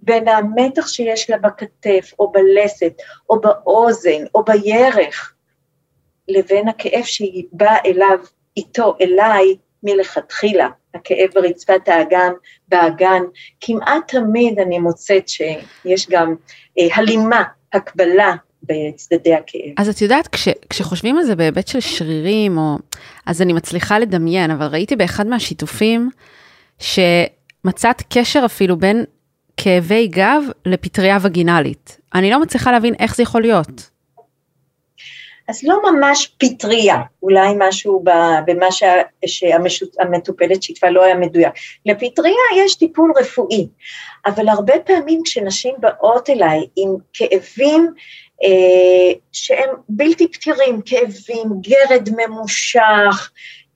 בין 0.00 0.28
המתח 0.28 0.86
שיש 0.86 1.30
לה 1.30 1.38
בכתף 1.38 2.12
או 2.18 2.32
בלסת 2.32 2.92
או 3.30 3.40
באוזן 3.40 4.24
או 4.34 4.44
בירך, 4.44 5.34
לבין 6.28 6.68
הכאב 6.68 7.04
שהיא 7.04 7.44
באה 7.52 7.76
אליו, 7.86 8.18
איתו, 8.56 8.96
אליי, 9.00 9.56
מלכתחילה. 9.82 10.68
הכאב 10.94 11.28
ברצפת 11.34 11.88
האגן, 11.88 12.32
באגן, 12.68 13.22
כמעט 13.60 14.08
תמיד 14.08 14.58
אני 14.58 14.78
מוצאת 14.78 15.28
שיש 15.28 16.10
גם 16.10 16.34
אה, 16.78 16.86
הלימה, 16.94 17.42
הקבלה 17.72 18.34
בצדדי 18.62 19.34
הכאב. 19.34 19.72
אז 19.78 19.88
את 19.88 20.02
יודעת, 20.02 20.28
כש, 20.28 20.48
כשחושבים 20.70 21.18
על 21.18 21.24
זה 21.24 21.36
בהיבט 21.36 21.68
של 21.68 21.80
שרירים, 21.80 22.58
או, 22.58 22.78
אז 23.26 23.42
אני 23.42 23.52
מצליחה 23.52 23.98
לדמיין, 23.98 24.50
אבל 24.50 24.66
ראיתי 24.66 24.96
באחד 24.96 25.26
מהשיתופים, 25.26 26.10
שמצאת 26.78 28.02
קשר 28.08 28.42
אפילו 28.44 28.76
בין 28.76 29.04
כאבי 29.56 30.06
גב 30.06 30.42
לפטריה 30.66 31.18
וגינלית. 31.22 32.00
אני 32.14 32.30
לא 32.30 32.40
מצליחה 32.40 32.72
להבין 32.72 32.94
איך 32.98 33.16
זה 33.16 33.22
יכול 33.22 33.42
להיות. 33.42 33.91
אז 35.52 35.60
לא 35.64 35.78
ממש 35.90 36.32
פטריה, 36.38 36.96
אולי 37.22 37.54
משהו 37.58 38.04
במה 38.46 38.66
שהמטופלת 39.26 40.62
שיתפה 40.62 40.90
לא 40.90 41.04
היה 41.04 41.14
מדויק. 41.14 41.52
לפטריה 41.86 42.34
יש 42.56 42.74
טיפול 42.74 43.12
רפואי, 43.20 43.68
אבל 44.26 44.48
הרבה 44.48 44.72
פעמים 44.78 45.20
כשנשים 45.24 45.74
באות 45.78 46.30
אליי 46.30 46.66
עם 46.76 46.90
כאבים 47.12 47.90
אה, 48.44 49.12
שהם 49.32 49.70
בלתי 49.88 50.28
פתירים, 50.28 50.80
כאבים, 50.84 51.46
גרד 51.60 52.08
ממושך, 52.16 53.30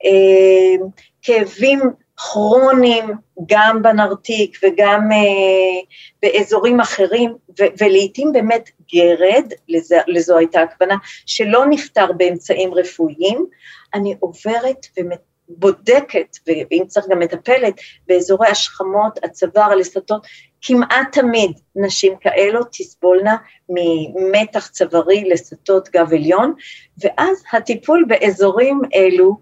אה, 0.05 0.85
כאבים 1.21 1.79
כרוניים, 2.17 3.05
גם 3.49 3.81
בנרתיק 3.81 4.57
וגם 4.63 5.01
אה, 5.11 5.79
באזורים 6.21 6.79
אחרים, 6.79 7.35
ו- 7.59 7.73
ולעיתים 7.81 8.31
באמת 8.31 8.69
גרד, 8.93 9.53
לזו, 9.69 9.95
לזו 10.07 10.37
הייתה 10.37 10.61
הכוונה, 10.61 10.95
שלא 11.25 11.65
נפטר 11.69 12.11
באמצעים 12.11 12.73
רפואיים, 12.73 13.45
אני 13.93 14.15
עוברת 14.19 14.85
ובודקת, 14.97 16.37
ואם 16.47 16.83
צריך 16.87 17.05
גם 17.09 17.19
מטפלת, 17.19 17.73
באזורי 18.07 18.47
השכמות, 18.47 19.19
הצוואר, 19.23 19.71
הלסתות, 19.71 20.27
כמעט 20.61 21.11
תמיד 21.11 21.51
נשים 21.75 22.13
כאלו 22.21 22.59
תסבולנה 22.71 23.37
ממתח 23.69 24.67
צווארי, 24.67 25.29
לסתות, 25.29 25.89
גב 25.89 26.13
עליון, 26.13 26.53
ואז 26.97 27.43
הטיפול 27.53 28.05
באזורים 28.07 28.81
אלו, 28.95 29.37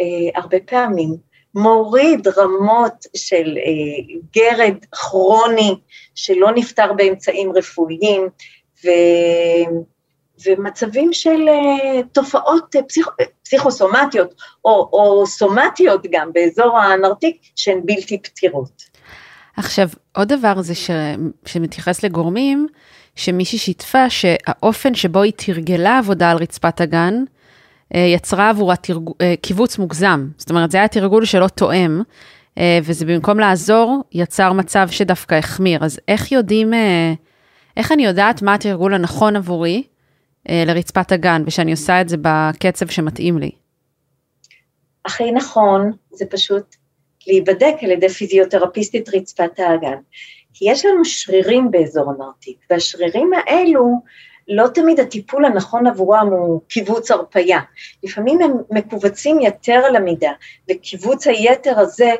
אה, 0.00 0.06
הרבה 0.40 0.58
פעמים 0.66 1.16
מוריד 1.54 2.28
רמות 2.28 3.06
של 3.16 3.58
אה, 3.58 4.14
גרד 4.34 4.84
כרוני 4.92 5.74
שלא 6.14 6.50
נפתר 6.54 6.92
באמצעים 6.92 7.52
רפואיים, 7.52 8.28
ו... 8.84 8.88
ומצבים 10.46 11.12
של 11.12 11.48
אה, 11.48 12.02
תופעות 12.12 12.76
פסיכ... 12.88 13.08
פסיכוסומטיות 13.44 14.34
או, 14.64 14.70
או 14.92 15.26
סומטיות 15.26 16.06
גם 16.10 16.30
באזור 16.32 16.78
הנרתיק 16.78 17.36
שהן 17.56 17.80
בלתי 17.84 18.22
פתירות. 18.22 18.82
עכשיו, 19.56 19.88
עוד 20.16 20.28
דבר 20.32 20.62
זה 20.62 20.74
ש... 20.74 20.90
שמתייחס 21.46 22.02
לגורמים, 22.02 22.66
שמישהי 23.14 23.58
שיתפה 23.58 24.10
שהאופן 24.10 24.94
שבו 24.94 25.22
היא 25.22 25.32
תרגלה 25.36 25.98
עבודה 25.98 26.30
על 26.30 26.36
רצפת 26.36 26.80
הגן, 26.80 27.24
אה, 27.94 28.00
יצרה 28.00 28.48
עבורה 28.48 28.76
תרג... 28.76 29.10
אה, 29.20 29.34
קיבוץ 29.42 29.78
מוגזם. 29.78 30.28
זאת 30.38 30.50
אומרת, 30.50 30.70
זה 30.70 30.78
היה 30.78 30.88
תרגול 30.88 31.24
שלא 31.24 31.48
תואם, 31.48 32.02
אה, 32.58 32.78
וזה 32.82 33.06
במקום 33.06 33.38
לעזור, 33.40 34.02
יצר 34.12 34.52
מצב 34.52 34.88
שדווקא 34.90 35.34
החמיר. 35.34 35.84
אז 35.84 36.00
איך 36.08 36.32
יודעים, 36.32 36.72
איך 37.76 37.92
אני 37.92 38.04
יודעת 38.04 38.42
מה 38.42 38.54
התרגול 38.54 38.94
הנכון 38.94 39.36
עבורי 39.36 39.82
לרצפת 40.48 41.12
הגן, 41.12 41.42
ושאני 41.46 41.70
עושה 41.70 42.00
את 42.00 42.08
זה 42.08 42.16
בקצב 42.20 42.86
שמתאים 42.86 43.38
לי? 43.38 43.50
הכי 45.04 45.32
נכון 45.32 45.92
זה 46.10 46.24
פשוט 46.30 46.76
להיבדק 47.26 47.74
על 47.82 47.90
ידי 47.90 48.08
פיזיותרפיסטית 48.08 49.08
רצפת 49.14 49.58
האגן. 49.58 49.96
כי 50.54 50.70
יש 50.70 50.84
לנו 50.84 51.04
שרירים 51.04 51.70
באזור 51.70 52.10
הנרתיק, 52.10 52.56
והשרירים 52.70 53.30
האלו 53.34 54.00
לא 54.48 54.68
תמיד 54.74 55.00
הטיפול 55.00 55.44
הנכון 55.44 55.86
עבורם 55.86 56.28
הוא 56.32 56.60
קיבוץ 56.68 57.10
הרפייה. 57.10 57.60
לפעמים 58.02 58.42
הם 58.42 58.52
מכווצים 58.70 59.40
יתר 59.40 59.82
על 59.88 59.96
המידה, 59.96 60.32
וקיבוץ 60.70 61.26
היתר 61.26 61.78
הזה 61.78 62.10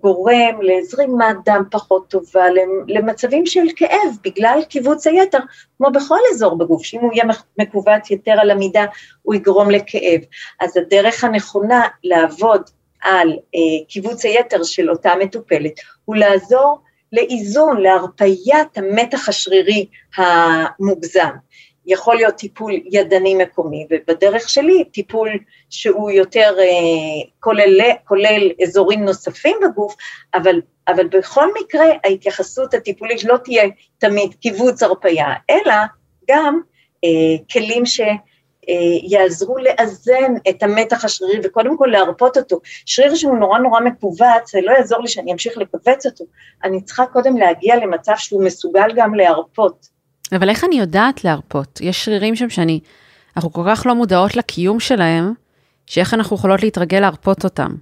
גורם 0.00 0.62
לזרימת 0.62 1.36
דם 1.44 1.62
פחות 1.70 2.08
טובה, 2.08 2.44
למצבים 2.88 3.46
של 3.46 3.64
כאב 3.76 4.16
בגלל 4.24 4.60
קיבוץ 4.68 5.06
היתר, 5.06 5.38
כמו 5.76 5.90
בכל 5.90 6.18
אזור 6.32 6.58
בגוף, 6.58 6.84
שאם 6.84 7.00
הוא 7.00 7.12
יהיה 7.12 7.24
מכווץ 7.58 8.10
יתר 8.10 8.34
על 8.40 8.50
המידה, 8.50 8.84
הוא 9.22 9.34
יגרום 9.34 9.70
לכאב. 9.70 10.20
אז 10.60 10.76
הדרך 10.76 11.24
הנכונה 11.24 11.82
לעבוד 12.04 12.62
על 13.02 13.28
אה, 13.54 13.84
קיבוץ 13.88 14.24
היתר 14.24 14.62
של 14.62 14.90
אותה 14.90 15.12
מטופלת 15.20 15.72
הוא 16.04 16.16
לעזור 16.16 16.80
לאיזון, 17.12 17.80
להרפיית 17.80 18.78
המתח 18.78 19.28
השרירי 19.28 19.86
המוגזם. 20.16 21.30
יכול 21.86 22.16
להיות 22.16 22.34
טיפול 22.34 22.72
ידני 22.90 23.34
מקומי, 23.34 23.86
ובדרך 23.90 24.48
שלי 24.48 24.84
טיפול 24.84 25.30
שהוא 25.70 26.10
יותר 26.10 26.54
אה, 26.58 27.30
כולל, 27.40 27.80
כולל 28.04 28.50
אזורים 28.62 29.04
נוספים 29.04 29.56
בגוף, 29.62 29.96
אבל, 30.34 30.60
אבל 30.88 31.06
בכל 31.06 31.48
מקרה 31.62 31.86
ההתייחסות 32.04 32.74
הטיפולית 32.74 33.24
לא 33.24 33.36
תהיה 33.36 33.64
תמיד 33.98 34.34
קיבוץ 34.34 34.82
הרפייה, 34.82 35.26
אלא 35.50 35.74
גם 36.30 36.60
אה, 37.04 37.44
כלים 37.52 37.86
ש... 37.86 38.00
יעזרו 39.02 39.58
לאזן 39.58 40.34
את 40.48 40.62
המתח 40.62 41.04
השרירי 41.04 41.40
וקודם 41.44 41.76
כל 41.76 41.88
להרפות 41.92 42.36
אותו. 42.36 42.60
שריר 42.86 43.14
שהוא 43.14 43.36
נורא 43.36 43.58
נורא 43.58 43.80
מכווץ, 43.80 44.52
זה 44.52 44.60
לא 44.60 44.72
יעזור 44.72 45.00
לי 45.00 45.08
שאני 45.08 45.32
אמשיך 45.32 45.58
לכווץ 45.58 46.06
אותו, 46.06 46.24
אני 46.64 46.82
צריכה 46.82 47.06
קודם 47.06 47.36
להגיע 47.36 47.76
למצב 47.76 48.12
שהוא 48.16 48.44
מסוגל 48.44 48.88
גם 48.94 49.14
להרפות. 49.14 49.93
אבל 50.32 50.48
איך 50.50 50.64
אני 50.64 50.76
יודעת 50.76 51.24
להרפות? 51.24 51.80
יש 51.80 52.04
שרירים 52.04 52.36
שם 52.36 52.50
שאני, 52.50 52.80
אנחנו 53.36 53.52
כל 53.52 53.62
כך 53.68 53.86
לא 53.86 53.94
מודעות 53.94 54.36
לקיום 54.36 54.80
שלהם, 54.80 55.32
שאיך 55.86 56.14
אנחנו 56.14 56.36
יכולות 56.36 56.62
להתרגל 56.62 57.00
להרפות 57.00 57.44
אותם. 57.44 57.74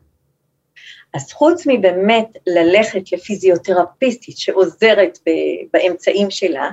אז 1.15 1.33
חוץ 1.33 1.67
מבאמת 1.67 2.27
ללכת 2.47 3.13
לפיזיותרפיסטית 3.13 4.39
שעוזרת 4.39 5.19
באמצעים 5.73 6.31
שלה, 6.31 6.71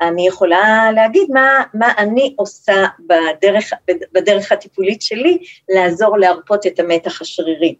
אני 0.00 0.28
יכולה 0.28 0.92
להגיד 0.94 1.28
מה, 1.30 1.62
מה 1.74 1.92
אני 1.98 2.34
עושה 2.38 2.86
בדרך, 3.06 3.72
בדרך 4.12 4.52
הטיפולית 4.52 5.02
שלי 5.02 5.38
לעזור 5.68 6.18
להרפות 6.18 6.66
את 6.66 6.80
המתח 6.80 7.20
השרירי. 7.20 7.74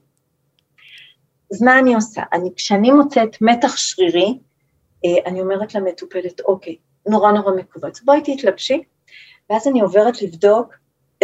אז 1.53 1.63
מה 1.63 1.79
אני 1.79 1.95
עושה? 1.95 2.23
אני, 2.33 2.51
כשאני 2.57 2.91
מוצאת 2.91 3.37
מתח 3.41 3.77
שרירי, 3.77 4.39
אה, 5.05 5.11
אני 5.27 5.41
אומרת 5.41 5.75
למטופלת, 5.75 6.41
אוקיי, 6.41 6.77
נורא 7.07 7.33
נורא 7.33 7.53
מכווץ, 7.53 8.01
בואי 8.01 8.21
תתלבשי, 8.25 8.83
ואז 9.51 9.69
אני 9.69 9.81
עוברת 9.81 10.23
לבדוק 10.23 10.75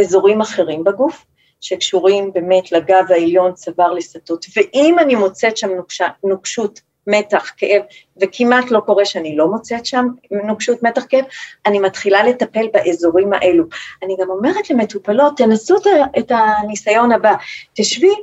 אזורים 0.01 0.41
אחרים 0.41 0.85
בגוף, 0.85 1.25
שקשורים 1.61 2.33
באמת 2.33 2.73
לגב 2.73 3.05
העליון, 3.09 3.53
צוואר 3.53 3.93
לסטות, 3.93 4.47
ואם 4.57 4.97
אני 4.99 5.15
מוצאת 5.15 5.57
שם 5.57 5.71
נוקשה, 5.71 6.07
נוקשות, 6.25 6.81
מתח, 7.07 7.53
כאב, 7.57 7.83
וכמעט 8.21 8.71
לא 8.71 8.81
קורה 8.81 9.05
שאני 9.05 9.37
לא 9.37 9.49
מוצאת 9.49 9.87
שם 9.87 10.07
נוקשות, 10.31 10.83
מתח, 10.83 11.07
כאב, 11.09 11.25
אני 11.67 11.79
מתחילה 11.79 12.23
לטפל 12.23 12.67
באזורים 12.73 13.33
האלו. 13.33 13.65
אני 14.03 14.17
גם 14.21 14.31
אומרת 14.31 14.71
למטופלות, 14.71 15.37
תנסו 15.37 15.77
את 16.19 16.33
הניסיון 16.35 17.13
הבא, 17.13 17.35
תשבי 17.75 18.15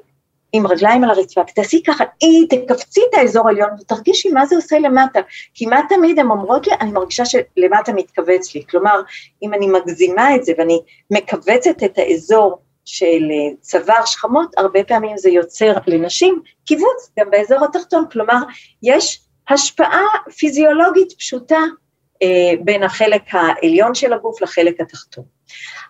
עם 0.54 0.68
רגליים 0.68 1.04
על 1.04 1.10
הרצפה, 1.10 1.44
תעשי 1.56 1.84
ככה, 1.88 2.04
אי, 2.22 2.48
תקפצי 2.48 3.02
את 3.10 3.14
האזור 3.18 3.48
העליון 3.48 3.70
ותרגישי 3.80 4.30
מה 4.30 4.46
זה 4.46 4.56
עושה 4.56 4.80
למטה. 4.80 5.20
כמעט 5.56 5.86
תמיד 5.90 6.20
הן 6.20 6.32
אומרות 6.32 6.68
לי, 6.68 6.74
אני 6.82 6.92
מרגישה 6.92 7.24
שלמטה 7.26 7.94
מתכווץ 7.94 8.56
לי. 8.56 8.64
כלומר, 8.70 9.02
אם 9.44 9.54
אני 9.54 9.68
מגזימה 9.68 10.36
את 10.36 10.46
זה 10.46 10.54
ואני 10.58 10.80
מכווצת 11.12 11.84
את 11.86 11.98
האזור 11.98 12.60
של 12.86 13.06
אה, 13.32 13.56
צוואר 13.62 14.06
שכמות, 14.06 14.58
הרבה 14.58 14.84
פעמים 14.84 15.18
זה 15.18 15.30
יוצר 15.30 15.74
לנשים 15.88 16.42
קיבוץ 16.66 17.12
גם 17.20 17.30
באזור 17.30 17.66
התחתון, 17.66 18.06
כלומר 18.12 18.38
יש 18.84 19.22
השפעה 19.50 20.06
פיזיולוגית 20.38 21.14
פשוטה 21.18 21.60
אה, 22.22 22.52
בין 22.64 22.84
החלק 22.84 23.22
העליון 23.32 23.96
של 23.96 24.14
הגוף 24.14 24.42
לחלק 24.42 24.82
התחתון. 24.82 25.24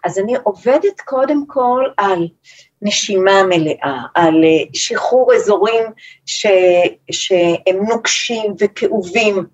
אז 0.04 0.20
אני 0.20 0.34
עובדת 0.44 1.02
קודם 1.06 1.44
כל 1.48 1.84
על 1.98 2.28
נשימה 2.82 3.44
מלאה, 3.44 4.02
על 4.16 4.44
אה, 4.44 4.64
שחרור 4.74 5.34
אזורים 5.34 5.84
ש, 6.26 6.46
שהם 7.12 7.84
נוקשים 7.90 8.54
וכאובים, 8.60 9.46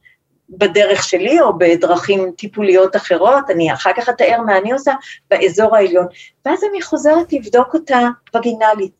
בדרך 0.49 1.03
שלי 1.03 1.41
או 1.41 1.57
בדרכים 1.57 2.31
טיפוליות 2.37 2.95
אחרות, 2.95 3.49
אני 3.49 3.73
אחר 3.73 3.91
כך 3.97 4.09
אתאר 4.09 4.41
מה 4.45 4.57
אני 4.57 4.71
עושה 4.71 4.93
באזור 5.31 5.75
העליון, 5.75 6.05
ואז 6.45 6.63
אני 6.71 6.81
חוזרת 6.81 7.33
לבדוק 7.33 7.73
אותה 7.73 7.99
וגינלית, 8.35 8.91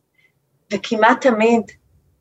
וכמעט 0.72 1.26
תמיד, 1.26 1.62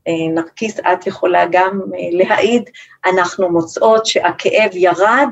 אה, 0.08 0.14
נרקיס, 0.34 0.80
את 0.80 1.08
יכולה 1.08 1.46
גם 1.52 1.82
אה, 1.94 2.10
להעיד, 2.12 2.70
אנחנו 3.06 3.50
מוצאות 3.50 4.06
שהכאב 4.06 4.70
ירד 4.74 5.28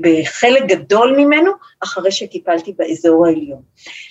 בחלק 0.00 0.64
גדול 0.66 1.14
ממנו, 1.16 1.52
אחרי 1.80 2.12
שטיפלתי 2.12 2.72
באזור 2.78 3.26
העליון. 3.26 3.62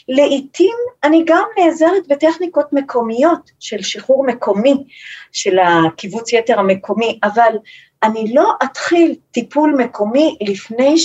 לעתים 0.09 0.76
אני 1.03 1.24
גם 1.26 1.43
נעזרת 1.59 2.07
בטכניקות 2.07 2.74
מקומיות 2.74 3.51
של 3.59 3.82
שחרור 3.82 4.26
מקומי, 4.26 4.84
של 5.32 5.59
הקיבוץ 5.59 6.34
יתר 6.34 6.59
המקומי, 6.59 7.20
אבל 7.24 7.55
אני 8.03 8.34
לא 8.34 8.53
אתחיל 8.63 9.15
טיפול 9.32 9.76
מקומי 9.78 10.38
לפני 10.41 10.95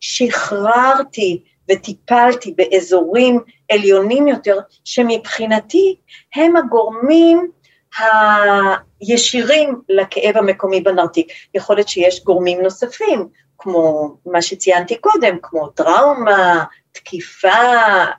ששחררתי 0.00 1.42
וטיפלתי 1.70 2.54
באזורים 2.56 3.40
עליונים 3.72 4.28
יותר, 4.28 4.58
שמבחינתי 4.84 5.96
הם 6.34 6.56
הגורמים 6.56 7.50
הישירים 7.98 9.80
לכאב 9.88 10.36
המקומי 10.36 10.80
בנרתיק. 10.80 11.28
יכול 11.54 11.76
להיות 11.76 11.88
שיש 11.88 12.24
גורמים 12.24 12.62
נוספים, 12.62 13.28
כמו 13.58 14.14
מה 14.26 14.42
שציינתי 14.42 14.98
קודם, 14.98 15.36
כמו 15.42 15.68
טראומה, 15.68 16.64
תקיפה, 16.92 17.48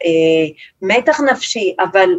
אה, 0.06 0.46
מתח 0.82 1.20
נפשי, 1.22 1.76
אבל, 1.80 2.10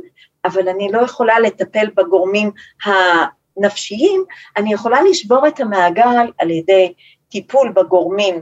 אבל 0.45 0.68
אני 0.68 0.93
לא 0.93 1.01
יכולה 1.01 1.41
לטפל 1.41 1.87
בגורמים 1.97 2.51
הנפשיים, 2.85 4.25
אני 4.57 4.73
יכולה 4.73 5.03
לשבור 5.03 5.49
את 5.49 5.61
המעגל 5.61 6.33
על 6.39 6.51
ידי 6.51 6.93
טיפול 7.29 7.73
בגורמים 7.73 8.41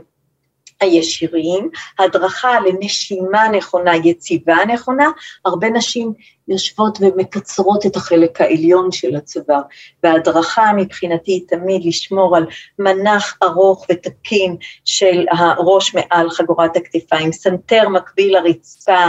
הישירים, 0.81 1.69
הדרכה 1.99 2.59
לנשימה 2.59 3.47
נכונה, 3.47 3.95
יציבה 3.95 4.57
נכונה, 4.67 5.09
הרבה 5.45 5.69
נשים 5.69 6.13
יושבות 6.47 6.97
ומקצרות 7.01 7.85
את 7.85 7.95
החלק 7.95 8.41
העליון 8.41 8.91
של 8.91 9.15
הצוואר, 9.15 9.61
וההדרכה 10.03 10.71
מבחינתי 10.77 11.31
היא 11.31 11.47
תמיד 11.47 11.85
לשמור 11.85 12.37
על 12.37 12.45
מנח 12.79 13.37
ארוך 13.43 13.85
ותקין 13.91 14.55
של 14.85 15.25
הראש 15.31 15.95
מעל 15.95 16.29
חגורת 16.29 16.75
הכתפיים, 16.75 17.31
סנטר 17.31 17.89
מקביל 17.89 18.37
לרצפה, 18.37 19.05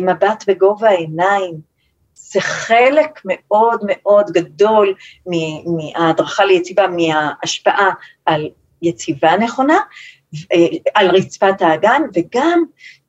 מבט 0.00 0.44
בגובה 0.46 0.88
העיניים, 0.88 1.68
זה 2.14 2.40
חלק 2.40 3.20
מאוד 3.24 3.80
מאוד 3.86 4.30
גדול 4.30 4.94
מההדרכה 5.26 6.44
ליציבה, 6.44 6.86
מההשפעה 6.88 7.90
על 8.26 8.48
יציבה 8.82 9.36
נכונה, 9.36 9.74
אה, 9.74 9.80
על 10.94 11.10
רצפת 11.10 11.62
האגן, 11.62 12.02
וגם 12.14 12.64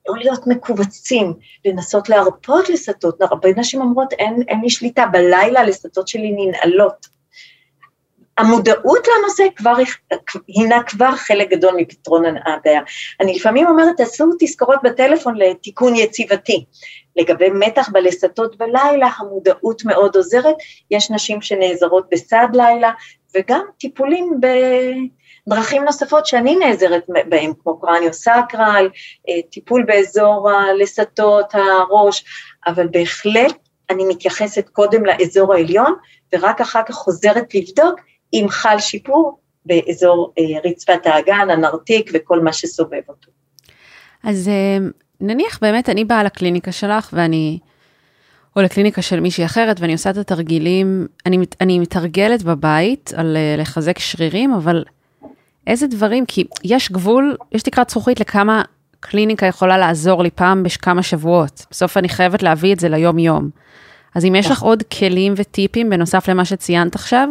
לא 0.08 0.18
להיות 0.18 0.48
מכווצים, 0.48 1.34
לנסות 1.66 2.10
להרפות 2.10 2.70
לסתות, 2.70 3.22
הרבה 3.22 3.50
נשים 3.58 3.82
אומרות 3.82 4.14
אין, 4.14 4.44
אין 4.48 4.62
לי 4.62 4.70
שליטה, 4.70 5.06
בלילה 5.06 5.64
לסתות 5.64 6.08
שלי 6.08 6.32
ננעלות. 6.38 7.20
המודעות 8.38 9.08
לנושא 9.08 9.44
כבר, 9.56 9.74
הינה 10.48 10.84
כבר 10.84 11.12
חלק 11.16 11.50
גדול 11.50 11.74
מפתרון 11.78 12.24
הבעיה. 12.26 12.82
אני 13.20 13.36
לפעמים 13.36 13.68
אומרת, 13.68 13.98
תעשו 13.98 14.26
תזכורות 14.40 14.80
בטלפון 14.84 15.38
לתיקון 15.38 15.96
יציבתי. 15.96 16.66
לגבי 17.16 17.50
מתח 17.50 17.90
בלסתות 17.90 18.58
בלילה, 18.58 19.10
המודעות 19.18 19.86
מאוד 19.86 20.16
עוזרת, 20.16 20.56
יש 20.92 21.12
נשים 21.12 21.42
שנעזרות 21.42 22.08
בסעד 22.12 22.56
לילה, 22.56 22.92
וגם 23.36 23.62
טיפולים 23.78 24.38
ב... 24.42 24.48
דרכים 25.48 25.84
נוספות 25.84 26.26
שאני 26.26 26.56
נעזרת 26.56 27.04
בהן, 27.30 27.54
כמו 27.64 27.80
קרניו-סקרל, 27.80 28.90
אה, 29.30 29.42
טיפול 29.52 29.84
באזור 29.84 30.50
הלסתות, 30.52 31.54
הראש, 31.54 32.26
אבל 32.68 32.88
בהחלט 32.88 33.56
אני 33.90 34.04
מתייחסת 34.06 34.70
קודם 34.70 35.06
לאזור 35.06 35.54
העליון, 35.54 35.96
ורק 36.34 36.62
אחר 36.62 36.82
כך 36.86 36.96
חוזרת 36.96 37.56
לבדוק 37.56 38.00
אם 38.34 38.46
חל 38.50 38.80
שיפור 38.80 39.40
באזור 39.66 40.34
אה, 40.40 40.70
רצפת 40.70 41.06
האגן, 41.06 41.50
הנרתיק 41.50 42.12
וכל 42.14 42.42
מה 42.42 42.54
שסובב 42.54 43.02
אותו. 43.10 43.32
אז 44.24 44.48
אה, 44.48 44.78
נניח 45.22 45.60
באמת 45.62 45.90
אני 45.90 46.06
באה 46.06 46.24
לקליניקה 46.24 46.72
שלך 46.72 47.10
ואני, 47.14 47.60
או 48.56 48.62
לקליניקה 48.62 49.02
של 49.02 49.20
מישהי 49.20 49.46
אחרת, 49.46 49.80
ואני 49.80 49.94
עושה 49.94 50.10
את 50.10 50.18
התרגילים, 50.18 51.08
אני, 51.26 51.38
אני 51.62 51.80
מתרגלת 51.80 52.44
בבית 52.44 53.14
על 53.16 53.38
לחזק 53.58 54.00
שרירים, 54.00 54.54
אבל 54.54 54.84
איזה 55.70 55.88
דברים, 55.88 56.26
כי 56.26 56.44
יש 56.64 56.92
גבול, 56.92 57.38
יש 57.52 57.64
תקרת 57.64 57.90
זכוכית 57.90 58.20
לכמה 58.20 58.62
קליניקה 59.00 59.46
יכולה 59.46 59.78
לעזור 59.78 60.24
לי 60.24 60.30
פעם 60.32 60.64
בכמה 60.64 61.04
שבועות. 61.04 61.66
בסוף 61.72 61.98
אני 61.98 62.10
חייבת 62.10 62.44
להביא 62.44 62.74
את 62.74 62.80
זה 62.80 62.90
ליום-יום. 62.90 63.50
אז 64.16 64.26
אם 64.26 64.36
יש 64.36 64.46
לך 64.46 64.52
נכון. 64.52 64.68
עוד 64.70 64.84
כלים 64.84 65.34
וטיפים 65.36 65.90
בנוסף 65.90 66.30
למה 66.30 66.46
שציינת 66.46 66.96
עכשיו, 66.96 67.30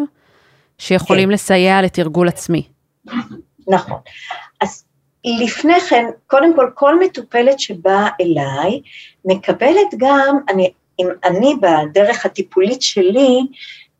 שיכולים 0.78 1.28
כן. 1.28 1.34
לסייע 1.34 1.82
לתרגול 1.82 2.28
עצמי. 2.28 2.68
נכון. 3.68 3.98
אז 4.60 4.84
לפני 5.24 5.80
כן, 5.80 6.04
קודם 6.26 6.56
כל, 6.56 6.70
כל 6.74 7.00
מטופלת 7.00 7.60
שבאה 7.60 8.08
אליי, 8.20 8.80
מקבלת 9.24 9.94
גם, 9.96 10.38
אני, 10.48 10.70
אם 11.00 11.06
אני 11.24 11.54
בדרך 11.62 12.26
הטיפולית 12.26 12.82
שלי, 12.82 13.46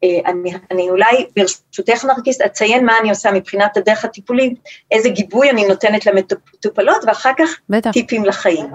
אני, 0.03 0.53
אני 0.71 0.91
אולי 0.91 1.27
ברשותך 1.37 2.05
נרקיס 2.05 2.41
אציין 2.41 2.87
מה 2.87 2.99
אני 2.99 3.11
עושה 3.11 3.33
מבחינת 3.33 3.77
הדרך 3.77 4.05
הטיפולית, 4.05 4.59
איזה 4.91 5.09
גיבוי 5.09 5.51
אני 5.51 5.69
נותנת 5.69 6.07
למטופלות 6.07 7.05
ואחר 7.07 7.33
כך 7.39 7.51
בטח. 7.69 7.91
טיפים 7.91 8.25
לחיים. 8.25 8.67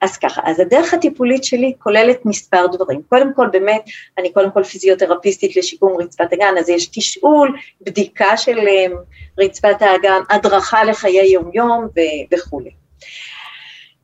אז 0.00 0.16
ככה, 0.16 0.42
אז 0.44 0.60
הדרך 0.60 0.94
הטיפולית 0.94 1.44
שלי 1.44 1.72
כוללת 1.78 2.26
מספר 2.26 2.66
דברים. 2.66 3.02
קודם 3.08 3.34
כל 3.34 3.48
באמת, 3.52 3.84
אני 4.18 4.32
קודם 4.32 4.50
כל 4.50 4.62
פיזיותרפיסטית 4.62 5.56
לשיקום 5.56 5.96
רצפת 6.00 6.32
הגן, 6.32 6.54
אז 6.58 6.68
יש 6.68 6.86
תשאול, 6.86 7.56
בדיקה 7.80 8.36
של 8.36 8.58
אה, 8.58 8.86
רצפת 9.38 9.82
האגן, 9.82 10.20
הדרכה 10.30 10.84
לחיי 10.84 11.26
יומיום 11.32 11.88
וכולי. 12.34 12.70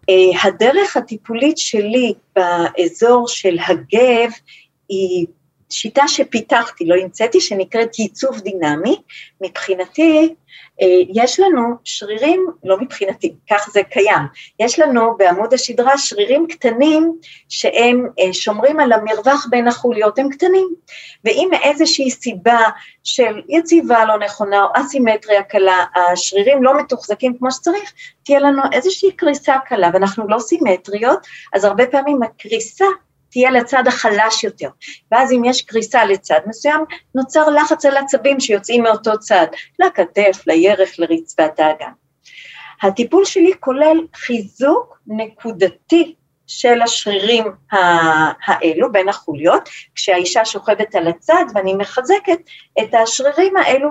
אה, 0.08 0.48
הדרך 0.48 0.96
הטיפולית 0.96 1.58
שלי 1.58 2.14
באזור 2.36 3.28
של 3.28 3.56
הגב 3.66 4.30
היא 4.88 5.26
שיטה 5.72 6.08
שפיתחתי, 6.08 6.84
לא 6.86 6.94
המצאתי, 6.94 7.40
שנקראת 7.40 7.98
ייצוב 7.98 8.40
דינמי, 8.40 8.96
מבחינתי 9.40 10.34
אה, 10.80 10.86
יש 11.14 11.40
לנו 11.40 11.74
שרירים, 11.84 12.46
לא 12.64 12.80
מבחינתי, 12.80 13.34
כך 13.50 13.70
זה 13.72 13.82
קיים, 13.82 14.22
יש 14.60 14.78
לנו 14.78 15.16
בעמוד 15.16 15.54
השדרה 15.54 15.98
שרירים 15.98 16.46
קטנים 16.46 17.12
שהם 17.48 18.06
אה, 18.20 18.32
שומרים 18.32 18.80
על 18.80 18.92
המרווח 18.92 19.46
בין 19.50 19.68
החוליות, 19.68 20.18
הם 20.18 20.28
קטנים, 20.28 20.68
ואם 21.24 21.48
מאיזושהי 21.50 22.10
סיבה 22.10 22.60
של 23.04 23.40
יציבה 23.48 24.04
לא 24.04 24.18
נכונה 24.18 24.62
או 24.62 24.68
אסימטריה 24.74 25.42
קלה, 25.42 25.84
השרירים 25.94 26.62
לא 26.62 26.80
מתוחזקים 26.80 27.38
כמו 27.38 27.52
שצריך, 27.52 27.92
תהיה 28.24 28.40
לנו 28.40 28.62
איזושהי 28.72 29.12
קריסה 29.12 29.54
קלה, 29.66 29.90
ואנחנו 29.92 30.28
לא 30.28 30.38
סימטריות, 30.38 31.26
אז 31.52 31.64
הרבה 31.64 31.86
פעמים 31.86 32.22
הקריסה 32.22 32.86
תהיה 33.32 33.50
לצד 33.50 33.86
החלש 33.86 34.44
יותר, 34.44 34.68
ואז 35.12 35.32
אם 35.32 35.44
יש 35.44 35.62
קריסה 35.62 36.04
לצד 36.04 36.40
מסוים, 36.46 36.84
נוצר 37.14 37.48
לחץ 37.50 37.84
על 37.84 37.96
עצבים 37.96 38.40
שיוצאים 38.40 38.82
מאותו 38.82 39.18
צד, 39.18 39.46
לכתף, 39.78 40.42
לירך, 40.46 40.90
לרצפת 40.98 41.60
האגן. 41.60 41.92
הטיפול 42.82 43.24
שלי 43.24 43.52
כולל 43.60 44.06
חיזוק 44.14 44.98
נקודתי 45.06 46.14
של 46.46 46.82
השרירים 46.82 47.44
האלו 48.48 48.92
בין 48.92 49.08
החוליות, 49.08 49.68
כשהאישה 49.94 50.44
שוכבת 50.44 50.94
על 50.94 51.08
הצד 51.08 51.44
ואני 51.54 51.74
מחזקת 51.74 52.38
את 52.78 52.94
השרירים 52.94 53.56
האלו 53.56 53.88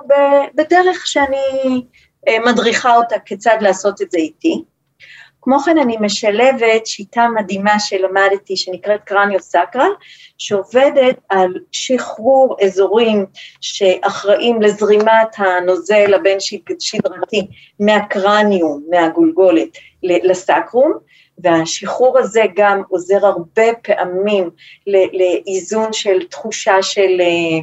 בדרך 0.55 1.07
שאני 1.07 1.83
אה, 2.27 2.37
מדריכה 2.45 2.95
אותה 2.95 3.19
כיצד 3.19 3.57
לעשות 3.61 4.01
את 4.01 4.11
זה 4.11 4.17
איתי. 4.17 4.63
כמו 5.41 5.59
כן 5.59 5.77
אני 5.77 5.97
משלבת 6.01 6.85
שיטה 6.85 7.27
מדהימה 7.35 7.79
שלמדתי 7.79 8.57
שנקראת 8.57 9.03
קרניו-סקרל, 9.03 9.91
שעובדת 10.37 11.15
על 11.29 11.53
שחרור 11.71 12.57
אזורים 12.65 13.25
שאחראים 13.61 14.61
לזרימת 14.61 15.35
הנוזל 15.37 16.13
הבין 16.13 16.37
שדרתי 16.79 17.47
מהקרניום, 17.79 18.83
מהגולגולת 18.89 19.77
לסקרום, 20.03 20.93
והשחרור 21.37 22.19
הזה 22.19 22.43
גם 22.55 22.81
עוזר 22.89 23.25
הרבה 23.25 23.73
פעמים 23.83 24.49
לאיזון 25.13 25.93
של 25.93 26.27
תחושה 26.27 26.81
של 26.81 27.21
אה, 27.21 27.59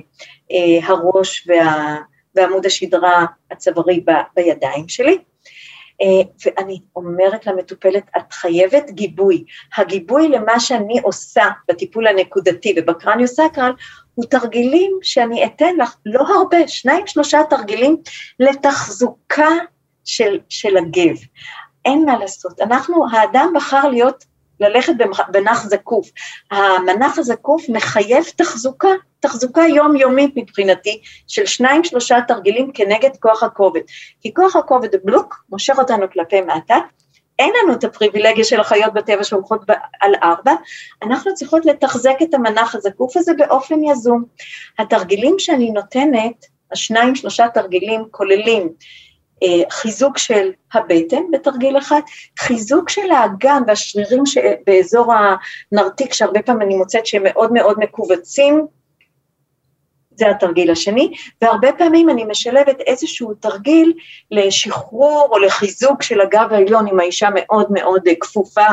אה, 0.53 0.87
הראש 0.87 1.49
וה, 1.49 1.97
ועמוד 2.35 2.66
השדרה 2.66 3.24
הצווארי 3.51 4.05
בידיים 4.37 4.89
שלי. 4.89 5.18
אה, 6.03 6.30
ואני 6.46 6.80
אומרת 6.96 7.46
למטופלת, 7.46 8.11
את 8.16 8.32
חייבת 8.32 8.90
גיבוי. 8.90 9.44
הגיבוי 9.76 10.28
למה 10.28 10.61
שאני 10.61 11.01
עושה 11.03 11.44
בטיפול 11.68 12.07
הנקודתי 12.07 12.74
ובקרניו-סקרל, 12.76 13.72
הוא 14.14 14.24
תרגילים 14.24 14.99
שאני 15.03 15.44
אתן 15.44 15.76
לך, 15.76 15.96
לא 16.07 16.20
הרבה, 16.20 16.68
שניים 16.68 17.07
שלושה 17.07 17.38
תרגילים 17.51 17.96
לתחזוקה 18.40 19.51
של, 20.05 20.38
של 20.49 20.76
הגב. 20.76 21.16
אין 21.84 22.05
מה 22.05 22.18
לעשות, 22.18 22.61
אנחנו, 22.61 23.07
האדם 23.12 23.53
בחר 23.57 23.88
להיות 23.88 24.24
ללכת 24.61 24.93
בנח 25.29 25.67
זקוף. 25.67 26.11
המנח 26.51 27.19
הזקוף 27.19 27.69
מחייב 27.69 28.25
תחזוקה, 28.37 28.89
תחזוקה 29.21 29.63
יומיומית 29.63 30.33
מבחינתי, 30.37 31.01
של 31.29 31.47
שניים 31.47 31.85
שלושה 31.85 32.17
תרגילים 32.29 32.71
כנגד 32.75 33.11
כוח 33.21 33.43
הכובד. 33.43 33.81
כי 34.21 34.35
כוח 34.35 34.57
הכובד 34.57 34.89
בלוק 35.05 35.45
מושך 35.51 35.79
אותנו 35.79 36.11
כלפי 36.13 36.41
מטה, 36.41 36.79
אין 37.39 37.53
לנו 37.63 37.73
את 37.73 37.85
הפריבילגיה 37.85 38.45
של 38.45 38.61
החיות 38.61 38.95
בטבע 38.95 39.25
שהולכות 39.25 39.61
על 40.01 40.15
ארבע, 40.23 40.53
אנחנו 41.03 41.35
צריכות 41.35 41.67
לתחזק 41.67 42.17
את 42.23 42.35
המנח 42.35 42.75
הזקוף 42.75 43.17
הזה 43.17 43.33
באופן 43.39 43.85
יזום. 43.85 44.25
התרגילים 44.79 45.39
שאני 45.39 45.71
נותנת, 45.71 46.45
השניים 46.73 47.15
שלושה 47.15 47.49
תרגילים 47.55 48.05
כוללים 48.11 48.69
חיזוק 49.70 50.18
של 50.18 50.51
הבטן 50.74 51.22
בתרגיל 51.32 51.78
אחד, 51.78 52.01
חיזוק 52.39 52.91
של 52.91 53.11
האגן 53.11 53.62
והשרירים 53.66 54.22
באזור 54.66 55.12
הנרתיק, 55.72 56.12
שהרבה 56.12 56.43
פעמים 56.43 56.62
אני 56.62 56.76
מוצאת 56.76 57.07
שהם 57.07 57.22
מאוד 57.24 57.53
מאוד 57.53 57.76
מכווצים, 57.78 58.66
זה 60.18 60.30
התרגיל 60.30 60.70
השני, 60.70 61.12
והרבה 61.43 61.72
פעמים 61.72 62.11
אני 62.11 62.24
משלבת 62.24 62.80
איזשהו 62.80 63.34
תרגיל 63.34 63.93
לשחרור 64.30 65.28
או 65.30 65.39
לחיזוק 65.39 66.03
של 66.03 66.20
הגב 66.20 66.49
העליון 66.51 66.86
אם 66.86 67.01
האישה 67.01 67.28
מאוד 67.34 67.66
מאוד 67.70 68.03
כפופה 68.20 68.66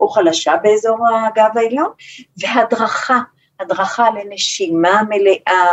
או 0.00 0.08
חלשה 0.08 0.56
באזור 0.62 0.98
הגב 1.26 1.58
העליון, 1.58 1.90
והדרכה, 2.38 3.18
הדרכה 3.60 4.08
לנשימה 4.10 5.02
מלאה, 5.08 5.66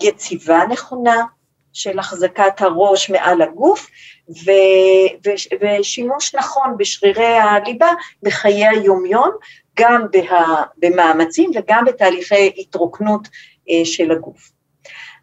ליציבה 0.00 0.60
נכונה 0.70 1.22
של 1.78 1.98
החזקת 1.98 2.60
הראש 2.60 3.10
מעל 3.10 3.42
הגוף, 3.42 3.90
ו, 4.30 4.50
ו, 5.26 5.30
ושימוש 5.60 6.34
נכון 6.34 6.74
בשרירי 6.78 7.38
הליבה 7.38 7.88
בחיי 8.22 8.66
היומיום, 8.66 9.30
גם 9.78 10.06
בה, 10.12 10.62
במאמצים 10.76 11.50
וגם 11.54 11.84
בתהליכי 11.84 12.52
התרוקנות 12.56 13.28
אה, 13.70 13.84
של 13.84 14.10
הגוף. 14.10 14.50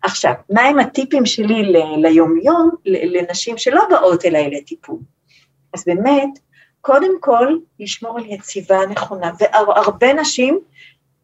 עכשיו, 0.03 0.33
מהם 0.49 0.79
הטיפים 0.79 1.25
שלי 1.25 1.63
ליומיום 1.97 2.69
לנשים 2.85 3.57
שלא 3.57 3.81
באות 3.89 4.25
אליי 4.25 4.49
לטיפול? 4.49 4.99
אז 5.73 5.83
באמת, 5.85 6.39
קודם 6.81 7.11
כל, 7.19 7.47
לשמור 7.79 8.17
על 8.17 8.25
יציבה 8.25 8.85
נכונה, 8.89 9.31
והרבה 9.39 10.13
נשים, 10.13 10.59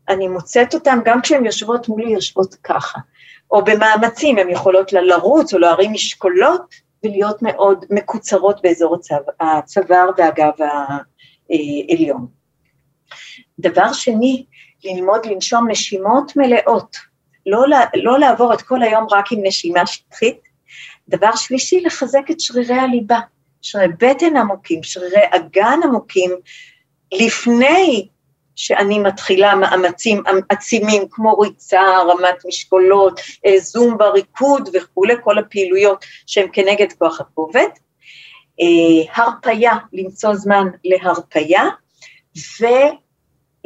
אני 0.09 0.27
מוצאת 0.27 0.73
אותן 0.73 0.99
גם 1.05 1.21
כשהן 1.21 1.45
יושבות 1.45 1.89
מולי, 1.89 2.09
יושבות 2.09 2.55
ככה, 2.63 2.99
או 3.51 3.63
במאמצים, 3.63 4.37
הן 4.37 4.49
יכולות 4.49 4.93
לרוץ 4.93 5.53
או 5.53 5.59
להרים 5.59 5.93
משקולות 5.93 6.75
ולהיות 7.03 7.41
מאוד 7.41 7.85
מקוצרות 7.89 8.61
באזור 8.61 8.97
הצוואר 9.39 10.09
והגב 10.17 10.51
העליון. 11.49 12.27
דבר 13.59 13.93
שני, 13.93 14.45
ללמוד 14.83 15.25
לנשום 15.25 15.69
נשימות 15.69 16.35
מלאות, 16.35 16.97
לא, 17.45 17.63
לא 17.95 18.19
לעבור 18.19 18.53
את 18.53 18.61
כל 18.61 18.83
היום 18.83 19.07
רק 19.11 19.31
עם 19.31 19.39
נשימה 19.43 19.85
שטחית. 19.85 20.39
דבר 21.09 21.35
שלישי, 21.35 21.81
לחזק 21.81 22.31
את 22.31 22.39
שרירי 22.39 22.79
הליבה, 22.79 23.19
שרירי 23.61 23.87
בטן 23.87 24.37
עמוקים, 24.37 24.83
שרירי 24.83 25.21
אגן 25.31 25.79
עמוקים, 25.83 26.31
לפני 27.13 28.07
שאני 28.61 28.99
מתחילה 28.99 29.55
מאמצים 29.55 30.23
עצימים 30.49 31.03
כמו 31.11 31.39
ריצה, 31.39 31.81
רמת 32.07 32.45
משקולות, 32.47 33.19
אה, 33.45 33.59
זומבה, 33.59 34.09
ריקוד 34.09 34.69
וכולי, 34.73 35.13
כל 35.23 35.37
הפעילויות 35.37 36.05
שהן 36.27 36.47
כנגד 36.53 36.93
כוח 36.97 37.21
הכובד. 37.21 37.67
אה, 38.61 39.23
הרפייה, 39.23 39.73
למצוא 39.93 40.35
זמן 40.35 40.67
להרפייה, 40.83 41.63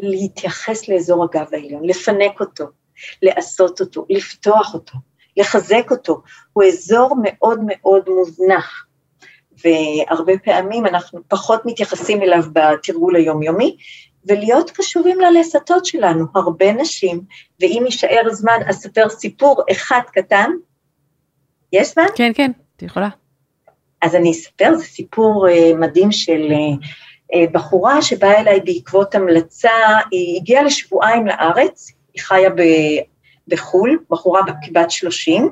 ולהתייחס 0.04 0.90
לאזור 0.90 1.24
הגב 1.24 1.48
העליון, 1.52 1.86
לפנק 1.86 2.40
אותו, 2.40 2.66
לעשות 3.22 3.82
אותו, 3.82 4.06
לפתוח 4.10 4.74
אותו, 4.74 4.94
לחזק 5.38 5.88
אותו, 5.92 6.22
הוא 6.54 6.64
אזור 6.64 7.16
מאוד 7.24 7.60
מאוד 7.66 8.10
מוזנח, 8.10 8.86
והרבה 9.64 10.34
פעמים 10.44 10.86
אנחנו 10.86 11.20
פחות 11.28 11.62
מתייחסים 11.66 12.22
אליו 12.22 12.44
בתרגול 12.54 13.16
היומיומי, 13.16 13.78
ולהיות 14.28 14.72
קשובים 14.72 15.20
ללסתות 15.22 15.86
שלנו, 15.86 16.26
הרבה 16.36 16.74
נשים, 16.74 17.22
ואם 17.62 17.84
יישאר 17.86 18.30
זמן 18.32 18.60
אספר 18.70 19.10
סיפור 19.10 19.64
אחד 19.72 20.02
קטן, 20.14 20.52
יש 21.74 21.94
זמן? 21.94 22.06
כן, 22.16 22.32
כן, 22.36 22.52
את 22.76 22.82
יכולה. 22.82 23.10
אז 24.02 24.16
אני 24.16 24.32
אספר, 24.32 24.76
זה 24.76 24.84
סיפור 24.84 25.48
uh, 25.48 25.76
מדהים 25.76 26.12
של 26.12 26.48
uh, 26.50 26.86
uh, 27.36 27.52
בחורה 27.52 28.02
שבאה 28.02 28.40
אליי 28.40 28.60
בעקבות 28.60 29.16
המלצה, 29.16 29.70
היא 30.12 30.38
הגיעה 30.42 30.64
לשבועיים 30.64 31.28
לארץ, 31.28 31.92
היא 32.14 32.24
חיה 32.24 32.50
ב, 32.50 32.62
בחו"ל, 33.48 34.00
בחורה 34.10 34.42
בת 34.72 34.92
30, 34.92 35.50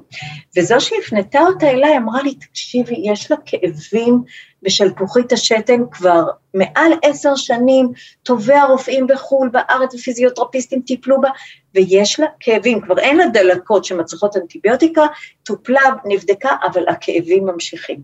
וזו 0.57 0.75
שהפנתה 0.79 1.39
אותה 1.39 1.69
אליי 1.69 1.97
אמרה 1.97 2.23
לי, 2.23 2.35
תקשיבי, 2.35 2.95
יש 3.03 3.31
לה 3.31 3.37
כאבים 3.45 4.23
בשלפוחית 4.63 5.31
השתן 5.31 5.81
כבר 5.91 6.23
מעל 6.53 6.91
עשר 7.03 7.35
שנים, 7.35 7.91
טובי 8.23 8.53
הרופאים 8.53 9.07
בחו"ל, 9.07 9.49
בארץ 9.49 9.95
ופיזיותרפיסטים 9.95 10.81
טיפלו 10.81 11.21
בה, 11.21 11.29
ויש 11.75 12.19
לה 12.19 12.27
כאבים, 12.39 12.81
כבר 12.81 12.99
אין 12.99 13.17
לה 13.17 13.27
דלקות 13.27 13.85
שמצריכות 13.85 14.37
אנטיביוטיקה, 14.37 15.05
טופלה, 15.43 15.81
נבדקה, 16.05 16.55
אבל 16.71 16.87
הכאבים 16.87 17.45
ממשיכים. 17.45 17.99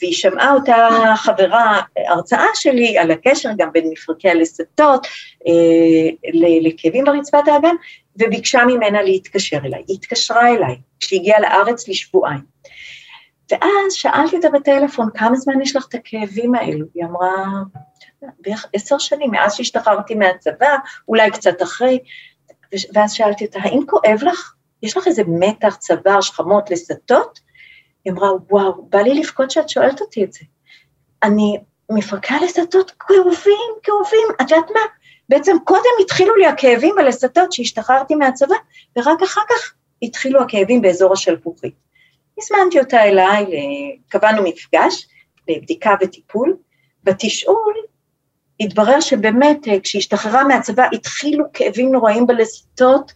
והיא 0.00 0.14
שמעה 0.14 0.52
אותה 0.54 0.88
חברה, 1.16 1.80
הרצאה 2.08 2.46
שלי 2.54 2.98
על 2.98 3.10
הקשר 3.10 3.48
גם 3.56 3.72
בין 3.72 3.90
מפרקי 3.92 4.28
הלסתות 4.28 5.06
אה, 5.46 6.30
לכאבים 6.62 7.04
ברצפת 7.04 7.48
האגן, 7.48 7.74
וביקשה 8.16 8.64
ממנה 8.66 9.02
להתקשר 9.02 9.58
אליי. 9.64 9.84
היא 9.88 9.96
התקשרה 9.96 10.48
אליי 10.48 10.76
כשהגיעה 11.00 11.40
לארץ 11.40 11.88
לשבועיים. 11.88 12.44
ואז 13.50 13.92
שאלתי 13.92 14.36
אותה 14.36 14.48
בטלפון, 14.50 15.08
כמה 15.14 15.36
זמן 15.36 15.60
יש 15.62 15.76
לך 15.76 15.86
את 15.88 15.94
הכאבים 15.94 16.54
האלו? 16.54 16.86
היא 16.94 17.04
אמרה, 17.04 17.44
בערך 18.40 18.66
עשר 18.72 18.98
שנים, 18.98 19.30
מאז 19.30 19.54
שהשתחררתי 19.54 20.14
מהצבא, 20.14 20.76
אולי 21.08 21.30
קצת 21.30 21.62
אחרי, 21.62 21.98
ואז 22.94 23.12
שאלתי 23.12 23.46
אותה, 23.46 23.58
האם 23.62 23.80
כואב 23.86 24.18
לך? 24.22 24.54
יש 24.82 24.96
לך 24.96 25.06
איזה 25.06 25.22
מתח, 25.26 25.76
צוואר, 25.76 26.20
שכמות, 26.20 26.70
לסתות? 26.70 27.40
היא 28.04 28.12
אמרה, 28.12 28.28
וואו, 28.50 28.86
בא 28.90 28.98
לי 28.98 29.14
לבכות 29.14 29.50
שאת 29.50 29.68
שואלת 29.68 30.00
אותי 30.00 30.24
את 30.24 30.32
זה. 30.32 30.40
אני 31.22 31.58
מפרקה 31.90 32.34
לסתות 32.44 32.90
כאובים, 32.98 33.70
כאובים, 33.82 34.28
את 34.40 34.50
יודעת 34.50 34.70
מה? 34.74 34.80
בעצם 35.30 35.56
קודם 35.64 35.90
התחילו 36.00 36.36
לי 36.36 36.46
הכאבים 36.46 36.94
בלסתות 36.96 37.52
שהשתחררתי 37.52 38.14
מהצבא, 38.14 38.54
ורק 38.98 39.22
אחר 39.22 39.40
כך 39.50 39.74
התחילו 40.02 40.42
הכאבים 40.42 40.82
באזור 40.82 41.12
השלפוחית. 41.12 41.74
הזמנתי 42.38 42.80
אותה 42.80 43.02
אליי, 43.02 43.46
קבענו 44.08 44.42
מפגש 44.42 45.08
לבדיקה 45.48 45.94
וטיפול, 46.02 46.56
בתשאול 47.04 47.74
התברר 48.60 49.00
שבאמת 49.00 49.68
אה, 49.68 49.80
כשהשתחררה 49.80 50.44
מהצבא 50.44 50.86
התחילו 50.92 51.44
כאבים 51.52 51.92
נוראים 51.92 52.26
בלסתות, 52.26 53.12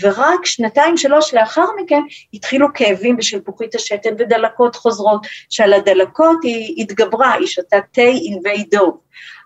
ורק 0.00 0.46
שנתיים 0.46 0.96
שלוש 0.96 1.34
לאחר 1.34 1.66
מכן 1.82 2.00
התחילו 2.34 2.66
כאבים 2.74 3.16
בשלפוחית 3.16 3.74
השתן 3.74 4.14
ודלקות 4.18 4.76
חוזרות, 4.76 5.26
שעל 5.48 5.72
הדלקות 5.72 6.38
היא 6.42 6.82
התגברה, 6.82 7.32
היא 7.32 7.46
שתה 7.46 7.76
תה 7.92 8.02
ענבי 8.22 8.64
דוב, 8.70 9.00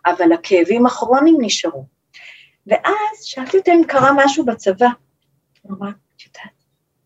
אבל 0.07 0.33
הכאבים 0.33 0.87
הכרוניים 0.87 1.37
נשארו. 1.41 2.00
ואז 2.67 3.25
שאלתי 3.25 3.57
אותה 3.57 3.73
אם 3.73 3.83
קרה 3.89 4.11
משהו 4.17 4.45
בצבא. 4.45 4.89
היא 5.65 5.73
אמרה, 5.73 5.91
את 5.91 6.23
יודעת, 6.27 6.53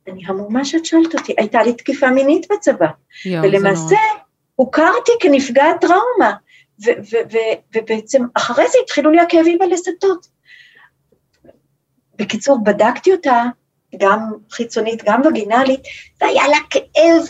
אני 0.09 0.22
המומה 0.26 0.64
שאת 0.64 0.84
שואלת 0.84 1.14
אותי, 1.14 1.34
הייתה 1.38 1.62
לי 1.62 1.72
תקיפה 1.72 2.11
מינית 2.11 2.46
בצבא, 2.52 2.86
יו, 3.24 3.42
ולמעשה 3.42 3.96
הוכרתי 4.55 5.12
כנפגעת 5.20 5.80
טראומה, 5.80 6.34
ובעצם 7.74 8.22
אחרי 8.34 8.68
זה 8.68 8.78
התחילו 8.84 9.11
לי 9.11 9.20
הכאבים 9.20 9.59
בלסתות. 9.59 10.26
בקיצור, 12.16 12.64
בדקתי 12.64 13.12
אותה, 13.12 13.44
גם 13.98 14.32
חיצונית, 14.50 15.02
גם 15.05 15.20
וגינלית, 15.26 15.80
והיה 16.20 16.48
לה 16.48 16.57
כאב 16.70 17.22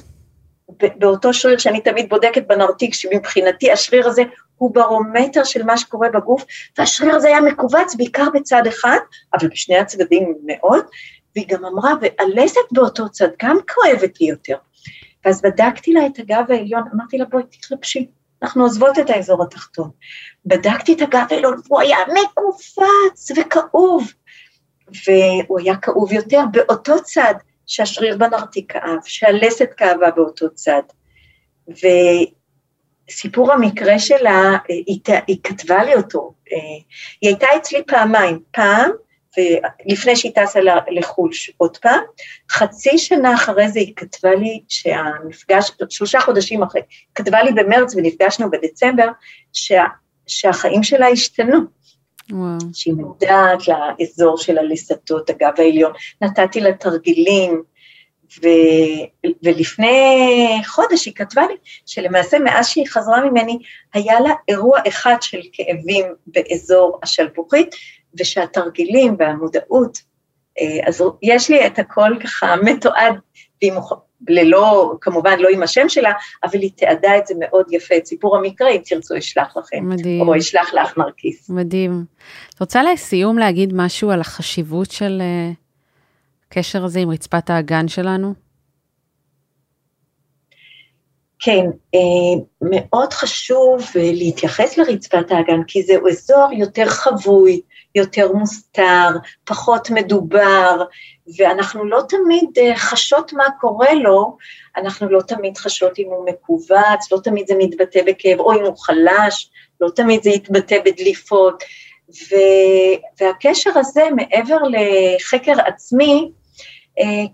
באותו 0.78 1.34
שריר 1.34 1.58
שאני 1.58 1.80
תמיד 1.80 2.08
בודקת 2.08 2.46
בנרתיק, 2.46 2.94
שמבחינתי 2.94 3.72
השריר 3.72 4.08
הזה 4.08 4.22
הוא 4.56 4.74
ברומטר 4.74 5.44
של 5.44 5.62
מה 5.62 5.76
שקורה 5.76 6.08
בגוף, 6.08 6.44
והשריר 6.78 7.14
הזה 7.14 7.28
היה 7.28 7.40
מכווץ 7.40 7.94
בעיקר 7.94 8.26
בצד 8.34 8.62
אחד, 8.66 8.98
אבל 9.34 9.48
בשני 9.48 9.78
הצדדים 9.78 10.34
מאוד, 10.46 10.84
והיא 11.36 11.48
גם 11.48 11.64
אמרה, 11.64 11.92
והלסת 12.00 12.72
באותו 12.72 13.08
צד 13.08 13.28
גם 13.42 13.56
כואבת 13.74 14.20
לי 14.20 14.26
יותר. 14.26 14.56
ואז 15.24 15.42
בדקתי 15.42 15.92
לה 15.92 16.06
את 16.06 16.18
הגב 16.18 16.44
העליון, 16.48 16.82
אמרתי 16.94 17.18
לה, 17.18 17.24
בואי 17.24 17.42
תתלבשי, 17.50 18.06
אנחנו 18.42 18.62
עוזבות 18.62 18.98
את 18.98 19.10
האזור 19.10 19.42
התחתון. 19.42 19.90
בדקתי 20.46 20.92
את 20.92 21.02
הגב 21.02 21.26
העליון, 21.30 21.60
והוא 21.66 21.80
היה 21.80 21.98
מקופץ 22.22 23.30
וכאוב, 23.36 24.12
והוא 25.06 25.60
היה 25.60 25.76
כאוב 25.76 26.12
יותר 26.12 26.40
באותו 26.52 27.02
צד 27.02 27.34
שהשריר 27.66 28.16
בנרתיק 28.16 28.72
כאב, 28.72 28.98
שהלסת 29.04 29.68
כאבה 29.76 30.10
באותו 30.10 30.54
צד. 30.54 30.82
וסיפור 33.10 33.52
המקרה 33.52 33.98
שלה, 33.98 34.56
היא, 34.68 35.00
היא 35.26 35.36
כתבה 35.42 35.84
לי 35.84 35.94
אותו, 35.94 36.34
היא 37.20 37.30
הייתה 37.30 37.46
אצלי 37.56 37.82
פעמיים, 37.86 38.38
פעם 38.50 38.90
לפני 39.86 40.16
שהיא 40.16 40.32
טסה 40.34 40.60
לחו"ל 40.90 41.30
עוד 41.56 41.76
פעם, 41.76 42.00
חצי 42.50 42.98
שנה 42.98 43.34
אחרי 43.34 43.68
זה 43.68 43.80
היא 43.80 43.92
כתבה 43.96 44.34
לי 44.34 44.60
שהמפגש, 44.68 45.70
שלושה 45.88 46.20
חודשים 46.20 46.62
אחרי, 46.62 46.82
כתבה 47.14 47.42
לי 47.42 47.52
במרץ 47.52 47.94
ונפגשנו 47.96 48.50
בדצמבר, 48.50 49.08
שה, 49.52 49.84
שהחיים 50.26 50.82
שלה 50.82 51.08
השתנו. 51.08 51.58
וואו. 52.30 52.58
שהיא 52.72 52.94
מודעת 52.94 53.58
לאזור 53.68 54.38
של 54.38 54.58
הלסתות, 54.58 55.30
הגב 55.30 55.52
העליון, 55.58 55.92
נתתי 56.22 56.60
לה 56.60 56.72
תרגילים, 56.72 57.62
ו, 58.42 58.48
ולפני 59.42 60.62
חודש 60.66 61.06
היא 61.06 61.14
כתבה 61.14 61.42
לי 61.46 61.54
שלמעשה 61.86 62.38
מאז 62.38 62.68
שהיא 62.68 62.86
חזרה 62.88 63.30
ממני, 63.30 63.58
היה 63.94 64.20
לה 64.20 64.30
אירוע 64.48 64.78
אחד 64.88 65.16
של 65.20 65.40
כאבים 65.52 66.04
באזור 66.26 66.98
השלפוחית, 67.02 67.74
ושהתרגילים 68.20 69.16
והמודעות 69.18 69.98
אז 70.86 71.02
יש 71.22 71.50
לי 71.50 71.66
את 71.66 71.78
הכל 71.78 72.10
ככה 72.20 72.54
מתועד, 72.62 73.14
ללא, 74.28 74.94
כמובן 75.00 75.38
לא 75.38 75.48
עם 75.52 75.62
השם 75.62 75.88
שלה, 75.88 76.12
אבל 76.44 76.58
היא 76.60 76.70
תיעדה 76.76 77.18
את 77.18 77.26
זה 77.26 77.34
מאוד 77.38 77.66
יפה, 77.70 77.96
את 77.96 78.06
סיפור 78.06 78.36
המקרה, 78.36 78.70
אם 78.70 78.80
תרצו 78.84 79.18
אשלח 79.18 79.56
לכם, 79.56 79.88
מדהים. 79.88 80.28
או 80.28 80.38
אשלח 80.38 80.74
לך 80.74 80.98
נרקיס. 80.98 81.50
מדהים. 81.50 82.04
את 82.54 82.60
רוצה 82.60 82.82
לסיום 82.82 83.38
להגיד 83.38 83.72
משהו 83.76 84.10
על 84.10 84.20
החשיבות 84.20 84.90
של 84.90 85.22
הקשר 86.54 86.84
הזה 86.84 87.00
עם 87.00 87.10
רצפת 87.10 87.50
האגן 87.50 87.88
שלנו? 87.88 88.34
כן, 91.38 91.66
אה, 91.94 92.44
מאוד 92.60 93.12
חשוב 93.12 93.82
אה, 93.96 94.10
להתייחס 94.12 94.78
לרצפת 94.78 95.30
האגן, 95.30 95.60
כי 95.66 95.82
זהו 95.82 96.08
אזור 96.08 96.48
יותר 96.52 96.86
חבוי, 96.86 97.60
יותר 97.94 98.32
מוסתר, 98.32 99.08
פחות 99.44 99.90
מדובר, 99.90 100.84
ואנחנו 101.38 101.84
לא 101.84 102.02
תמיד 102.08 102.48
אה, 102.58 102.76
חשות 102.76 103.32
מה 103.32 103.44
קורה 103.60 103.94
לו, 103.94 104.36
אנחנו 104.76 105.08
לא 105.08 105.20
תמיד 105.20 105.56
חשות 105.56 105.98
אם 105.98 106.06
הוא 106.06 106.26
מכווץ, 106.26 107.12
לא 107.12 107.18
תמיד 107.24 107.46
זה 107.46 107.54
מתבטא 107.58 108.00
בכאב, 108.06 108.40
או 108.40 108.52
אם 108.52 108.64
הוא 108.64 108.76
חלש, 108.76 109.50
לא 109.80 109.88
תמיד 109.96 110.22
זה 110.22 110.30
יתבטא 110.30 110.76
בדליפות, 110.84 111.62
ו, 112.08 112.34
והקשר 113.20 113.70
הזה, 113.78 114.02
מעבר 114.16 114.58
לחקר 114.70 115.54
עצמי, 115.66 116.30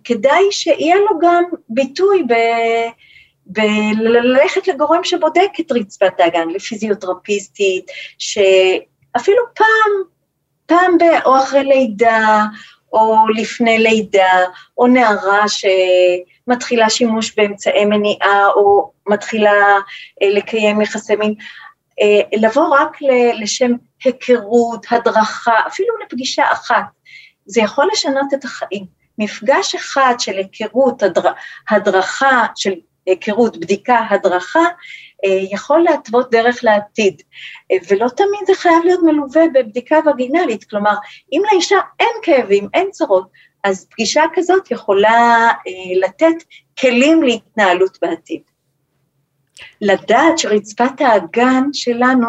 כדאי 0.05 0.53
שיהיה 0.53 0.97
לו 0.97 1.19
גם 1.21 1.45
ביטוי 1.69 2.23
ב... 2.29 2.35
וללכת 3.57 4.69
לגורם 4.69 5.05
שבודק 5.05 5.51
את 5.61 5.73
רצפת 5.73 6.13
האגן, 6.19 6.49
לפיזיותרפיסטית, 6.49 7.87
שאפילו 8.19 9.43
פעם, 9.55 9.93
פעם 10.67 10.99
ב... 10.99 11.03
או 11.25 11.39
אחרי 11.39 11.65
לידה, 11.65 12.45
או 12.93 13.29
לפני 13.37 13.79
לידה, 13.79 14.45
או 14.79 14.87
נערה 14.87 15.45
שמתחילה 15.49 16.91
שימוש 16.91 17.35
באמצעי 17.37 17.85
מניעה, 17.85 18.47
או 18.57 18.93
מתחילה 19.09 19.79
אה, 20.23 20.29
לקיים 20.31 20.81
יחסי 20.81 21.17
מין, 21.17 21.35
אה, 22.01 22.39
לבוא 22.39 22.77
רק 22.77 22.97
לשם 23.35 23.73
היכרות, 24.05 24.87
הדרכה, 24.91 25.55
אפילו 25.67 25.95
לפגישה 26.05 26.45
אחת, 26.53 26.85
זה 27.47 27.61
יכול 27.61 27.89
לשנות 27.93 28.35
את 28.35 28.45
החיים. 28.45 28.99
מפגש 29.21 29.75
אחד 29.75 30.14
של 30.18 30.39
היכרות, 30.39 31.03
הדר, 31.03 31.33
הדרכה, 31.71 32.47
של 32.57 32.73
היכרות, 33.07 33.57
בדיקה, 33.57 33.99
הדרכה, 34.11 34.64
אה, 35.25 35.39
יכול 35.51 35.81
להתוות 35.81 36.31
דרך 36.31 36.64
לעתיד, 36.64 37.23
אה, 37.73 37.77
ולא 37.89 38.09
תמיד 38.09 38.47
זה 38.47 38.55
חייב 38.55 38.85
להיות 38.85 39.01
מלווה 39.03 39.43
בבדיקה 39.55 39.97
וגינלית, 40.07 40.64
כלומר, 40.64 40.95
אם 41.33 41.43
לאישה 41.53 41.77
אין 42.01 42.14
כאבים, 42.23 42.68
אין 42.75 42.91
צרות, 42.91 43.29
אז 43.64 43.87
פגישה 43.91 44.23
כזאת 44.35 44.71
יכולה 44.71 45.49
אה, 45.66 46.07
לתת 46.07 46.45
כלים 46.81 47.23
להתנהלות 47.23 47.99
בעתיד. 48.03 48.43
לדעת 49.81 50.39
שרצפת 50.39 51.01
האגן 51.01 51.65
שלנו 51.73 52.29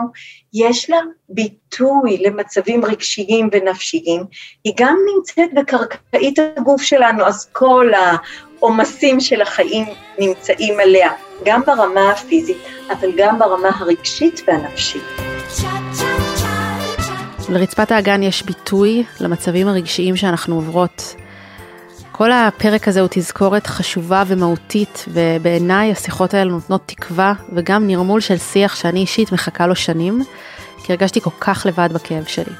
יש 0.54 0.90
לה 0.90 0.98
ביטוי 1.30 2.18
למצבים 2.18 2.86
רגשיים 2.86 3.50
ונפשיים, 3.52 4.24
היא 4.64 4.74
גם 4.78 4.96
נמצאת 5.16 5.54
בקרקעית 5.54 6.40
הגוף 6.58 6.82
שלנו, 6.82 7.26
אז 7.26 7.50
כל 7.52 7.92
העומסים 7.94 9.20
של 9.20 9.42
החיים 9.42 9.86
נמצאים 10.20 10.80
עליה, 10.80 11.12
גם 11.46 11.62
ברמה 11.66 12.12
הפיזית, 12.12 12.58
אבל 12.92 13.10
גם 13.18 13.40
ברמה 13.40 13.70
הרגשית 13.80 14.42
והנפשית. 14.48 15.04
לרצפת 17.50 17.92
האגן 17.92 18.24
יש 18.24 18.44
ביטוי 18.44 19.04
למצבים 19.20 19.68
הרגשיים 19.68 20.16
שאנחנו 20.16 20.56
עוברות. 20.56 21.16
כל 22.12 22.32
הפרק 22.32 22.88
הזה 22.88 23.02
הוא 23.02 23.08
תזכורת 23.12 23.68
חשובה 23.68 24.24
ומהותית, 24.28 25.06
ובעיניי 25.08 25.92
השיחות 25.92 26.34
האלה 26.34 26.52
נותנות 26.52 26.82
תקווה 26.86 27.34
וגם 27.54 27.88
נרמול 27.88 28.22
של 28.22 28.38
שיח 28.38 28.76
שאני 28.76 29.00
אישית 29.00 29.32
מחכה 29.32 29.68
לו 29.68 29.76
שנים, 29.76 30.22
כי 30.84 30.94
הרגשתי 30.94 31.22
כל 31.22 31.30
כך 31.40 31.66
לבד 31.66 31.90
בכאב 31.94 32.24
שלי. 32.24 32.54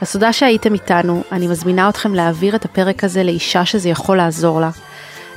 אז 0.00 0.12
תודה 0.12 0.32
שהייתם 0.32 0.74
איתנו, 0.74 1.22
אני 1.32 1.48
מזמינה 1.48 1.88
אתכם 1.88 2.14
להעביר 2.14 2.56
את 2.56 2.64
הפרק 2.64 3.04
הזה 3.04 3.22
לאישה 3.22 3.64
שזה 3.64 3.88
יכול 3.88 4.16
לעזור 4.16 4.60
לה. 4.60 4.70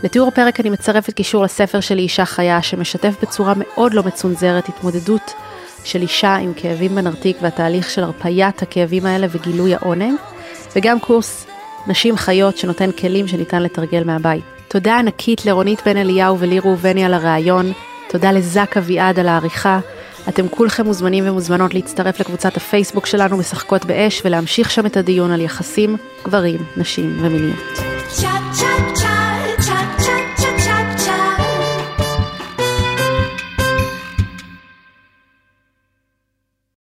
לתיאור 0.04 0.28
הפרק 0.28 0.60
אני 0.60 0.70
מצרפת 0.70 1.14
קישור 1.14 1.43
לספר 1.43 1.80
שלי 1.80 2.02
אישה 2.02 2.26
חיה, 2.26 2.62
שמשתף 2.62 3.16
בצורה 3.22 3.54
מאוד 3.58 3.93
לא 3.93 4.04
מצונזרת 4.04 4.70
התמודדות 4.70 5.34
של 5.84 6.02
אישה 6.02 6.36
עם 6.36 6.54
כאבים 6.56 6.95
בנרתיק 6.95 7.38
והתהליך 7.41 7.89
של 7.89 8.04
הרפיית 8.04 8.62
הכאבים 8.62 9.06
האלה 9.06 9.28
וגילוי 9.30 9.76
העונג, 9.76 10.16
וגם 10.76 10.99
קורס 10.99 11.47
נשים 11.88 12.18
חיות 12.18 12.58
שנותן 12.58 12.92
כלים 12.92 13.28
שניתן 13.28 13.64
לתרגל 13.64 14.04
מהבית. 14.04 14.44
תודה 14.68 15.00
ענקית 15.00 15.46
לרונית 15.46 15.82
בן 15.86 15.98
אליהו 15.98 16.40
וליר 16.40 16.62
ראובני 16.66 17.06
על 17.06 17.14
הראיון, 17.14 17.72
תודה 18.10 18.32
לזק 18.32 18.78
אביעד 18.78 19.20
על 19.20 19.28
העריכה. 19.28 19.80
אתם 20.30 20.48
כולכם 20.48 20.86
מוזמנים 20.86 21.28
ומוזמנות 21.28 21.74
להצטרף 21.74 22.20
לקבוצת 22.20 22.58
הפייסבוק 22.58 23.06
שלנו 23.06 23.38
משחקות 23.38 23.86
באש 23.86 24.22
ולהמשיך 24.26 24.72
שם 24.72 24.86
את 24.86 24.98
הדיון 24.98 25.32
על 25.32 25.42
יחסים, 25.42 25.98
גברים, 26.24 26.60
נשים 26.78 27.18
ומיניות. 27.22 27.74
צ'ה 28.08 28.30
צ'ה 28.52 29.01